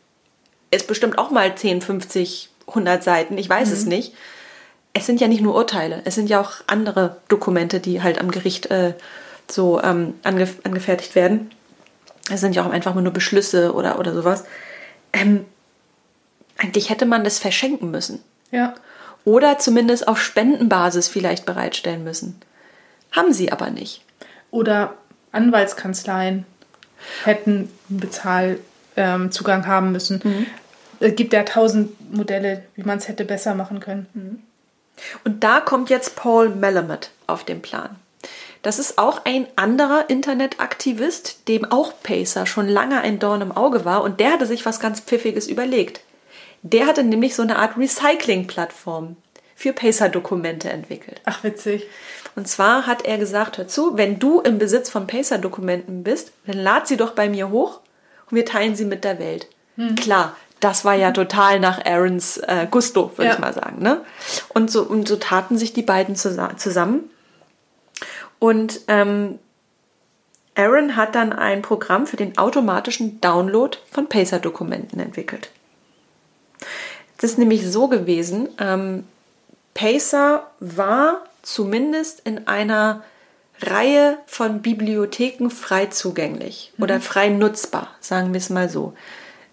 ist 0.72 0.88
bestimmt 0.88 1.18
auch 1.18 1.32
mal 1.32 1.56
10, 1.56 1.82
50, 1.82 2.50
100 2.68 3.04
Seiten, 3.04 3.38
ich 3.38 3.50
weiß 3.50 3.70
mhm. 3.70 3.74
es 3.74 3.86
nicht. 3.86 4.14
Es 4.94 5.06
sind 5.06 5.22
ja 5.22 5.28
nicht 5.28 5.42
nur 5.42 5.56
Urteile, 5.56 6.02
es 6.06 6.16
sind 6.16 6.30
ja 6.30 6.42
auch 6.42 6.54
andere 6.66 7.18
Dokumente, 7.28 7.80
die 7.80 8.02
halt 8.02 8.20
am 8.20 8.32
Gericht 8.32 8.72
äh, 8.72 8.94
so 9.50 9.82
ähm, 9.82 10.16
ange 10.24 10.48
angefertigt 10.64 11.16
werden. 11.16 11.52
Es 12.30 12.42
sind 12.42 12.56
ja 12.56 12.66
auch 12.66 12.72
einfach 12.72 12.96
nur 12.96 13.14
Beschlüsse 13.14 13.74
oder, 13.74 14.00
oder 14.00 14.14
sowas. 14.14 14.44
Ähm, 15.14 15.46
eigentlich 16.58 16.90
hätte 16.90 17.06
man 17.06 17.24
das 17.24 17.40
verschenken 17.40 17.92
müssen. 17.92 18.22
Ja. 18.52 18.74
Oder 19.26 19.60
zumindest 19.60 20.08
auf 20.08 20.22
Spendenbasis 20.22 21.08
vielleicht 21.08 21.46
bereitstellen 21.46 22.04
müssen. 22.04 22.40
Haben 23.12 23.34
sie 23.34 23.52
aber 23.52 23.70
nicht. 23.70 24.04
Oder 24.52 24.96
Anwaltskanzleien 25.32 26.46
hätten 27.26 27.70
Bezahlzugang 27.90 29.60
ähm, 29.62 29.68
haben 29.68 29.92
müssen. 29.92 30.22
Mhm. 30.24 30.46
Es 31.00 31.16
gibt 31.16 31.34
ja 31.34 31.44
tausend 31.44 32.14
Modelle, 32.14 32.64
wie 32.76 32.84
man 32.84 32.98
es 32.98 33.08
hätte 33.08 33.26
besser 33.26 33.54
machen 33.54 33.80
können. 33.80 34.08
Mhm. 34.14 34.42
Und 35.24 35.44
da 35.44 35.60
kommt 35.60 35.90
jetzt 35.90 36.16
Paul 36.16 36.50
Melamed 36.50 37.12
auf 37.28 37.44
den 37.44 37.62
Plan. 37.62 37.90
Das 38.64 38.80
ist 38.80 38.98
auch 38.98 39.22
ein 39.26 39.46
anderer 39.56 40.10
Internetaktivist, 40.10 41.48
dem 41.48 41.66
auch 41.66 41.94
Pacer 42.02 42.46
schon 42.46 42.68
lange 42.68 43.00
ein 43.02 43.20
Dorn 43.20 43.42
im 43.42 43.52
Auge 43.52 43.86
war 43.86 44.04
und 44.04 44.20
der 44.20 44.32
hatte 44.32 44.46
sich 44.46 44.66
was 44.66 44.80
ganz 44.80 45.00
Pfiffiges 45.00 45.48
überlegt. 45.48 46.02
Der 46.70 46.86
hatte 46.88 47.04
nämlich 47.04 47.36
so 47.36 47.42
eine 47.44 47.58
Art 47.60 47.78
Recycling-Plattform 47.78 49.16
für 49.56 49.74
Pacer-Dokumente 49.74 50.70
entwickelt. 50.70 51.22
Ach, 51.26 51.44
witzig. 51.44 51.88
Und 52.36 52.48
zwar 52.48 52.86
hat 52.86 53.06
er 53.06 53.18
gesagt, 53.18 53.58
hör 53.58 53.68
zu, 53.68 53.98
wenn 53.98 54.20
du 54.20 54.40
im 54.42 54.60
Besitz 54.60 54.90
von 54.90 55.08
Pacer-Dokumenten 55.08 56.04
bist, 56.04 56.32
dann 56.46 56.58
lad 56.58 56.88
sie 56.88 56.98
doch 56.98 57.12
bei 57.14 57.28
mir 57.30 57.50
hoch 57.50 57.80
und 58.30 58.36
wir 58.36 58.46
teilen 58.46 58.76
sie 58.76 58.86
mit 58.86 59.04
der 59.04 59.18
Welt. 59.20 59.48
Hm. 59.76 59.96
Klar, 59.96 60.36
das 60.60 60.86
war 60.86 60.94
ja 60.94 61.12
total 61.12 61.60
nach 61.60 61.84
Aarons 61.86 62.38
äh, 62.38 62.68
Gusto, 62.70 63.12
würde 63.16 63.30
Ja. 63.30 63.34
ich 63.34 63.40
mal 63.40 63.54
sagen. 63.54 63.82
Ne? 63.82 64.02
Und, 64.50 64.70
so, 64.72 64.84
und 64.84 65.08
so 65.08 65.16
taten 65.16 65.58
sich 65.58 65.74
die 65.74 65.82
beiden 65.84 66.16
zusa- 66.16 66.56
zusammen. 66.58 67.10
Und 68.40 68.82
ähm, 68.88 69.40
Aaron 70.56 70.96
hat 70.96 71.16
dann 71.16 71.34
ein 71.34 71.62
Programm 71.62 72.06
für 72.08 72.18
den 72.18 72.38
automatischen 72.38 73.20
Download 73.22 73.78
von 73.92 74.08
Pacer-Dokumenten 74.08 75.00
entwickelt. 75.00 75.50
Das 77.18 77.32
ist 77.32 77.38
nämlich 77.38 77.68
so 77.68 77.88
gewesen, 77.88 78.50
ähm, 78.60 79.04
Pacer 79.74 80.50
war 80.60 81.22
zumindest 81.42 82.22
in 82.24 82.48
einer 82.48 83.04
Reihe 83.62 84.18
von 84.28 84.62
Bibliotheken 84.62 85.50
frei 85.50 85.88
zugänglich 85.88 86.74
oder 86.78 87.02
frei 87.02 87.30
nutzbar, 87.30 87.90
sagen 88.00 88.34
wir 88.34 88.38
es 88.38 88.50
mal 88.50 88.70
so. 88.70 88.94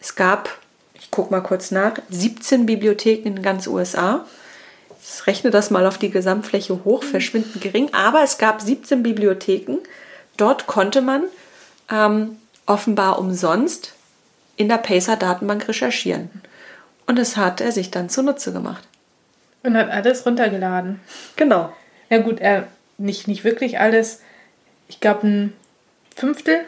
Es 0.00 0.14
gab, 0.14 0.50
ich 0.94 1.11
gucke 1.11 1.32
mal 1.32 1.40
kurz 1.40 1.70
nach, 1.70 1.94
17 2.11 2.66
Bibliotheken 2.66 3.28
in 3.28 3.42
ganz 3.42 3.66
USA. 3.66 4.26
Ich 5.02 5.26
rechne 5.26 5.50
das 5.50 5.70
mal 5.70 5.86
auf 5.86 5.96
die 5.96 6.11
Gesamtfläche 6.11 6.84
hoch, 6.84 7.02
verschwindend 7.02 7.62
gering, 7.62 7.88
aber 7.92 8.22
es 8.22 8.36
gab 8.36 8.61
17 8.61 9.02
Bibliotheken. 9.02 9.78
Dort 10.36 10.66
konnte 10.66 11.00
man 11.00 11.24
ähm, 11.90 12.38
offenbar 12.66 13.18
umsonst 13.18 13.94
in 14.57 14.68
der 14.68 14.78
Pacer-Datenbank 14.78 15.68
recherchieren. 15.68 16.30
Und 17.07 17.18
das 17.18 17.36
hat 17.36 17.61
er 17.61 17.72
sich 17.72 17.90
dann 17.90 18.09
zunutze 18.09 18.52
gemacht. 18.52 18.82
Und 19.62 19.76
hat 19.76 19.90
alles 19.90 20.24
runtergeladen. 20.26 21.00
Genau. 21.36 21.72
Ja 22.11 22.18
gut, 22.18 22.40
er 22.40 22.68
nicht, 22.98 23.28
nicht 23.28 23.44
wirklich 23.44 23.78
alles. 23.78 24.20
Ich 24.88 25.00
glaube, 25.00 25.26
ein 25.26 25.52
Fünftel 26.16 26.61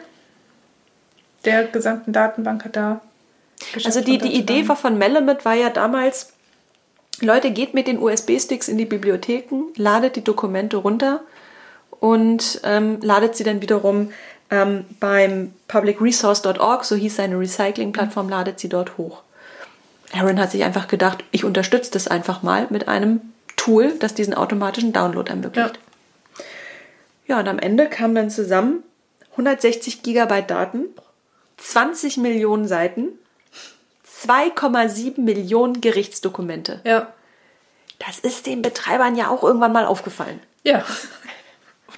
der 1.45 1.65
gesamten 1.65 2.11
Datenbank 2.11 2.65
hat 2.65 2.75
da 2.75 3.01
Also 3.85 4.01
die, 4.01 4.17
die 4.17 4.35
Idee 4.35 4.67
war 4.67 4.75
von 4.75 4.97
Melamed 4.97 5.45
war 5.45 5.53
ja 5.53 5.69
damals, 5.69 6.33
Leute, 7.21 7.51
geht 7.51 7.73
mit 7.73 7.87
den 7.87 7.99
USB-Sticks 7.99 8.67
in 8.67 8.77
die 8.77 8.85
Bibliotheken, 8.85 9.71
ladet 9.75 10.15
die 10.15 10.23
Dokumente 10.23 10.77
runter 10.77 11.21
und 11.99 12.59
ähm, 12.63 12.99
ladet 13.01 13.35
sie 13.35 13.43
dann 13.43 13.61
wiederum 13.61 14.11
ähm, 14.51 14.85
beim 14.99 15.53
publicresource.org, 15.67 16.83
so 16.83 16.95
hieß 16.95 17.15
seine 17.15 17.39
Recycling-Plattform, 17.39 18.29
ladet 18.29 18.59
sie 18.59 18.69
dort 18.69 18.97
hoch. 18.97 19.23
Aaron 20.13 20.39
hat 20.39 20.51
sich 20.51 20.63
einfach 20.63 20.87
gedacht, 20.87 21.23
ich 21.31 21.43
unterstütze 21.43 21.91
das 21.91 22.07
einfach 22.07 22.43
mal 22.43 22.67
mit 22.69 22.87
einem 22.87 23.21
Tool, 23.55 23.93
das 23.99 24.13
diesen 24.13 24.33
automatischen 24.33 24.93
Download 24.93 25.29
ermöglicht. 25.29 25.79
Ja, 27.27 27.39
und 27.39 27.47
am 27.47 27.59
Ende 27.59 27.89
kam 27.89 28.15
dann 28.15 28.29
zusammen 28.29 28.83
160 29.31 30.01
Gigabyte 30.01 30.49
Daten, 30.49 30.85
20 31.57 32.17
Millionen 32.17 32.67
Seiten, 32.67 33.09
2,7 34.25 35.19
Millionen 35.21 35.81
Gerichtsdokumente. 35.81 36.81
Ja. 36.85 37.13
Das 37.99 38.19
ist 38.19 38.45
den 38.45 38.61
Betreibern 38.61 39.15
ja 39.15 39.29
auch 39.29 39.43
irgendwann 39.43 39.73
mal 39.73 39.85
aufgefallen. 39.85 40.39
Ja. 40.63 40.85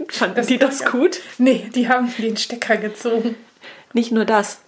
Fanden 0.08 0.36
Das 0.36 0.48
die 0.48 0.58
das 0.58 0.80
ja. 0.80 0.90
gut? 0.90 1.20
Nee, 1.38 1.70
die 1.76 1.90
haben 1.90 2.14
den 2.18 2.38
Stecker 2.38 2.78
gezogen. 2.78 3.36
Nicht 3.94 4.12
nur 4.12 4.26
das. 4.26 4.60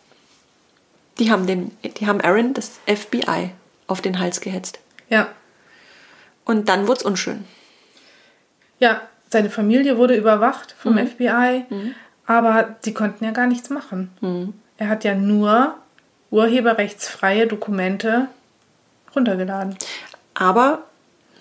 Die 1.19 1.31
haben, 1.31 1.45
den, 1.45 1.71
die 1.83 2.07
haben 2.07 2.21
Aaron 2.21 2.53
das 2.53 2.79
FBI 2.87 3.51
auf 3.87 4.01
den 4.01 4.19
Hals 4.19 4.41
gehetzt. 4.41 4.79
Ja. 5.09 5.27
Und 6.45 6.69
dann 6.69 6.87
wurde 6.87 6.99
es 6.99 7.03
unschön. 7.03 7.45
Ja, 8.79 9.01
seine 9.29 9.49
Familie 9.49 9.97
wurde 9.97 10.15
überwacht 10.15 10.75
vom 10.77 10.97
FBI, 10.97 11.65
aber 12.25 12.75
die 12.83 12.93
konnten 12.93 13.23
ja 13.23 13.31
gar 13.31 13.47
nichts 13.47 13.69
machen. 13.69 14.11
Er 14.77 14.89
hat 14.89 15.03
ja 15.03 15.13
nur 15.13 15.75
urheberrechtsfreie 16.31 17.45
Dokumente 17.45 18.27
runtergeladen. 19.15 19.77
Aber 20.33 20.83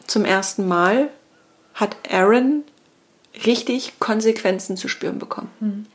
zum 0.07 0.25
ersten 0.25 0.69
Mal 0.69 1.09
hat 1.75 1.97
Aaron 2.11 2.65
richtig 3.47 3.99
Konsequenzen 3.99 4.77
zu 4.77 4.89
spüren 4.89 5.19
bekommen. 5.19 5.89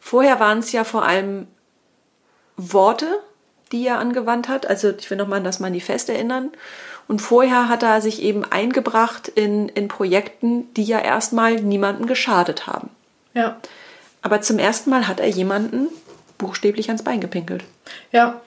Vorher 0.00 0.40
waren 0.40 0.60
es 0.60 0.72
ja 0.72 0.84
vor 0.84 1.04
allem 1.04 1.46
Worte, 2.56 3.18
die 3.72 3.86
er 3.86 3.98
angewandt 3.98 4.48
hat. 4.48 4.66
Also 4.66 4.90
ich 4.90 5.10
will 5.10 5.16
nochmal 5.16 5.38
an 5.38 5.44
das 5.44 5.60
Manifest 5.60 6.08
erinnern. 6.08 6.50
Und 7.08 7.20
vorher 7.20 7.68
hat 7.68 7.82
er 7.82 8.00
sich 8.00 8.22
eben 8.22 8.44
eingebracht 8.44 9.28
in, 9.28 9.68
in 9.70 9.88
Projekten, 9.88 10.72
die 10.74 10.84
ja 10.84 10.98
erstmal 11.00 11.56
niemandem 11.56 12.06
geschadet 12.06 12.66
haben. 12.66 12.90
Ja. 13.34 13.58
Aber 14.22 14.40
zum 14.40 14.58
ersten 14.58 14.90
Mal 14.90 15.08
hat 15.08 15.20
er 15.20 15.28
jemanden 15.28 15.88
buchstäblich 16.38 16.88
ans 16.88 17.02
Bein 17.02 17.20
gepinkelt. 17.20 17.64
Ja. 18.12 18.40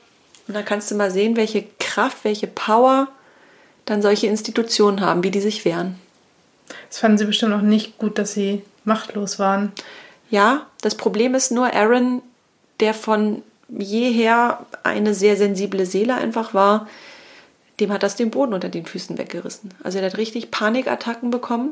Und 0.47 0.53
da 0.53 0.61
kannst 0.61 0.89
du 0.91 0.95
mal 0.95 1.11
sehen, 1.11 1.35
welche 1.35 1.65
Kraft, 1.79 2.23
welche 2.23 2.47
Power 2.47 3.07
dann 3.85 4.01
solche 4.01 4.27
Institutionen 4.27 5.01
haben, 5.01 5.23
wie 5.23 5.31
die 5.31 5.41
sich 5.41 5.65
wehren. 5.65 5.99
Das 6.89 6.99
fanden 6.99 7.17
sie 7.17 7.25
bestimmt 7.25 7.53
auch 7.53 7.61
nicht 7.61 7.97
gut, 7.97 8.17
dass 8.17 8.33
sie 8.33 8.63
machtlos 8.83 9.37
waren. 9.39 9.71
Ja, 10.29 10.65
das 10.81 10.95
Problem 10.95 11.35
ist 11.35 11.51
nur 11.51 11.73
Aaron, 11.73 12.21
der 12.79 12.93
von 12.93 13.43
jeher 13.67 14.65
eine 14.83 15.13
sehr 15.13 15.37
sensible 15.37 15.85
Seele 15.85 16.15
einfach 16.15 16.53
war, 16.53 16.87
dem 17.79 17.91
hat 17.91 18.03
das 18.03 18.15
den 18.15 18.31
Boden 18.31 18.53
unter 18.53 18.69
den 18.69 18.85
Füßen 18.85 19.17
weggerissen. 19.17 19.73
Also 19.83 19.99
er 19.99 20.05
hat 20.05 20.17
richtig 20.17 20.51
Panikattacken 20.51 21.29
bekommen. 21.29 21.71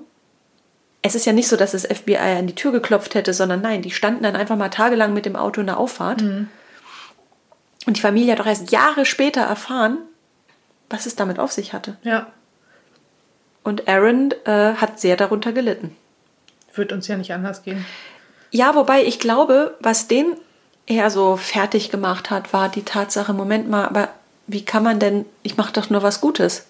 Es 1.02 1.16
ist 1.16 1.26
ja 1.26 1.34
nicht 1.34 1.48
so, 1.48 1.56
dass 1.56 1.72
das 1.72 1.86
FBI 1.86 2.18
an 2.18 2.48
die 2.48 2.56
Tür 2.56 2.72
geklopft 2.72 3.16
hätte, 3.16 3.34
sondern 3.34 3.62
nein, 3.62 3.82
die 3.82 3.91
standen 3.91 4.24
dann 4.24 4.36
einfach 4.36 4.56
mal 4.56 4.70
tagelang 4.70 5.14
mit 5.14 5.26
dem 5.26 5.36
Auto 5.36 5.62
in 5.62 5.68
der 5.68 5.78
Auffahrt. 5.78 6.22
Und 7.86 7.98
die 7.98 8.02
Familie 8.02 8.34
hat 8.34 8.39
doch 8.39 8.46
erst 8.46 8.72
Jahre 8.72 9.06
später 9.06 9.41
erfahren, 9.41 9.98
was 10.89 11.06
es 11.06 11.16
damit 11.16 11.39
auf 11.39 11.52
sich 11.52 11.74
hatte. 11.74 11.98
Ja. 12.04 12.28
Und 13.64 13.88
Aaron 13.88 14.34
äh, 14.46 14.76
hat 14.76 15.00
sehr 15.00 15.16
darunter 15.18 15.52
gelitten. 15.52 15.96
Wird 16.74 16.91
uns 16.91 17.08
ja 17.08 17.18
nicht 17.18 17.34
anders 17.34 17.64
gehen. 17.64 17.86
Ja, 18.52 18.76
wobei 18.76 19.04
ich 19.04 19.20
glaube, 19.20 19.76
was 19.80 20.08
den 20.08 20.36
eher 20.86 21.10
so 21.10 21.38
fertig 21.38 21.90
gemacht 21.90 22.30
hat, 22.30 22.54
war 22.54 22.70
die 22.70 22.84
Tatsache, 22.84 23.34
Moment 23.34 23.70
mal, 23.70 23.86
aber 23.86 24.10
wie 24.48 24.66
kann 24.66 24.84
man 24.84 25.00
denn, 25.00 25.26
ich 25.42 25.58
mache 25.58 25.74
doch 25.74 25.90
nur 25.90 26.04
was 26.04 26.22
Gutes. 26.22 26.68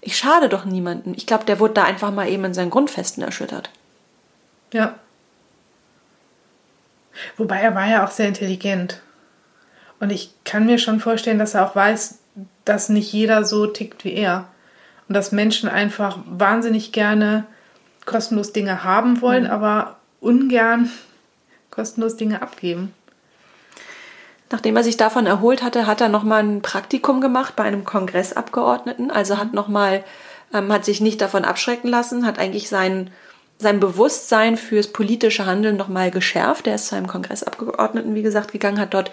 Ich 0.00 0.16
schade 0.16 0.48
doch 0.48 0.64
niemanden. 0.64 1.14
Ich 1.16 1.26
glaube, 1.26 1.44
der 1.44 1.60
wurde 1.60 1.74
da 1.74 1.84
einfach 1.84 2.10
mal 2.10 2.28
eben 2.28 2.44
in 2.44 2.54
seinen 2.54 2.70
Grundfesten 2.70 3.22
erschüttert. 3.22 3.70
Ja. 4.72 4.94
Wobei 7.36 7.60
er 7.60 7.74
war 7.74 7.86
ja 7.86 8.04
auch 8.04 8.10
sehr 8.10 8.28
intelligent. 8.28 9.00
Und 10.00 10.10
ich 10.10 10.32
kann 10.44 10.66
mir 10.66 10.78
schon 10.78 11.00
vorstellen, 11.00 11.38
dass 11.38 11.54
er 11.54 11.66
auch 11.66 11.76
weiß, 11.76 12.18
dass 12.64 12.88
nicht 12.88 13.12
jeder 13.12 13.44
so 13.44 13.66
tickt 13.66 14.04
wie 14.04 14.14
er. 14.14 14.48
Und 15.08 15.14
dass 15.14 15.32
Menschen 15.32 15.68
einfach 15.68 16.18
wahnsinnig 16.26 16.92
gerne 16.92 17.44
kostenlos 18.04 18.52
Dinge 18.52 18.84
haben 18.84 19.20
wollen, 19.20 19.46
aber 19.46 19.96
ungern 20.20 20.90
kostenlos 21.70 22.16
Dinge 22.16 22.42
abgeben. 22.42 22.92
Nachdem 24.50 24.76
er 24.76 24.84
sich 24.84 24.96
davon 24.96 25.26
erholt 25.26 25.62
hatte, 25.62 25.86
hat 25.86 26.00
er 26.00 26.08
nochmal 26.08 26.42
ein 26.42 26.62
Praktikum 26.62 27.20
gemacht 27.20 27.56
bei 27.56 27.64
einem 27.64 27.84
Kongressabgeordneten. 27.84 29.10
Also 29.10 29.38
hat 29.38 29.54
nochmal, 29.54 30.04
ähm, 30.52 30.72
hat 30.72 30.84
sich 30.84 31.00
nicht 31.00 31.20
davon 31.20 31.44
abschrecken 31.44 31.88
lassen, 31.88 32.26
hat 32.26 32.38
eigentlich 32.38 32.68
sein, 32.68 33.10
sein 33.58 33.80
Bewusstsein 33.80 34.56
fürs 34.56 34.88
politische 34.88 35.46
Handeln 35.46 35.76
nochmal 35.76 36.10
geschärft. 36.10 36.66
Er 36.66 36.74
ist 36.74 36.88
zu 36.88 36.96
einem 36.96 37.06
Kongressabgeordneten, 37.06 38.14
wie 38.14 38.22
gesagt, 38.22 38.52
gegangen, 38.52 38.78
hat 38.78 38.92
dort, 38.92 39.10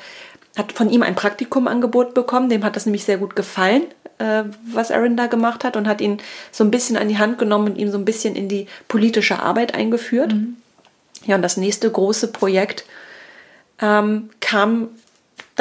hat 0.58 0.74
von 0.74 0.90
ihm 0.90 1.02
ein 1.02 1.16
Praktikumangebot 1.16 2.14
bekommen. 2.14 2.50
Dem 2.50 2.66
hat 2.66 2.76
das 2.76 2.86
nämlich 2.86 3.06
sehr 3.06 3.18
gut 3.18 3.36
gefallen, 3.38 3.84
äh, 4.18 4.44
was 4.72 4.92
Aaron 4.92 5.16
da 5.16 5.28
gemacht 5.28 5.64
hat 5.64 5.78
und 5.78 5.88
hat 5.88 6.02
ihn 6.02 6.18
so 6.52 6.66
ein 6.66 6.72
bisschen 6.72 6.98
an 6.98 7.08
die 7.08 7.18
Hand 7.18 7.38
genommen 7.38 7.70
und 7.70 7.78
ihm 7.78 7.90
so 7.90 7.98
ein 7.98 8.06
bisschen 8.06 8.36
in 8.36 8.50
die 8.50 8.68
politische 8.90 9.40
Arbeit 9.40 9.76
eingeführt. 9.76 10.36
Ja, 11.26 11.36
und 11.36 11.42
das 11.42 11.56
nächste 11.56 11.90
große 11.90 12.32
Projekt 12.34 12.84
ähm, 13.82 14.30
kam 14.42 14.90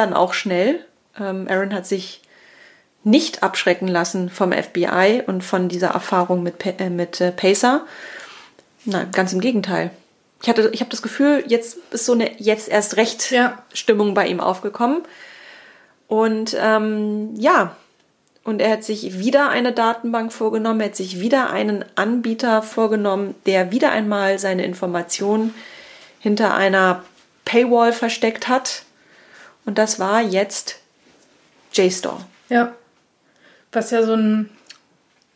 dann 0.01 0.15
auch 0.15 0.33
schnell. 0.33 0.85
Ähm, 1.19 1.47
Aaron 1.49 1.75
hat 1.75 1.87
sich 1.87 2.23
nicht 3.05 3.43
abschrecken 3.43 3.89
lassen 3.89 4.29
vom 4.29 4.53
FBI 4.53 5.23
und 5.27 5.43
von 5.43 5.69
dieser 5.69 5.89
Erfahrung 5.89 6.43
mit, 6.43 6.65
äh, 6.67 6.91
mit 6.91 7.21
äh, 7.21 7.33
Pacer. 7.33 7.87
Nein, 8.85 9.09
ganz 9.13 9.33
im 9.33 9.41
Gegenteil. 9.41 9.91
Ich, 10.43 10.49
hatte, 10.49 10.71
ich 10.73 10.81
habe 10.81 10.91
das 10.91 11.03
Gefühl, 11.03 11.45
jetzt 11.47 11.79
ist 11.91 12.07
so 12.07 12.13
eine 12.13 12.31
jetzt 12.41 12.69
erst 12.69 12.97
recht 12.97 13.31
Ja. 13.31 13.63
Stimmung 13.73 14.15
bei 14.15 14.27
ihm 14.27 14.41
aufgekommen. 14.41 15.03
Und 16.09 16.57
ähm, 16.59 17.35
ja, 17.37 17.77
und 18.43 18.61
er 18.61 18.73
hat 18.73 18.85
sich 18.85 19.19
wieder 19.19 19.51
eine 19.51 19.73
Datenbank 19.73 20.33
vorgenommen, 20.33 20.81
er 20.81 20.87
hat 20.87 20.97
sich 20.97 21.21
wieder 21.21 21.51
einen 21.51 21.85
Anbieter 21.95 22.63
vorgenommen, 22.63 23.35
der 23.47 23.71
wieder 23.71 23.93
einmal 23.93 24.39
seine 24.39 24.65
Informationen 24.65 25.55
hinter 26.19 26.55
einer 26.55 27.05
Paywall 27.45 27.93
versteckt 27.93 28.49
hat. 28.49 28.83
Und 29.67 29.79
das 29.79 29.99
war 29.99 30.21
jetzt 30.23 30.77
JSTOR. 31.73 32.25
Ja. 32.49 32.75
was 33.73 33.91
ja 33.93 34.03
so 34.03 34.15
ein 34.15 34.51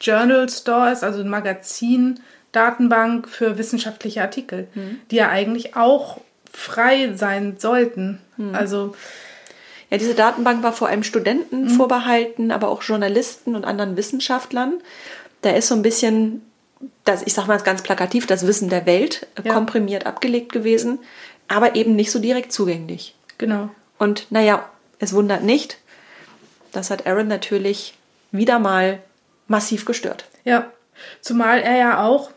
Journal 0.01 0.49
Store 0.49 0.91
ist, 0.91 1.05
also 1.05 1.21
ein 1.21 1.29
Magazin, 1.29 2.19
Datenbank 2.53 3.29
für 3.29 3.59
wissenschaftliche 3.59 4.23
Artikel, 4.23 4.67
Mhm. 4.75 5.01
die 5.11 5.17
ja 5.17 5.29
eigentlich 5.29 5.77
auch 5.77 6.21
frei 6.53 7.13
sein 7.15 7.57
sollten. 7.59 8.21
Mhm. 8.37 8.55
Also 8.55 8.95
Ja, 9.91 9.99
diese 9.99 10.15
Datenbank 10.15 10.63
war 10.65 10.73
vor 10.73 10.89
allem 10.89 11.05
Studenten 11.05 11.69
vorbehalten, 11.69 12.51
aber 12.51 12.69
auch 12.69 12.83
Journalisten 12.83 13.55
und 13.55 13.65
anderen 13.65 13.97
Wissenschaftlern. 13.97 14.81
Da 15.43 15.51
ist 15.51 15.69
so 15.69 15.75
ein 15.77 15.83
bisschen, 15.83 16.43
das, 17.05 17.23
ich 17.23 17.35
sag 17.35 17.47
mal 17.47 17.59
ganz 17.61 17.83
plakativ, 17.83 18.27
das 18.27 18.45
Wissen 18.47 18.69
der 18.71 18.87
Welt 18.87 19.27
äh, 19.37 19.47
Ja. 19.47 19.55
komprimiert 19.55 20.07
abgelegt 20.07 20.51
gewesen, 20.53 20.99
aber 21.47 21.77
eben 21.77 21.95
nicht 21.95 22.11
so 22.11 22.19
direkt 22.19 22.53
zugänglich. 22.53 23.15
genau. 23.39 23.69
Und 23.99 24.31
naja, 24.31 24.69
es 24.99 25.13
wundert 25.13 25.43
nicht, 25.43 25.79
das 26.73 26.91
hat 26.91 27.07
Aaron 27.07 27.29
natürlich 27.29 27.95
wieder 28.33 28.59
mal 28.59 29.01
massiv 29.47 29.85
gestört. 29.85 30.25
Ja, 30.45 30.67
zumal 31.21 31.61
er 31.61 31.77
ja 31.77 32.03
auch 32.05 32.31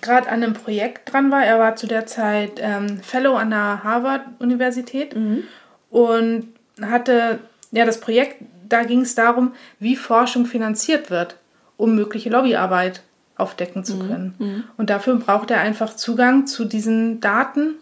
gerade 0.00 0.28
an 0.28 0.42
einem 0.42 0.52
Projekt 0.52 1.12
dran 1.12 1.30
war. 1.30 1.44
Er 1.44 1.58
war 1.58 1.76
zu 1.76 1.86
der 1.86 2.06
Zeit 2.06 2.52
ähm, 2.58 3.00
Fellow 3.02 3.34
an 3.36 3.50
der 3.50 3.82
Harvard-Universität 3.82 5.14
und 5.90 6.48
hatte 6.82 7.38
ja 7.72 7.84
das 7.84 8.00
Projekt, 8.00 8.42
da 8.68 8.82
ging 8.84 9.00
es 9.00 9.14
darum, 9.14 9.54
wie 9.78 9.96
Forschung 9.96 10.44
finanziert 10.46 11.10
wird, 11.10 11.36
um 11.76 11.94
mögliche 11.94 12.30
Lobbyarbeit 12.30 13.02
aufdecken 13.36 13.84
zu 13.84 13.98
können. 13.98 14.64
Und 14.76 14.90
dafür 14.90 15.16
braucht 15.16 15.50
er 15.50 15.60
einfach 15.60 15.94
Zugang 15.96 16.46
zu 16.46 16.64
diesen 16.64 17.20
Daten 17.20 17.74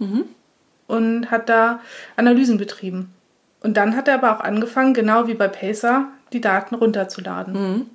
und 0.86 1.30
hat 1.30 1.48
da 1.48 1.80
Analysen 2.16 2.58
betrieben. 2.58 3.12
Und 3.60 3.76
dann 3.76 3.96
hat 3.96 4.08
er 4.08 4.14
aber 4.14 4.36
auch 4.36 4.40
angefangen, 4.40 4.94
genau 4.94 5.26
wie 5.26 5.34
bei 5.34 5.48
Pacer, 5.48 6.08
die 6.32 6.40
Daten 6.40 6.74
runterzuladen. 6.74 7.90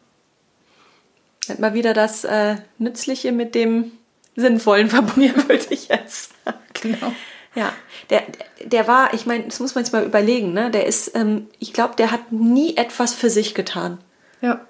Hat 1.48 1.60
mal 1.60 1.74
wieder 1.74 1.94
das 1.94 2.24
äh, 2.24 2.56
Nützliche 2.78 3.32
mit 3.32 3.56
dem 3.56 3.92
Sinnvollen 4.36 4.90
verbunden, 4.90 5.48
würde 5.48 5.66
ich 5.70 5.90
jetzt 5.90 6.34
sagen. 6.44 6.58
Genau. 6.82 7.14
Ja, 7.56 7.74
der, 8.10 8.24
der 8.64 8.88
war, 8.88 9.14
ich 9.14 9.26
meine, 9.26 9.46
das 9.46 9.60
muss 9.60 9.76
man 9.76 9.84
sich 9.84 9.92
mal 9.92 10.06
überlegen, 10.06 10.54
ne? 10.54 10.70
Der 10.72 10.86
ist, 10.86 11.16
ähm, 11.16 11.48
ich 11.58 11.74
glaube, 11.74 11.96
der 11.96 12.12
hat 12.12 12.32
nie 12.32 12.78
etwas 12.78 13.14
für 13.14 13.30
sich 13.30 13.56
getan. 13.56 13.98
Ja. 14.42 14.62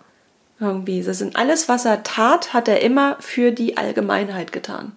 Irgendwie. 0.59 1.03
Das 1.03 1.19
sind 1.19 1.35
alles, 1.35 1.69
was 1.69 1.85
er 1.85 2.03
tat, 2.03 2.53
hat 2.53 2.67
er 2.67 2.81
immer 2.81 3.17
für 3.19 3.51
die 3.51 3.77
Allgemeinheit 3.77 4.51
getan. 4.51 4.93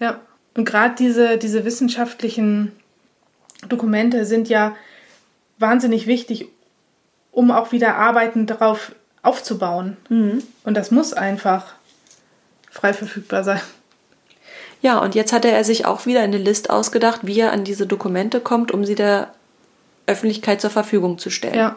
Ja, 0.00 0.20
und 0.54 0.64
gerade 0.64 0.94
diese, 0.96 1.38
diese 1.38 1.64
wissenschaftlichen 1.64 2.72
Dokumente 3.68 4.26
sind 4.26 4.48
ja 4.48 4.76
wahnsinnig 5.58 6.06
wichtig, 6.06 6.48
um 7.30 7.50
auch 7.50 7.72
wieder 7.72 7.96
Arbeiten 7.96 8.46
darauf 8.46 8.92
aufzubauen. 9.22 9.96
Und 10.64 10.74
das 10.74 10.90
muss 10.90 11.12
einfach 11.12 11.74
frei 12.70 12.92
verfügbar 12.92 13.44
sein. 13.44 13.60
Ja, 14.82 14.98
und 14.98 15.14
jetzt 15.14 15.32
hatte 15.32 15.50
er 15.50 15.62
sich 15.62 15.86
auch 15.86 16.06
wieder 16.06 16.20
eine 16.20 16.38
List 16.38 16.68
ausgedacht, 16.68 17.20
wie 17.22 17.38
er 17.38 17.52
an 17.52 17.62
diese 17.62 17.86
Dokumente 17.86 18.40
kommt, 18.40 18.72
um 18.72 18.84
sie 18.84 18.96
der 18.96 19.32
Öffentlichkeit 20.06 20.60
zur 20.60 20.70
Verfügung 20.70 21.18
zu 21.18 21.30
stellen. 21.30 21.54
Ja, 21.54 21.76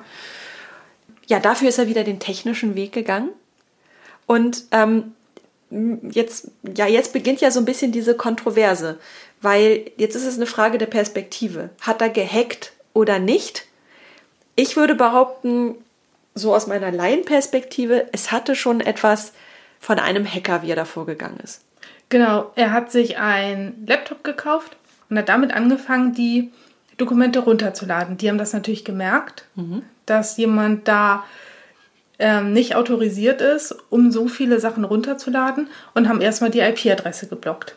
Ja, 1.28 1.40
dafür 1.40 1.70
ist 1.70 1.78
er 1.78 1.88
wieder 1.88 2.04
den 2.04 2.20
technischen 2.20 2.76
Weg 2.76 2.92
gegangen. 2.92 3.30
Und 4.26 4.64
ähm, 4.72 5.14
jetzt, 6.12 6.50
ja, 6.76 6.88
jetzt 6.88 7.14
beginnt 7.14 7.42
ja 7.42 7.52
so 7.52 7.60
ein 7.60 7.66
bisschen 7.66 7.92
diese 7.92 8.16
Kontroverse, 8.16 8.98
weil 9.42 9.92
jetzt 9.98 10.16
ist 10.16 10.26
es 10.26 10.38
eine 10.38 10.46
Frage 10.46 10.78
der 10.78 10.86
Perspektive. 10.86 11.70
Hat 11.82 12.02
er 12.02 12.10
gehackt 12.10 12.74
oder 12.94 13.20
nicht? 13.20 13.66
Ich 14.56 14.78
würde 14.78 14.96
behaupten, 14.96 15.76
so 16.34 16.54
aus 16.54 16.68
meiner 16.68 16.92
Laienperspektive, 16.92 18.08
es 18.12 18.32
hatte 18.32 18.56
schon 18.56 18.82
etwas 18.82 19.34
von 19.80 20.00
einem 20.00 20.26
Hacker, 20.26 20.62
wie 20.64 20.72
er 20.72 20.76
da 20.76 20.86
vorgegangen 20.86 21.40
ist. 21.44 21.62
genau. 22.10 22.52
Er 22.56 22.72
hat 22.72 22.92
sich 22.92 23.18
einen 23.18 23.86
Laptop 23.88 24.24
gekauft 24.24 24.76
und 25.10 25.18
hat 25.18 25.30
damit 25.30 25.54
angefangen, 25.54 26.14
die 26.14 26.52
Dokumente 26.98 27.40
runterzuladen. 27.40 28.18
Die 28.18 28.30
haben 28.30 28.38
das 28.38 28.54
natürlich 28.54 28.86
gemerkt, 28.86 29.46
dass 30.06 30.38
jemand 30.38 30.88
da 30.88 31.26
ähm, 32.20 32.54
nicht 32.54 32.76
autorisiert 32.76 33.42
ist, 33.42 33.76
um 33.90 34.12
so 34.12 34.28
viele 34.28 34.60
Sachen 34.60 34.84
runterzuladen 34.84 35.70
und 35.94 36.08
haben 36.08 36.22
erstmal 36.22 36.52
die 36.52 36.60
IP-Adresse 36.60 37.28
geblockt. 37.28 37.76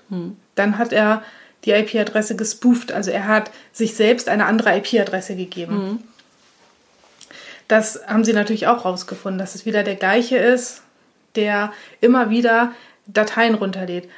Dann 0.55 0.79
hat 0.79 0.93
er 0.93 1.23
die 1.65 1.73
IP-Adresse 1.73 2.37
gespooft, 2.37 2.93
also 2.93 3.11
er 3.11 3.27
hat 3.27 3.51
sich 3.73 3.95
selbst 3.95 4.29
eine 4.29 4.47
andere 4.47 4.77
IP-Adresse 4.77 5.35
gegeben. 5.35 5.77
Das 7.67 8.01
haben 8.07 8.25
sie 8.25 8.33
natürlich 8.33 8.67
auch 8.67 8.85
rausgefunden, 8.85 9.39
dass 9.39 9.55
es 9.55 9.67
wieder 9.67 9.83
der 9.83 9.97
gleiche 9.97 10.39
ist, 10.39 10.83
der 11.35 11.73
immer 12.01 12.31
wieder 12.31 12.73
Dateien 13.07 13.55
runterlädt. 13.55 14.09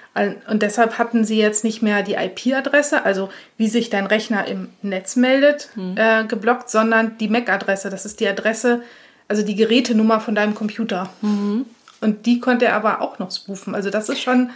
Und 0.48 0.62
deshalb 0.62 0.98
hatten 0.98 1.24
sie 1.24 1.38
jetzt 1.38 1.64
nicht 1.64 1.80
mehr 1.80 2.02
die 2.02 2.14
IP-Adresse, 2.14 3.04
also 3.04 3.30
wie 3.56 3.68
sich 3.68 3.88
dein 3.88 4.06
Rechner 4.06 4.46
im 4.46 4.68
Netz 4.82 5.16
meldet, 5.16 5.70
äh, 5.96 6.24
geblockt, 6.24 6.68
sondern 6.70 7.16
die 7.18 7.28
MAC-Adresse. 7.28 7.88
Das 7.88 8.04
ist 8.04 8.20
die 8.20 8.28
Adresse, 8.28 8.82
also 9.30 9.42
die 9.42 9.54
Gerätenummer 9.54 10.20
von 10.20 10.34
deinem 10.34 10.54
Computer. 10.54 11.08
Und 11.22 12.26
die 12.26 12.40
konnte 12.40 12.66
er 12.66 12.74
aber 12.74 13.00
auch 13.00 13.18
noch 13.18 13.30
spoofen. 13.30 13.74
Also 13.74 13.88
das 13.88 14.08
ist 14.10 14.20
schon. 14.20 14.50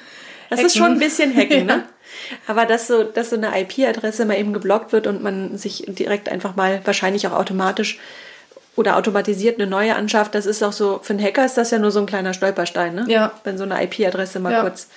Das 0.51 0.61
ist 0.63 0.77
schon 0.77 0.93
ein 0.93 0.99
bisschen 0.99 1.35
Hacken, 1.35 1.59
Ja. 1.69 1.77
ne? 1.77 1.85
Aber 2.47 2.67
dass 2.67 2.87
so, 2.87 3.03
dass 3.03 3.31
so 3.31 3.37
eine 3.37 3.59
IP-Adresse 3.61 4.25
mal 4.27 4.39
eben 4.39 4.53
geblockt 4.53 4.93
wird 4.93 5.07
und 5.07 5.23
man 5.23 5.57
sich 5.57 5.85
direkt 5.89 6.29
einfach 6.29 6.55
mal 6.55 6.81
wahrscheinlich 6.85 7.27
auch 7.27 7.33
automatisch 7.33 7.99
oder 8.77 8.97
automatisiert 8.97 9.59
eine 9.59 9.69
neue 9.69 9.97
anschafft, 9.97 10.35
das 10.35 10.47
ist 10.47 10.63
auch 10.63 10.73
so, 10.73 11.01
für 11.03 11.15
einen 11.15 11.23
Hacker 11.25 11.45
ist 11.45 11.57
das 11.57 11.71
ja 11.71 11.79
nur 11.79 11.91
so 11.91 12.01
ein 12.01 12.07
kleiner 12.07 12.35
Stolperstein, 12.35 12.95
ne? 12.95 13.05
Ja. 13.09 13.33
Wenn 13.45 13.57
so 13.57 13.65
eine 13.65 13.83
IP-Adresse 13.83 14.39
mal 14.39 14.53
Ja. 14.53 14.61
kurz. 14.63 14.89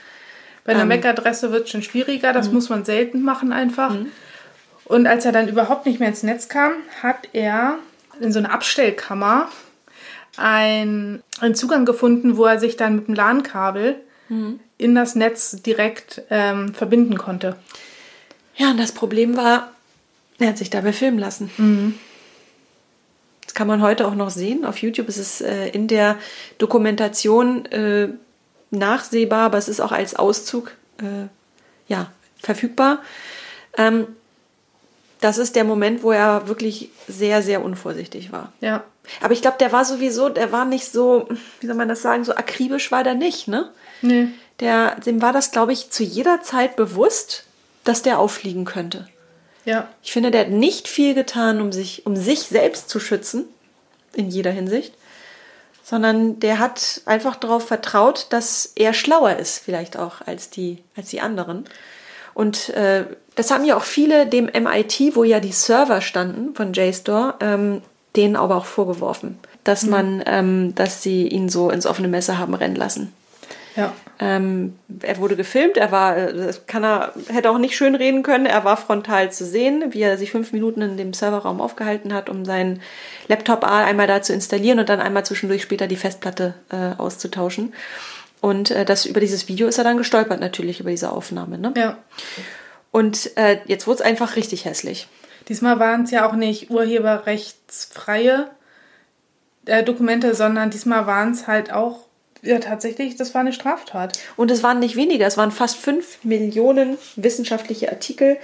Bei 0.65 0.73
einer 0.73 0.81
Ähm. 0.83 0.89
MAC-Adresse 0.89 1.51
wird 1.51 1.63
es 1.65 1.69
schon 1.71 1.81
schwieriger, 1.83 2.33
das 2.33 2.51
muss 2.51 2.69
man 2.69 2.83
selten 2.85 3.21
machen 3.21 3.53
einfach. 3.53 3.95
Und 4.85 5.07
als 5.07 5.25
er 5.25 5.31
dann 5.31 5.47
überhaupt 5.47 5.85
nicht 5.85 5.99
mehr 5.99 6.09
ins 6.09 6.23
Netz 6.23 6.49
kam, 6.49 6.73
hat 7.01 7.29
er 7.33 7.75
in 8.19 8.31
so 8.33 8.39
einer 8.39 8.51
Abstellkammer 8.51 9.47
ein, 10.37 11.21
einen 11.39 11.55
Zugang 11.55 11.85
gefunden, 11.85 12.37
wo 12.37 12.45
er 12.45 12.59
sich 12.59 12.77
dann 12.77 12.95
mit 12.95 13.07
dem 13.07 13.15
LAN-Kabel 13.15 13.95
in 14.77 14.93
das 14.93 15.15
Netz 15.15 15.61
direkt 15.61 16.21
ähm, 16.29 16.73
verbinden 16.73 17.17
konnte. 17.17 17.55
Ja, 18.55 18.71
und 18.71 18.77
das 18.77 18.91
Problem 18.91 19.37
war, 19.37 19.71
er 20.39 20.49
hat 20.49 20.57
sich 20.57 20.69
dabei 20.69 20.91
filmen 20.91 21.19
lassen. 21.19 21.49
Das 23.43 23.53
kann 23.53 23.67
man 23.67 23.81
heute 23.81 24.05
auch 24.07 24.15
noch 24.15 24.29
sehen. 24.29 24.65
Auf 24.65 24.79
YouTube 24.79 25.07
ist 25.07 25.17
es 25.17 25.41
äh, 25.41 25.69
in 25.69 25.87
der 25.87 26.17
Dokumentation 26.57 27.65
äh, 27.67 28.09
nachsehbar, 28.71 29.45
aber 29.45 29.57
es 29.57 29.69
ist 29.69 29.79
auch 29.79 29.91
als 29.91 30.15
Auszug 30.15 30.73
äh, 30.99 31.27
ja, 31.87 32.11
verfügbar. 32.37 33.01
Ähm, 33.77 34.07
das 35.21 35.37
ist 35.37 35.55
der 35.55 35.63
Moment, 35.63 36.03
wo 36.03 36.11
er 36.11 36.47
wirklich 36.47 36.89
sehr, 37.07 37.41
sehr 37.41 37.63
unvorsichtig 37.63 38.31
war. 38.31 38.51
Ja, 38.61 38.83
Aber 39.21 39.33
ich 39.33 39.41
glaube, 39.41 39.57
der 39.59 39.71
war 39.71 39.85
sowieso, 39.85 40.29
der 40.29 40.51
war 40.51 40.65
nicht 40.65 40.91
so, 40.91 41.27
wie 41.59 41.67
soll 41.67 41.75
man 41.75 41.87
das 41.89 42.01
sagen, 42.01 42.23
so 42.23 42.35
akribisch 42.35 42.91
war 42.91 43.03
der 43.03 43.15
nicht, 43.15 43.47
ne? 43.47 43.69
nee. 44.01 44.27
Der, 44.59 44.95
dem 44.95 45.21
war 45.21 45.33
das, 45.33 45.51
glaube 45.51 45.71
ich, 45.71 45.91
zu 45.91 46.03
jeder 46.03 46.41
Zeit 46.41 46.75
bewusst, 46.75 47.43
dass 47.83 48.01
der 48.01 48.17
auffliegen 48.17 48.65
könnte. 48.65 49.07
Ja, 49.65 49.87
Ich 50.01 50.11
finde, 50.13 50.31
der 50.31 50.41
hat 50.41 50.49
nicht 50.49 50.87
viel 50.87 51.13
getan, 51.13 51.61
um 51.61 51.71
sich, 51.71 52.05
um 52.07 52.15
sich 52.15 52.39
selbst 52.41 52.89
zu 52.89 52.99
schützen, 52.99 53.45
in 54.13 54.29
jeder 54.29 54.49
Hinsicht, 54.49 54.93
sondern 55.83 56.39
der 56.39 56.57
hat 56.57 57.01
einfach 57.05 57.35
darauf 57.35 57.67
vertraut, 57.67 58.27
dass 58.31 58.71
er 58.75 58.93
schlauer 58.93 59.35
ist, 59.35 59.59
vielleicht 59.59 59.95
auch 59.95 60.21
als 60.25 60.49
die, 60.49 60.83
als 60.95 61.09
die 61.09 61.21
anderen. 61.21 61.65
Und 62.37 62.69
äh, 62.69 63.05
das 63.33 63.49
haben 63.49 63.65
ja 63.65 63.75
auch 63.75 63.83
viele 63.83 64.27
dem 64.27 64.45
MIT, 64.45 65.15
wo 65.15 65.23
ja 65.23 65.39
die 65.39 65.51
Server 65.51 66.01
standen 66.01 66.53
von 66.53 66.71
JSTOR, 66.71 67.33
ähm, 67.39 67.81
denen 68.15 68.35
aber 68.35 68.57
auch 68.57 68.65
vorgeworfen, 68.65 69.39
dass 69.63 69.87
man, 69.87 70.21
ähm, 70.27 70.75
dass 70.75 71.01
sie 71.01 71.27
ihn 71.27 71.49
so 71.49 71.71
ins 71.71 71.87
offene 71.87 72.07
Messer 72.07 72.37
haben 72.37 72.53
rennen 72.53 72.75
lassen. 72.75 73.11
ja, 73.75 73.91
Ähm, 74.19 74.77
er 75.01 75.17
wurde 75.17 75.35
gefilmt, 75.35 75.77
er 75.77 75.91
war, 75.91 76.15
äh, 76.15 76.31
das 76.31 76.67
kann 76.67 76.83
er, 76.83 77.13
hätte 77.29 77.49
auch 77.49 77.57
nicht 77.57 77.75
schön 77.75 77.95
reden 77.95 78.21
können, 78.21 78.45
er 78.45 78.63
war 78.63 78.77
frontal 78.77 79.31
zu 79.31 79.43
sehen, 79.43 79.85
wie 79.95 80.01
er 80.01 80.19
sich 80.19 80.29
fünf 80.29 80.53
Minuten 80.53 80.83
in 80.83 80.95
dem 80.95 81.13
Serverraum 81.13 81.59
aufgehalten 81.59 82.13
hat, 82.13 82.29
um 82.29 82.45
seinen 82.45 82.81
Laptop 83.27 83.63
einmal 83.63 84.05
da 84.05 84.21
zu 84.21 84.31
installieren 84.31 84.77
und 84.77 84.89
dann 84.89 84.99
einmal 84.99 85.25
zwischendurch 85.25 85.63
später 85.63 85.87
die 85.87 85.95
Festplatte 85.95 86.53
äh, 86.69 86.99
auszutauschen. 86.99 87.73
Und 88.47 88.71
äh, 88.71 88.85
das 88.85 89.05
über 89.05 89.19
dieses 89.19 89.49
Video 89.49 89.67
ist 89.67 89.77
er 89.77 89.83
dann 89.83 89.97
gestolpert 89.97 90.39
natürlich 90.39 90.79
über 90.79 90.89
diese 90.89 91.11
Aufnahme. 91.11 91.57
Ne? 91.57 91.73
ja. 91.75 91.97
Und 92.91 93.35
äh, 93.37 93.59
jetzt 93.65 93.85
wurde 93.85 93.97
es 93.97 94.01
einfach 94.01 94.37
richtig 94.37 94.63
hässlich. 94.65 95.07
Diesmal 95.49 95.79
waren 95.79 96.03
es 96.03 96.11
ja 96.11 96.27
auch 96.27 96.33
nicht 96.33 96.69
urheberrechtsfreie 96.71 98.49
äh, 99.65 99.83
Dokumente, 99.83 100.33
sondern 100.33 100.69
diesmal 100.69 101.05
waren 101.05 101.31
es 101.31 101.47
halt 101.47 101.71
auch, 101.73 101.99
ja 102.41 102.59
tatsächlich, 102.59 103.17
das 103.17 103.33
war 103.33 103.41
eine 103.41 103.51
Straftat. 103.53 104.17
Und 104.37 104.49
es 104.49 104.63
waren 104.63 104.79
nicht 104.79 104.95
weniger, 104.95 105.27
es 105.27 105.37
waren 105.37 105.51
fast 105.51 105.75
fünf 105.75 106.23
Millionen 106.23 106.97
wissenschaftliche 107.17 107.89
Artikel 107.89 108.37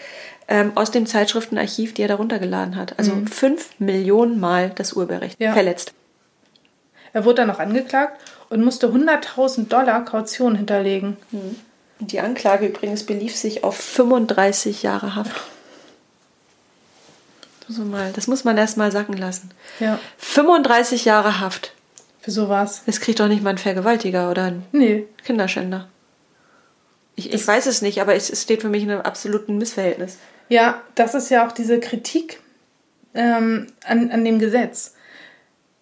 ähm, 0.49 0.73
aus 0.75 0.91
dem 0.91 1.05
Zeitschriftenarchiv, 1.05 1.93
die 1.93 2.01
er 2.01 2.09
da 2.09 2.15
runtergeladen 2.15 2.75
hat. 2.75 2.99
Also 2.99 3.13
fünf 3.31 3.69
Millionen 3.79 4.39
Mal 4.39 4.71
das 4.75 4.93
Urheberrecht 4.93 5.39
Ja. 5.39 5.53
verletzt. 5.53 5.93
Er 7.13 7.25
wurde 7.25 7.35
dann 7.35 7.47
noch 7.47 7.59
angeklagt 7.59 8.19
und 8.53 8.63
musste 8.63 8.87
100.000 8.87 9.67
Dollar 9.67 10.05
Kaution 10.05 10.55
hinterlegen. 10.55 11.17
Die 11.99 12.19
Anklage 12.19 12.67
übrigens 12.67 13.03
belief 13.03 13.35
sich 13.35 13.63
auf 13.63 13.75
35 13.75 14.83
Jahre 14.83 15.15
Haft. 15.15 15.35
Das 17.67 17.77
muss 17.77 17.87
man, 17.87 18.13
das 18.13 18.27
muss 18.27 18.43
man 18.43 18.57
erst 18.57 18.77
mal 18.77 18.91
sacken 18.91 19.17
lassen. 19.17 19.49
Ja, 19.79 19.99
35 20.17 21.05
Jahre 21.05 21.39
Haft. 21.39 21.73
für 22.21 22.31
sowas. 22.31 22.83
Das 22.85 22.99
kriegt 22.99 23.19
doch 23.19 23.27
nicht 23.27 23.41
mal 23.41 23.51
ein 23.51 23.57
Vergewaltiger 23.57 24.29
oder 24.29 24.43
ein 24.43 24.63
Nee, 24.71 25.07
Kinderschänder. 25.25 25.87
Ich, 27.15 27.33
ich 27.33 27.45
weiß 27.47 27.65
es 27.67 27.81
nicht, 27.81 28.01
aber 28.01 28.15
es, 28.15 28.29
es 28.29 28.43
steht 28.43 28.61
für 28.61 28.69
mich 28.69 28.83
in 28.83 28.91
einem 28.91 29.01
absoluten 29.01 29.57
Missverhältnis. 29.57 30.17
Ja, 30.49 30.81
das 30.95 31.15
ist 31.15 31.29
ja 31.29 31.47
auch 31.47 31.51
diese 31.51 31.79
Kritik 31.79 32.39
ähm, 33.13 33.67
an, 33.85 34.11
an 34.11 34.23
dem 34.25 34.39
Gesetz. 34.39 34.93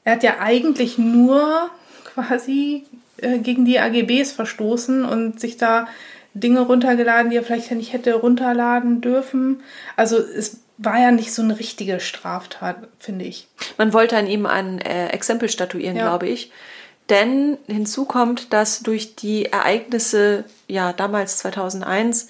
Er 0.03 0.13
hat 0.13 0.23
ja 0.23 0.39
eigentlich 0.39 0.97
nur 0.97 1.69
quasi 2.13 2.85
äh, 3.17 3.39
gegen 3.39 3.65
die 3.65 3.79
AGBs 3.79 4.31
verstoßen 4.31 5.05
und 5.05 5.39
sich 5.39 5.57
da 5.57 5.87
Dinge 6.33 6.61
runtergeladen, 6.61 7.29
die 7.29 7.37
er 7.37 7.43
vielleicht 7.43 7.69
ja 7.69 7.75
nicht 7.75 7.93
hätte 7.93 8.13
runterladen 8.13 9.01
dürfen. 9.01 9.61
Also 9.97 10.17
es 10.17 10.61
war 10.77 10.99
ja 10.99 11.11
nicht 11.11 11.33
so 11.33 11.41
eine 11.41 11.59
richtige 11.59 11.99
Straftat, 11.99 12.77
finde 12.97 13.25
ich. 13.25 13.47
Man 13.77 13.93
wollte 13.93 14.17
an 14.17 14.27
ihm 14.27 14.45
ein 14.45 14.79
äh, 14.79 15.07
Exempel 15.09 15.49
statuieren, 15.49 15.95
Ja. 15.97 16.03
glaube 16.03 16.27
ich. 16.27 16.51
Denn 17.09 17.57
hinzu 17.67 18.05
kommt, 18.05 18.53
dass 18.53 18.79
durch 18.81 19.15
die 19.15 19.47
Ereignisse, 19.47 20.45
ja, 20.67 20.93
damals 20.93 21.37
2001, 21.39 22.29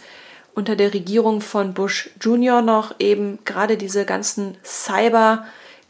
unter 0.55 0.75
der 0.75 0.93
Regierung 0.93 1.39
von 1.39 1.73
Bush 1.73 2.09
Jr. 2.19 2.61
noch 2.61 2.95
eben 2.99 3.39
gerade 3.45 3.77
diese 3.77 4.05
ganzen 4.05 4.57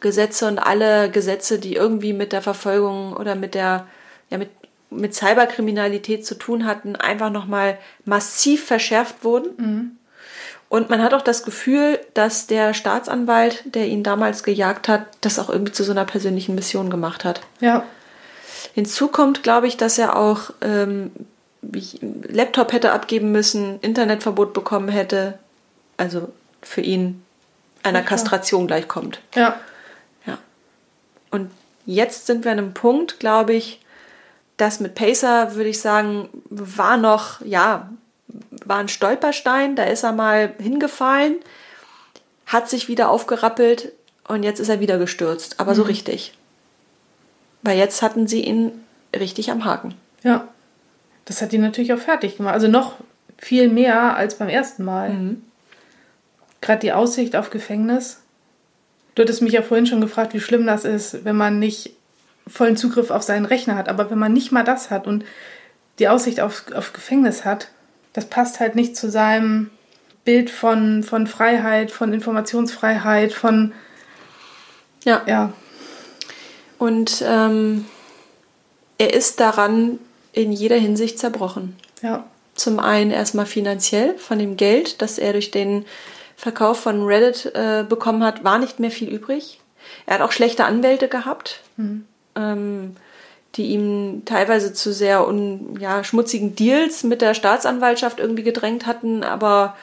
Cyber-Gesetze 0.01 0.47
und 0.47 0.59
alle 0.59 1.09
Gesetze, 1.09 1.59
die 1.59 1.75
irgendwie 1.75 2.13
mit 2.13 2.33
der 2.33 2.41
Verfolgung 2.41 3.13
oder 3.13 3.35
mit 3.35 3.53
der, 3.53 3.87
ja, 4.29 4.37
mit, 4.37 4.49
mit 4.89 5.15
Cyberkriminalität 5.15 6.25
zu 6.25 6.35
tun 6.35 6.65
hatten, 6.65 6.95
einfach 6.95 7.29
nochmal 7.29 7.77
massiv 8.03 8.65
verschärft 8.65 9.23
wurden. 9.23 9.97
Und 10.69 10.89
man 10.89 11.01
hat 11.01 11.13
auch 11.13 11.21
das 11.21 11.43
Gefühl, 11.43 11.99
dass 12.13 12.47
der 12.47 12.73
Staatsanwalt, 12.73 13.63
der 13.65 13.87
ihn 13.87 14.03
damals 14.03 14.43
gejagt 14.43 14.87
hat, 14.87 15.05
das 15.21 15.37
auch 15.37 15.49
irgendwie 15.49 15.73
zu 15.73 15.83
so 15.83 15.91
einer 15.91 16.05
persönlichen 16.05 16.55
Mission 16.55 16.89
gemacht 16.89 17.23
hat. 17.25 17.41
Ja, 17.59 17.83
Hinzu 18.73 19.09
kommt, 19.09 19.43
glaube 19.43 19.67
ich, 19.67 19.75
dass 19.75 19.97
er 19.97 20.15
auch 20.15 20.51
ähm, 20.61 21.11
Laptop 21.61 22.71
hätte 22.71 22.91
abgeben 22.93 23.31
müssen, 23.31 23.79
Internetverbot 23.81 24.53
bekommen 24.53 24.87
hätte. 24.87 25.39
Also 25.97 26.31
für 26.61 26.81
ihn 26.81 27.21
einer. 27.83 28.01
Kastration 28.01 28.67
gleichkommt. 28.67 29.19
ja, 29.35 29.41
Ja. 29.41 29.59
Und 31.31 31.49
jetzt 31.85 32.27
sind 32.27 32.45
wir 32.45 32.51
an 32.51 32.59
einem 32.59 32.73
Punkt, 32.73 33.19
glaube 33.19 33.53
ich, 33.53 33.79
das 34.57 34.79
mit 34.79 34.93
Pacer, 34.93 35.55
würde 35.55 35.69
ich 35.69 35.81
sagen, 35.81 36.29
war 36.49 36.97
noch, 36.97 37.41
ja, 37.41 37.89
war 38.65 38.77
ein 38.77 38.89
Stolperstein. 38.89 39.75
Da 39.75 39.83
ist 39.83 40.03
er 40.03 40.11
mal 40.11 40.53
hingefallen, 40.59 41.37
hat 42.45 42.69
sich 42.69 42.87
wieder 42.87 43.09
aufgerappelt 43.09 43.91
und 44.27 44.43
jetzt 44.43 44.59
ist 44.59 44.69
er 44.69 44.79
wieder 44.79 44.97
gestürzt. 44.99 45.59
Aber 45.59 45.73
so 45.73 45.81
richtig. 45.81 46.37
Weil 47.63 47.77
jetzt 47.77 48.01
hatten 48.01 48.27
sie 48.27 48.41
ihn 48.41 48.71
richtig 49.17 49.51
am 49.51 49.65
Haken. 49.65 49.95
ja. 50.23 50.47
Das 51.25 51.41
hat 51.41 51.53
ihn 51.53 51.61
natürlich 51.61 51.93
auch 51.93 51.99
fertig 51.99 52.37
gemacht. 52.37 52.55
Also 52.55 52.67
noch 52.67 52.95
viel 53.37 53.69
mehr 53.69 54.17
als 54.17 54.35
beim 54.39 54.49
ersten 54.49 54.83
Mal. 54.83 55.35
Gerade 56.61 56.79
die 56.79 56.93
Aussicht 56.93 57.35
auf 57.35 57.51
Gefängnis. 57.51 58.21
Du 59.15 59.21
hattest 59.23 59.41
mich 59.41 59.53
ja 59.53 59.61
vorhin 59.61 59.87
schon 59.87 60.01
gefragt, 60.01 60.33
wie 60.33 60.39
schlimm 60.39 60.65
das 60.65 60.85
ist, 60.85 61.25
wenn 61.25 61.35
man 61.35 61.59
nicht 61.59 61.91
vollen 62.47 62.77
Zugriff 62.77 63.11
auf 63.11 63.23
seinen 63.23 63.45
Rechner 63.45 63.75
hat. 63.75 63.89
Aber 63.89 64.09
wenn 64.09 64.19
man 64.19 64.33
nicht 64.33 64.51
mal 64.51 64.63
das 64.63 64.89
hat 64.89 65.07
und 65.07 65.25
die 65.99 66.07
Aussicht 66.07 66.39
auf, 66.39 66.63
auf 66.73 66.93
Gefängnis 66.93 67.45
hat, 67.45 67.67
das 68.13 68.25
passt 68.25 68.59
halt 68.59 68.75
nicht 68.75 68.95
zu 68.95 69.09
seinem 69.09 69.69
Bild 70.25 70.49
von, 70.49 71.03
von 71.03 71.27
Freiheit, 71.27 71.91
von 71.91 72.13
Informationsfreiheit, 72.13 73.33
von, 73.33 73.73
Ja. 75.03 75.21
ja, 75.25 75.53
Und 76.77 77.23
ähm, 77.25 77.85
er 78.97 79.13
ist 79.13 79.39
daran 79.39 79.99
in 80.33 80.51
jeder 80.51 80.77
Hinsicht 80.77 81.19
zerbrochen. 81.19 81.75
ja, 82.01 82.23
Zum 82.55 82.79
einen 82.79 83.11
erstmal 83.11 83.45
finanziell 83.45 84.17
von 84.17 84.39
dem 84.39 84.57
Geld, 84.57 85.01
das 85.01 85.17
er 85.17 85.33
durch 85.33 85.51
den 85.51 85.85
Verkauf 86.41 86.79
von 86.79 87.05
Reddit 87.05 87.53
äh, 87.53 87.85
bekommen 87.87 88.23
hat, 88.23 88.43
war 88.43 88.57
nicht 88.57 88.79
mehr 88.79 88.89
viel 88.89 89.09
übrig. 89.09 89.59
Er 90.07 90.15
hat 90.15 90.21
auch 90.21 90.31
schlechte 90.31 90.65
Anwälte 90.65 91.07
gehabt, 91.07 91.59
ähm, 92.35 92.95
die 93.53 93.67
ihm 93.67 94.23
teilweise 94.25 94.73
zu 94.73 94.91
sehr 94.91 95.27
un, 95.27 95.77
ja, 95.79 96.03
schmutzigen 96.03 96.55
Deals 96.55 97.03
mit 97.03 97.21
der 97.21 97.35
Staatsanwaltschaft 97.35 98.19
irgendwie 98.19 98.41
gedrängt 98.41 98.87
hatten, 98.87 99.23
aber 99.23 99.75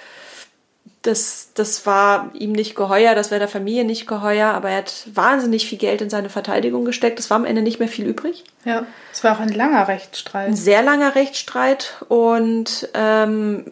das, 1.03 1.51
das 1.55 1.87
war 1.87 2.31
ihm 2.35 2.51
nicht 2.51 2.75
geheuer, 2.75 3.15
das 3.15 3.31
wäre 3.31 3.39
der 3.39 3.47
Familie 3.47 3.85
nicht 3.85 4.09
geheuer, 4.09 4.49
aber 4.49 4.71
er 4.71 4.79
hat 4.79 5.07
wahnsinnig 5.15 5.69
viel 5.69 5.79
Geld 5.79 6.03
in 6.03 6.11
seine 6.11 6.29
Verteidigung 6.29 6.85
gesteckt. 6.85 7.21
Es 7.21 7.31
war 7.31 7.37
am 7.37 7.45
Ende 7.45 7.63
nicht 7.63 7.79
mehr 7.79 7.89
viel 7.89 8.07
übrig 8.07 8.43
ja. 8.69 8.87
Es 9.13 9.25
war 9.25 9.37
auch 9.37 9.41
ein 9.41 9.49
langer 9.49 9.81
ein 9.81 9.87
Rechtsstreit. 9.87 10.57
sehr 10.57 10.83
langer 10.83 11.15
Rechtsstreit 11.15 12.05
und 12.09 12.89
ähm, 12.95 13.65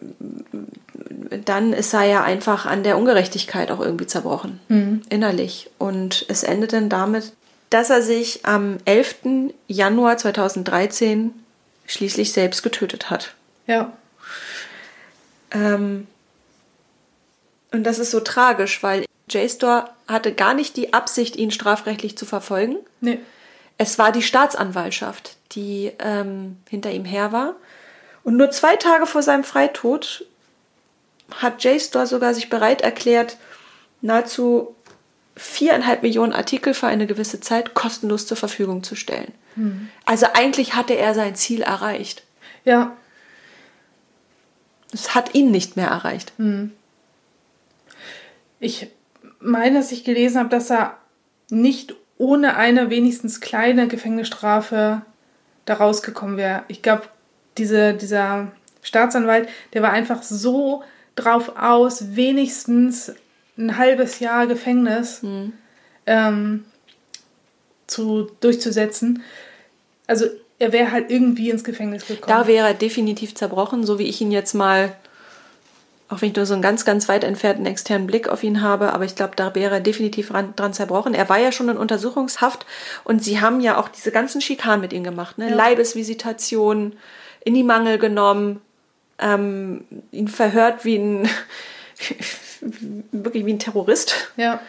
dann 1.45 1.73
ist 1.73 1.93
er 1.93 2.03
ja 2.03 2.23
einfach 2.23 2.65
an 2.65 2.83
der 2.83 2.97
Ungerechtigkeit 2.97 3.71
auch 3.71 3.79
irgendwie 3.79 4.07
zerbrochen, 4.07 4.59
innerlich. 5.09 5.69
Und 5.77 6.25
es 6.29 6.43
endet 6.43 6.73
dann 6.73 6.89
damit, 6.89 7.33
dass 7.69 7.89
er 7.89 8.01
sich 8.01 8.45
am 8.45 8.77
11. 8.85 9.51
Januar 9.67 10.17
2013 10.17 11.33
schließlich 11.85 12.31
selbst 12.33 12.63
getötet 12.63 13.09
hat. 13.09 13.33
Ja, 13.65 13.93
Ähm, 15.51 16.07
und 17.71 17.83
das 17.83 17.99
ist 17.99 18.11
so 18.11 18.19
tragisch, 18.19 18.81
weil 18.83 19.05
JSTOR 19.29 19.89
hatte 20.07 20.33
gar 20.33 20.53
nicht 20.53 20.77
die 20.77 20.93
Absicht, 20.93 21.35
ihn 21.35 21.51
strafrechtlich 21.51 22.17
zu 22.17 22.25
verfolgen. 22.25 22.77
nee, 23.01 23.19
Es 23.77 23.99
war 23.99 24.11
die 24.11 24.21
Staatsanwaltschaft, 24.21 25.35
die 25.51 25.91
ähm, 25.99 26.57
hinter 26.69 26.91
ihm 26.91 27.05
her 27.05 27.31
war. 27.31 27.55
Und 28.23 28.37
nur 28.37 28.51
zwei 28.51 28.75
Tage 28.75 29.05
vor 29.05 29.21
seinem 29.21 29.43
Freitod 29.43 30.25
hat 31.35 31.63
JSTOR 31.63 32.07
sogar 32.07 32.33
sich 32.33 32.49
bereit 32.49 32.81
erklärt, 32.81 33.37
nahezu 34.01 34.75
viereinhalb 35.35 36.01
Millionen 36.03 36.33
Artikel 36.33 36.73
für 36.73 36.87
eine 36.87 37.05
gewisse 37.05 37.39
Zeit 37.39 37.73
kostenlos 37.73 38.25
zur 38.25 38.37
Verfügung 38.37 38.83
zu 38.83 38.95
stellen. 38.95 39.33
Also 40.05 40.27
eigentlich 40.33 40.75
hatte 40.75 40.93
er 40.95 41.13
sein 41.15 41.35
Ziel 41.35 41.61
erreicht. 41.61 42.23
ja, 42.63 42.95
Es 44.93 45.15
hat 45.15 45.33
ihn 45.35 45.51
nicht 45.51 45.75
mehr 45.75 45.87
erreicht. 45.87 46.33
Ich 48.59 48.87
meine, 49.39 49.79
dass 49.79 49.91
ich 49.91 50.03
gelesen 50.03 50.39
habe, 50.39 50.49
dass 50.49 50.69
er 50.71 50.97
nicht 51.49 51.95
ohne 52.17 52.55
eine 52.55 52.89
wenigstens 52.89 53.41
kleine 53.41 53.87
Gefängnisstrafe 53.87 55.01
da 55.65 55.73
rausgekommen 55.75 56.37
wäre. 56.37 56.63
Ich 56.67 56.81
glaube, 56.81 57.03
diese, 57.57 57.93
dieser 57.93 58.51
Staatsanwalt, 58.81 59.49
der 59.73 59.81
war 59.81 59.91
einfach 59.91 60.23
so 60.23 60.83
drauf 61.17 61.53
aus, 61.57 62.15
wenigstens 62.15 63.13
ein 63.57 63.77
halbes 63.77 64.19
Jahr 64.19 64.47
Gefängnis 64.47 65.21
ähm, 66.05 66.65
zu, 67.87 68.31
durchzusetzen. 68.39 69.23
Also 70.05 70.27
er 70.59 70.71
wäre 70.71 70.91
halt 70.91 71.11
irgendwie 71.11 71.49
ins 71.49 71.63
Gefängnis 71.63 72.07
gekommen. 72.07 72.27
Da 72.27 72.47
wäre 72.47 72.67
er 72.67 72.73
definitiv 72.73 73.35
zerbrochen, 73.35 73.85
so 73.85 73.99
wie 73.99 74.05
ich 74.07 74.21
ihn 74.21 74.31
jetzt 74.31 74.53
mal, 74.53 74.93
auch 76.07 76.21
wenn 76.21 76.29
ich 76.29 76.35
nur 76.35 76.45
so 76.45 76.53
einen 76.53 76.61
ganz, 76.63 76.85
ganz 76.85 77.09
weit 77.09 77.23
entfernten 77.23 77.65
externen 77.65 78.07
Blick 78.07 78.29
auf 78.29 78.43
ihn 78.43 78.61
habe, 78.61 78.93
aber 78.93 79.05
ich 79.05 79.15
glaube, 79.15 79.33
da 79.35 79.53
wäre 79.55 79.75
er 79.75 79.81
definitiv 79.81 80.29
dran, 80.29 80.53
dran 80.55 80.73
zerbrochen. 80.73 81.13
Er 81.13 81.29
war 81.29 81.39
ja 81.39 81.51
schon 81.51 81.69
in 81.69 81.77
Untersuchungshaft 81.77 82.65
und 83.03 83.23
sie 83.23 83.41
haben 83.41 83.59
ja 83.59 83.77
auch 83.77 83.89
diese 83.89 84.11
ganzen 84.11 84.39
Schikanen 84.41 84.81
mit 84.81 84.93
ihm 84.93 85.03
gemacht, 85.03 85.37
ne? 85.37 85.49
Ja. 85.49 85.55
Leibesvisitation, 85.55 86.93
in 87.43 87.53
die 87.53 87.63
Mangel 87.63 87.97
genommen, 87.97 88.61
ähm, 89.19 89.85
ihn 90.11 90.27
verhört 90.27 90.85
wie 90.85 90.97
ein, 90.97 91.29
wirklich 93.11 93.45
wie 93.45 93.53
ein 93.53 93.59
Terrorist. 93.59 94.31
ja, 94.37 94.59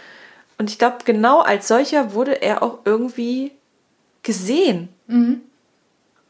Und 0.59 0.71
ich 0.71 0.79
glaube, 0.79 0.99
genau 1.05 1.41
als 1.41 1.69
solcher 1.69 2.13
wurde 2.13 2.43
er 2.43 2.63
auch 2.63 2.81
irgendwie 2.85 3.53
gesehen. 4.23 4.89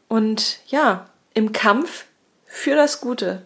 Und 0.07 0.59
ja, 0.67 1.07
im 1.33 1.51
Kampf 1.51 2.05
für 2.45 2.75
das 2.75 3.01
Gute. 3.01 3.43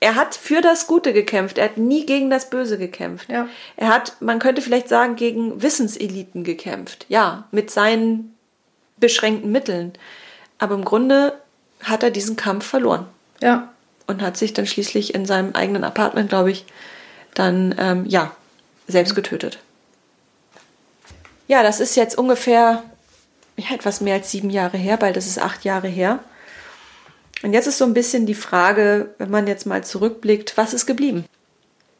Er 0.00 0.16
hat 0.16 0.34
für 0.34 0.60
das 0.60 0.86
Gute 0.86 1.12
gekämpft. 1.12 1.58
Er 1.58 1.66
hat 1.66 1.76
nie 1.76 2.04
gegen 2.04 2.30
das 2.30 2.50
Böse 2.50 2.78
gekämpft. 2.78 3.28
Ja. 3.30 3.48
Er 3.76 3.88
hat, 3.88 4.16
man 4.20 4.40
könnte 4.40 4.62
vielleicht 4.62 4.88
sagen, 4.88 5.14
gegen 5.14 5.62
Wissenseliten 5.62 6.42
gekämpft. 6.42 7.06
Ja, 7.08 7.44
mit 7.52 7.70
seinen 7.70 8.34
beschränkten 8.96 9.52
Mitteln. 9.52 9.92
Aber 10.58 10.74
im 10.74 10.84
Grunde 10.84 11.38
hat 11.82 12.02
er 12.02 12.10
diesen 12.10 12.36
Kampf 12.36 12.66
verloren 12.66 13.06
ja, 13.42 13.72
und 14.10 14.22
hat 14.22 14.36
sich 14.36 14.52
dann 14.52 14.66
schließlich 14.66 15.14
in 15.14 15.24
seinem 15.24 15.54
eigenen 15.54 15.84
Apartment, 15.84 16.28
glaube 16.28 16.50
ich, 16.50 16.66
dann 17.34 17.74
ähm, 17.78 18.04
ja 18.06 18.34
selbst 18.88 19.14
getötet. 19.14 19.58
Ja, 21.46 21.62
das 21.62 21.80
ist 21.80 21.96
jetzt 21.96 22.18
ungefähr, 22.18 22.82
ja, 23.56 23.74
etwas 23.74 24.00
mehr 24.00 24.14
als 24.14 24.30
sieben 24.30 24.50
Jahre 24.50 24.76
her, 24.76 24.96
bald 24.96 25.16
ist 25.16 25.26
es 25.26 25.38
acht 25.38 25.64
Jahre 25.64 25.88
her. 25.88 26.18
Und 27.42 27.54
jetzt 27.54 27.66
ist 27.66 27.78
so 27.78 27.84
ein 27.84 27.94
bisschen 27.94 28.26
die 28.26 28.34
Frage, 28.34 29.14
wenn 29.18 29.30
man 29.30 29.46
jetzt 29.46 29.64
mal 29.64 29.82
zurückblickt, 29.82 30.56
was 30.56 30.74
ist 30.74 30.86
geblieben? 30.86 31.24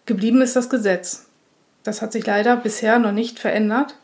Geblieben 0.04 0.42
ist 0.42 0.56
das 0.56 0.68
Gesetz. 0.68 1.26
Das 1.82 2.02
hat 2.02 2.12
sich 2.12 2.26
leider 2.26 2.56
bisher 2.56 2.98
noch 2.98 3.12
nicht 3.12 3.38
verändert. 3.38 3.94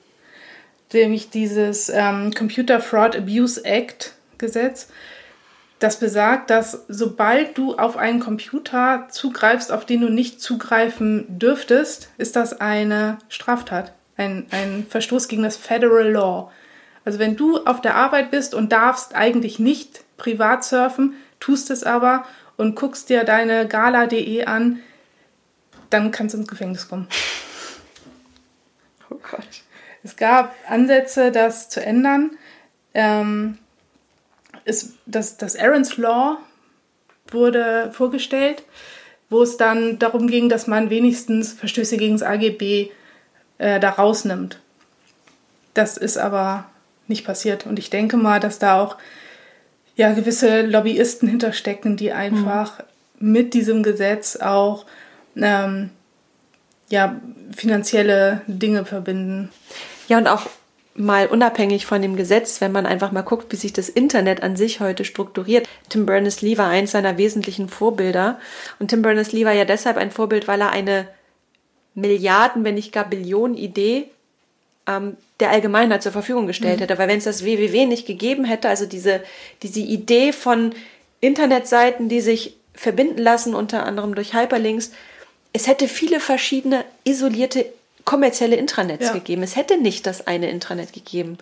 Nämlich 0.92 1.30
dieses 1.30 1.88
ähm, 1.88 2.32
Computer 2.32 2.80
Fraud 2.80 3.16
Abuse 3.16 3.64
Act 3.64 4.14
Gesetz, 4.38 4.88
das 5.78 5.98
besagt, 5.98 6.50
dass 6.50 6.84
sobald 6.88 7.58
du 7.58 7.76
auf 7.76 7.96
einen 7.96 8.20
Computer 8.20 9.08
zugreifst, 9.10 9.70
auf 9.70 9.84
den 9.84 10.00
du 10.00 10.08
nicht 10.08 10.40
zugreifen 10.40 11.38
dürftest, 11.38 12.08
ist 12.16 12.36
das 12.36 12.60
eine 12.60 13.18
Straftat, 13.28 13.92
ein, 14.16 14.46
ein 14.50 14.86
Verstoß 14.88 15.28
gegen 15.28 15.42
das 15.42 15.56
Federal 15.56 16.10
Law. 16.10 16.50
Also 17.04 17.18
wenn 17.18 17.36
du 17.36 17.58
auf 17.64 17.80
der 17.80 17.94
Arbeit 17.94 18.30
bist 18.30 18.54
und 18.54 18.72
darfst 18.72 19.14
eigentlich 19.14 19.58
nicht 19.58 20.02
privat 20.16 20.64
surfen, 20.64 21.14
tust 21.40 21.70
es 21.70 21.84
aber 21.84 22.24
und 22.56 22.74
guckst 22.74 23.10
dir 23.10 23.24
deine 23.24 23.68
gala.de 23.68 24.44
an, 24.44 24.80
dann 25.90 26.10
kannst 26.10 26.34
du 26.34 26.38
ins 26.38 26.48
Gefängnis 26.48 26.88
kommen. 26.88 27.08
Oh 29.08 29.20
Gott. 29.30 29.46
Es 30.02 30.16
gab 30.16 30.52
Ansätze, 30.68 31.30
das 31.30 31.68
zu 31.68 31.80
ändern. 31.80 32.32
Ähm, 32.92 33.56
ist 34.66 34.94
das, 35.06 35.38
das 35.38 35.56
Aaron's 35.56 35.96
Law 35.96 36.38
wurde 37.30 37.90
vorgestellt, 37.92 38.64
wo 39.30 39.42
es 39.42 39.56
dann 39.56 39.98
darum 39.98 40.26
ging, 40.26 40.48
dass 40.48 40.66
man 40.66 40.90
wenigstens 40.90 41.52
Verstöße 41.52 41.96
gegen 41.96 42.14
das 42.14 42.22
AGB 42.22 42.90
äh, 43.58 43.80
da 43.80 43.90
rausnimmt. 43.90 44.60
Das 45.74 45.96
ist 45.96 46.18
aber 46.18 46.66
nicht 47.08 47.24
passiert. 47.24 47.66
Und 47.66 47.78
ich 47.78 47.90
denke 47.90 48.16
mal, 48.16 48.40
dass 48.40 48.58
da 48.58 48.80
auch 48.80 48.96
ja, 49.94 50.12
gewisse 50.12 50.62
Lobbyisten 50.62 51.28
hinterstecken, 51.28 51.96
die 51.96 52.12
einfach 52.12 52.80
mhm. 53.18 53.32
mit 53.32 53.54
diesem 53.54 53.82
Gesetz 53.82 54.36
auch 54.36 54.86
ähm, 55.36 55.90
ja, 56.88 57.20
finanzielle 57.54 58.42
Dinge 58.46 58.84
verbinden. 58.84 59.50
Ja, 60.08 60.18
und 60.18 60.28
auch 60.28 60.46
mal 60.96 61.26
unabhängig 61.26 61.86
von 61.86 62.02
dem 62.02 62.16
Gesetz, 62.16 62.60
wenn 62.60 62.72
man 62.72 62.86
einfach 62.86 63.12
mal 63.12 63.22
guckt, 63.22 63.52
wie 63.52 63.56
sich 63.56 63.72
das 63.72 63.88
Internet 63.88 64.42
an 64.42 64.56
sich 64.56 64.80
heute 64.80 65.04
strukturiert. 65.04 65.68
Tim 65.88 66.06
Berners-Lee 66.06 66.58
war 66.58 66.68
eins 66.68 66.92
seiner 66.92 67.18
wesentlichen 67.18 67.68
Vorbilder. 67.68 68.40
Und 68.78 68.88
Tim 68.88 69.02
Berners-Lee 69.02 69.44
war 69.44 69.52
ja 69.52 69.64
deshalb 69.64 69.96
ein 69.96 70.10
Vorbild, 70.10 70.48
weil 70.48 70.60
er 70.60 70.70
eine 70.70 71.08
Milliarden, 71.94 72.64
wenn 72.64 72.74
nicht 72.74 72.92
gar 72.92 73.08
Billionen 73.08 73.56
Idee 73.56 74.10
ähm, 74.86 75.16
der 75.40 75.50
Allgemeinheit 75.50 76.02
zur 76.02 76.12
Verfügung 76.12 76.46
gestellt 76.46 76.76
mhm. 76.76 76.82
hätte. 76.82 76.98
Weil 76.98 77.08
wenn 77.08 77.18
es 77.18 77.24
das 77.24 77.44
WWW 77.44 77.86
nicht 77.86 78.06
gegeben 78.06 78.44
hätte, 78.44 78.68
also 78.68 78.86
diese, 78.86 79.22
diese 79.62 79.80
Idee 79.80 80.32
von 80.32 80.74
Internetseiten, 81.20 82.08
die 82.08 82.20
sich 82.20 82.56
verbinden 82.74 83.18
lassen, 83.18 83.54
unter 83.54 83.84
anderem 83.84 84.14
durch 84.14 84.34
Hyperlinks, 84.34 84.92
es 85.52 85.66
hätte 85.66 85.88
viele 85.88 86.20
verschiedene 86.20 86.84
isolierte 87.04 87.64
kommerzielle 88.06 88.56
Intranets 88.56 89.06
ja. 89.06 89.12
gegeben. 89.12 89.42
Es 89.42 89.56
hätte 89.56 89.76
nicht 89.76 90.06
das 90.06 90.26
eine 90.26 90.48
Intranet 90.48 90.94
gegeben. 90.94 91.36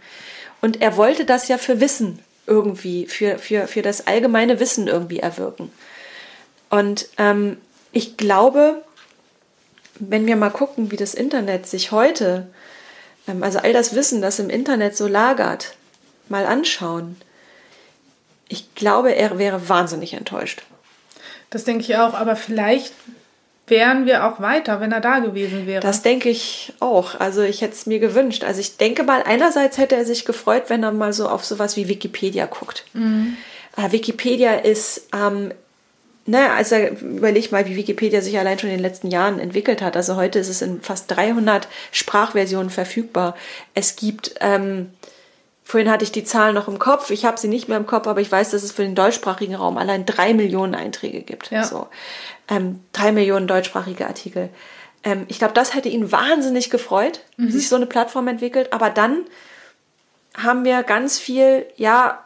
Und 0.61 0.83
er 0.83 0.97
wollte 0.97 1.25
das 1.25 1.47
ja 1.47 1.59
für 1.59 1.81
Wissen 1.81 2.19
irgendwie, 2.47 3.07
für, 3.07 3.39
für, 3.39 3.69
für 3.69 3.83
das 3.83 4.09
allgemeine 4.09 4.59
Wissen 4.59 4.89
irgendwie 4.89 5.21
erwirken. 5.21 5.71
Und 6.71 7.07
ähm, 7.19 7.59
ich 7.93 8.17
glaube, 8.17 8.83
wenn 10.01 10.27
wir 10.27 10.37
mal 10.37 10.51
gucken, 10.51 10.91
wie 10.91 10.97
das 10.97 11.15
Internet 11.15 11.67
sich 11.67 11.93
heute, 11.93 12.49
ähm, 13.29 13.43
also 13.43 13.59
all 13.59 13.73
das 13.73 13.95
Wissen, 13.95 14.21
das 14.21 14.39
im 14.39 14.51
Internet 14.51 14.97
so 14.97 15.07
lagert, 15.07 15.77
mal 16.29 16.47
anschauen, 16.47 17.17
ich 18.49 18.75
glaube, 18.75 19.15
er 19.15 19.39
wäre 19.39 19.69
wahnsinnig 19.69 20.15
enttäuscht. 20.15 20.63
Das 21.51 21.65
denke 21.65 21.85
ich 21.85 21.97
auch, 21.97 22.15
aber 22.15 22.37
vielleicht 22.37 22.93
wären 23.67 24.07
wir 24.07 24.27
auch 24.27 24.41
weiter, 24.41 24.81
wenn 24.81 24.93
er 24.93 25.01
da 25.01 25.21
gewesen 25.21 25.67
wäre. 25.67 25.81
Das 25.81 26.03
denke 26.03 26.29
ich 26.29 26.73
auch. 26.81 27.19
Also 27.19 27.43
ich 27.43 27.63
hätte 27.63 27.75
es 27.75 27.87
mir 27.87 27.99
gewünscht. 27.99 28.45
Also 28.45 28.61
ich 28.61 28.77
denke 28.77 29.05
mal, 29.05 29.23
einerseits 29.23 29.79
hätte 29.79 29.97
er 29.97 30.05
sich 30.05 30.25
gefreut, 30.25 30.65
wenn 30.69 30.83
er 30.83 30.93
mal 30.93 31.13
so 31.13 31.29
auf 31.29 31.45
sowas 31.45 31.77
wie 31.77 31.89
Wikipedia 31.89 32.47
guckt. 32.47 32.85
Mhm. 32.93 33.37
Äh, 33.77 33.93
Wikipedia 33.93 34.55
ist, 34.57 35.09
ähm, 35.15 35.53
ne, 36.27 36.53
also 36.53 36.77
überleg 36.77 37.53
mal, 37.53 37.67
wie 37.67 37.77
Wikipedia 37.77 38.21
sich 38.21 38.39
allein 38.39 38.59
schon 38.59 38.69
in 38.69 38.77
den 38.77 38.83
letzten 38.83 39.09
Jahren 39.11 39.39
entwickelt 39.39 39.81
hat. 39.81 39.97
Also 39.97 40.17
heute 40.17 40.39
ist 40.39 40.51
es 40.51 40.61
in 40.61 40.83
fast 40.83 41.11
300 41.11 41.67
Sprachversionen 41.91 42.71
verfügbar. 42.71 43.35
Es 43.75 43.97
gibt 43.97 44.35
ähm, 44.41 44.91
Vorhin 45.67 45.91
hatte 45.91 46.05
ich 46.05 46.13
die 46.13 46.25
Zahlen 46.25 46.55
noch 46.55 46.69
im 46.69 46.79
Kopf. 46.79 47.11
Ich 47.11 47.25
habe 47.25 47.41
sie 47.41 47.49
nicht 47.49 47.69
mehr 47.69 47.79
im 47.79 47.87
Kopf, 47.87 48.07
aber 48.07 48.21
ich 48.21 48.31
weiß, 48.31 48.51
dass 48.51 48.63
es 48.63 48.73
für 48.73 48.83
den 48.83 48.95
deutschsprachigen 48.95 49.55
Raum 49.55 49.79
allein 49.79 50.05
drei 50.05 50.35
Millionen 50.35 50.75
Einträge 50.75 51.23
gibt. 51.23 51.51
Ja. 51.51 51.65
So. 51.65 51.89
Ähm, 52.49 52.81
drei 52.93 53.13
Millionen 53.13 53.47
deutschsprachige 53.47 54.07
Artikel. 54.07 54.51
Ähm, 55.03 55.25
ich 55.29 55.39
glaube, 55.39 55.55
das 55.55 55.75
hätte 55.75 55.89
ihn 55.89 56.13
wahnsinnig 56.13 56.71
gefreut, 56.71 57.21
mhm. 57.37 57.49
wie 57.49 57.53
sich 57.53 57.69
so 57.69 57.77
eine 57.77 57.87
Plattform 57.87 58.29
entwickelt. 58.29 58.73
Aber 58.73 58.91
dann 58.91 59.25
haben 60.37 60.65
wir 60.65 60.83
ganz 60.83 61.19
viel, 61.19 61.67
ja, 61.77 62.25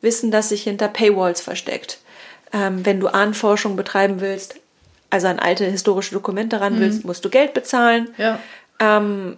Wissen, 0.00 0.30
das 0.30 0.48
sich 0.48 0.62
hinter 0.62 0.88
Paywalls 0.88 1.40
versteckt. 1.40 1.98
Ähm, 2.52 2.86
wenn 2.86 3.00
du 3.00 3.08
Ahnforschung 3.08 3.76
betreiben 3.76 4.20
willst, 4.20 4.56
also 5.10 5.26
an 5.26 5.38
alte 5.38 5.64
historische 5.64 6.14
Dokumente 6.14 6.60
ran 6.60 6.76
mhm. 6.76 6.80
willst, 6.80 7.04
musst 7.04 7.24
du 7.24 7.30
Geld 7.30 7.54
bezahlen. 7.54 8.08
Ja. 8.16 8.38
Ähm, 8.78 9.36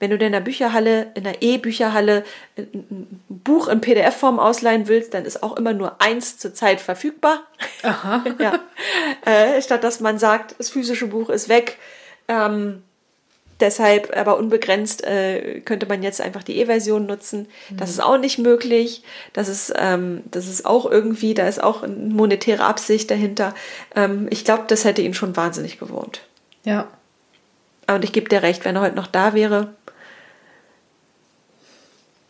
wenn 0.00 0.10
du 0.10 0.18
dir 0.18 0.26
in 0.26 0.32
der 0.32 0.40
Bücherhalle, 0.40 1.10
in 1.14 1.24
der 1.24 1.42
E-Bücherhalle 1.42 2.24
ein 2.56 3.20
Buch 3.28 3.68
in 3.68 3.80
PDF-Form 3.80 4.38
ausleihen 4.38 4.88
willst, 4.88 5.14
dann 5.14 5.24
ist 5.24 5.42
auch 5.42 5.56
immer 5.56 5.72
nur 5.72 6.00
eins 6.00 6.38
zur 6.38 6.54
Zeit 6.54 6.80
verfügbar. 6.80 7.42
Aha. 7.82 8.24
ja. 8.38 8.60
Äh, 9.24 9.60
statt 9.60 9.82
dass 9.84 10.00
man 10.00 10.18
sagt, 10.18 10.54
das 10.58 10.70
physische 10.70 11.08
Buch 11.08 11.30
ist 11.30 11.48
weg. 11.48 11.78
Ähm, 12.28 12.82
deshalb 13.60 14.16
aber 14.16 14.38
unbegrenzt 14.38 15.04
äh, 15.04 15.60
könnte 15.60 15.86
man 15.86 16.02
jetzt 16.02 16.20
einfach 16.20 16.42
die 16.42 16.58
E-Version 16.58 17.06
nutzen. 17.06 17.48
Das 17.70 17.90
ist 17.90 18.00
auch 18.00 18.18
nicht 18.18 18.38
möglich. 18.38 19.02
Das 19.32 19.48
ist, 19.48 19.72
ähm, 19.76 20.22
das 20.30 20.46
ist 20.46 20.64
auch 20.64 20.88
irgendwie, 20.88 21.34
da 21.34 21.48
ist 21.48 21.62
auch 21.62 21.82
eine 21.82 21.94
monetäre 21.94 22.64
Absicht 22.64 23.10
dahinter. 23.10 23.54
Ähm, 23.96 24.28
ich 24.30 24.44
glaube, 24.44 24.64
das 24.68 24.84
hätte 24.84 25.02
ihn 25.02 25.14
schon 25.14 25.36
wahnsinnig 25.36 25.78
gewohnt. 25.80 26.20
Ja. 26.64 26.88
Und 27.88 28.04
ich 28.04 28.12
gebe 28.12 28.28
dir 28.28 28.42
recht, 28.42 28.64
wenn 28.64 28.76
er 28.76 28.82
heute 28.82 28.96
noch 28.96 29.06
da 29.06 29.32
wäre, 29.32 29.74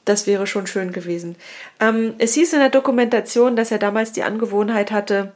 das 0.09 0.27
wäre 0.27 0.47
schon 0.47 0.67
schön 0.67 0.93
gewesen. 0.93 1.37
Ähm, 1.81 2.15
es 2.19 2.35
hieß 2.35 2.53
in 2.55 2.61
der 2.61 2.71
Dokumentation, 2.71 3.57
dass 3.57 3.71
er 3.71 3.79
damals 3.79 4.13
die 4.13 4.23
Angewohnheit 4.23 4.91
hatte, 4.91 5.33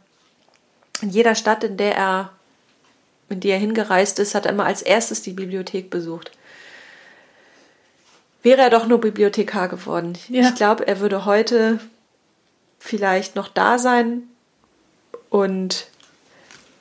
in 1.00 1.10
jeder 1.10 1.34
Stadt, 1.34 1.64
in 1.64 1.76
der 1.76 1.96
er, 1.96 2.32
in 3.28 3.40
die 3.40 3.50
er 3.50 3.58
hingereist 3.58 4.18
ist, 4.18 4.34
hat 4.34 4.46
er 4.46 4.52
immer 4.52 4.66
als 4.66 4.82
erstes 4.82 5.22
die 5.22 5.32
Bibliothek 5.32 5.90
besucht. 5.90 6.30
Wäre 8.42 8.62
er 8.62 8.70
doch 8.70 8.86
nur 8.86 9.00
Bibliothekar 9.00 9.68
geworden. 9.68 10.16
Ja. 10.28 10.48
Ich 10.48 10.54
glaube, 10.54 10.86
er 10.86 11.00
würde 11.00 11.24
heute 11.24 11.80
vielleicht 12.78 13.36
noch 13.36 13.48
da 13.48 13.78
sein 13.78 14.24
und 15.28 15.86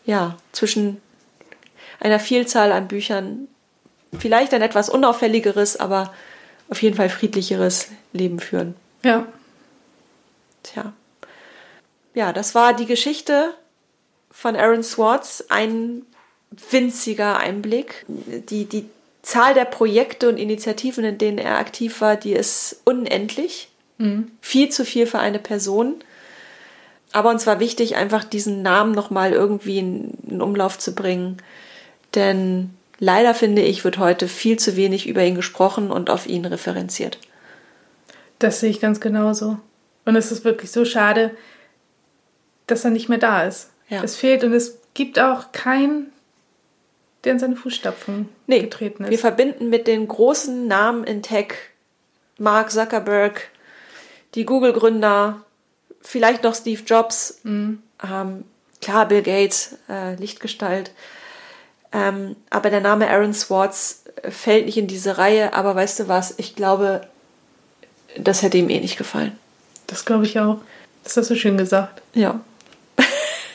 ja, 0.05 0.37
zwischen 0.51 1.01
einer 1.99 2.19
Vielzahl 2.19 2.71
an 2.71 2.87
Büchern 2.87 3.47
vielleicht 4.17 4.53
ein 4.53 4.61
etwas 4.61 4.89
unauffälligeres, 4.89 5.77
aber 5.77 6.11
auf 6.71 6.81
jeden 6.81 6.95
Fall 6.95 7.09
friedlicheres 7.09 7.89
Leben 8.13 8.39
führen. 8.39 8.75
Ja. 9.03 9.27
Tja. 10.63 10.93
Ja, 12.13 12.33
das 12.33 12.55
war 12.55 12.73
die 12.73 12.85
Geschichte 12.85 13.53
von 14.31 14.55
Aaron 14.55 14.81
Swartz. 14.81 15.43
Ein 15.49 16.03
winziger 16.69 17.37
Einblick. 17.37 18.05
Die, 18.07 18.65
die 18.65 18.85
Zahl 19.21 19.53
der 19.53 19.65
Projekte 19.65 20.29
und 20.29 20.37
Initiativen, 20.37 21.03
in 21.03 21.17
denen 21.17 21.37
er 21.37 21.57
aktiv 21.57 21.99
war, 21.99 22.15
die 22.15 22.33
ist 22.33 22.81
unendlich. 22.85 23.69
Mhm. 23.97 24.31
Viel 24.39 24.69
zu 24.69 24.85
viel 24.85 25.07
für 25.07 25.19
eine 25.19 25.39
Person. 25.39 25.95
Aber 27.11 27.29
uns 27.31 27.45
war 27.45 27.59
wichtig, 27.59 27.97
einfach 27.97 28.23
diesen 28.23 28.61
Namen 28.61 28.93
nochmal 28.93 29.33
irgendwie 29.33 29.79
in, 29.79 30.11
in 30.27 30.41
Umlauf 30.41 30.79
zu 30.79 30.95
bringen. 30.95 31.37
Denn 32.15 32.71
Leider 33.03 33.33
finde 33.33 33.63
ich, 33.63 33.83
wird 33.83 33.97
heute 33.97 34.27
viel 34.27 34.59
zu 34.59 34.75
wenig 34.75 35.07
über 35.07 35.23
ihn 35.23 35.33
gesprochen 35.33 35.89
und 35.89 36.11
auf 36.11 36.27
ihn 36.27 36.45
referenziert. 36.45 37.17
Das 38.37 38.59
sehe 38.59 38.69
ich 38.69 38.79
ganz 38.79 38.99
genauso. 38.99 39.57
Und 40.05 40.15
es 40.15 40.31
ist 40.31 40.45
wirklich 40.45 40.69
so 40.69 40.85
schade, 40.85 41.31
dass 42.67 42.85
er 42.85 42.91
nicht 42.91 43.09
mehr 43.09 43.17
da 43.17 43.41
ist. 43.41 43.71
Ja. 43.89 44.03
Es 44.03 44.17
fehlt 44.17 44.43
und 44.43 44.53
es 44.53 44.77
gibt 44.93 45.19
auch 45.19 45.51
keinen, 45.51 46.11
der 47.23 47.31
in 47.31 47.39
seine 47.39 47.55
Fußstapfen 47.55 48.29
nee, 48.45 48.59
getreten 48.59 49.05
ist. 49.05 49.09
Wir 49.09 49.17
verbinden 49.17 49.69
mit 49.69 49.87
den 49.87 50.07
großen 50.07 50.67
Namen 50.67 51.03
in 51.03 51.23
Tech 51.23 51.55
Mark 52.37 52.69
Zuckerberg, 52.69 53.49
die 54.35 54.45
Google-Gründer, 54.45 55.43
vielleicht 56.01 56.43
noch 56.43 56.53
Steve 56.53 56.83
Jobs, 56.85 57.39
mhm. 57.41 57.81
ähm, 58.07 58.43
klar 58.79 59.07
Bill 59.07 59.23
Gates, 59.23 59.79
äh, 59.89 60.13
Lichtgestalt. 60.17 60.91
Ähm, 61.93 62.35
aber 62.49 62.69
der 62.69 62.81
Name 62.81 63.09
Aaron 63.09 63.33
Swartz 63.33 64.03
äh, 64.21 64.31
fällt 64.31 64.65
nicht 64.65 64.77
in 64.77 64.87
diese 64.87 65.17
Reihe. 65.17 65.53
Aber 65.53 65.75
weißt 65.75 66.01
du 66.01 66.07
was? 66.07 66.33
Ich 66.37 66.55
glaube, 66.55 67.01
das 68.17 68.41
hätte 68.41 68.57
ihm 68.57 68.69
eh 68.69 68.79
nicht 68.79 68.97
gefallen. 68.97 69.37
Das 69.87 70.05
glaube 70.05 70.25
ich 70.25 70.39
auch. 70.39 70.57
Das 71.03 71.17
hast 71.17 71.29
du 71.29 71.35
schön 71.35 71.57
gesagt. 71.57 72.01
Ja. 72.13 72.39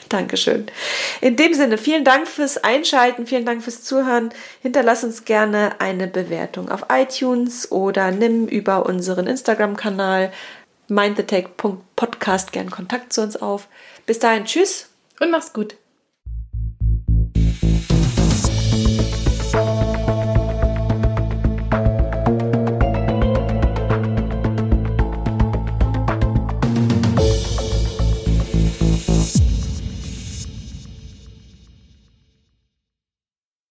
Dankeschön. 0.09 0.67
In 1.21 1.37
dem 1.37 1.55
Sinne, 1.55 1.79
vielen 1.79 2.05
Dank 2.05 2.29
fürs 2.29 2.59
Einschalten, 2.59 3.27
vielen 3.27 3.47
Dank 3.47 3.63
fürs 3.63 3.83
Zuhören. 3.83 4.31
Hinterlass 4.63 5.05
uns 5.05 5.25
gerne 5.25 5.81
eine 5.81 6.07
Bewertung 6.07 6.69
auf 6.69 6.87
iTunes 6.91 7.71
oder 7.73 8.11
nimm 8.11 8.47
über 8.47 8.87
unseren 8.87 9.27
Instagram-Kanal 9.27 10.33
mindthetech.podcast 10.89 12.53
gern 12.53 12.71
Kontakt 12.71 13.13
zu 13.13 13.23
uns 13.23 13.37
auf. 13.37 13.69
Bis 14.07 14.19
dahin, 14.19 14.45
tschüss 14.45 14.89
und 15.21 15.31
mach's 15.31 15.53
gut. 15.53 15.77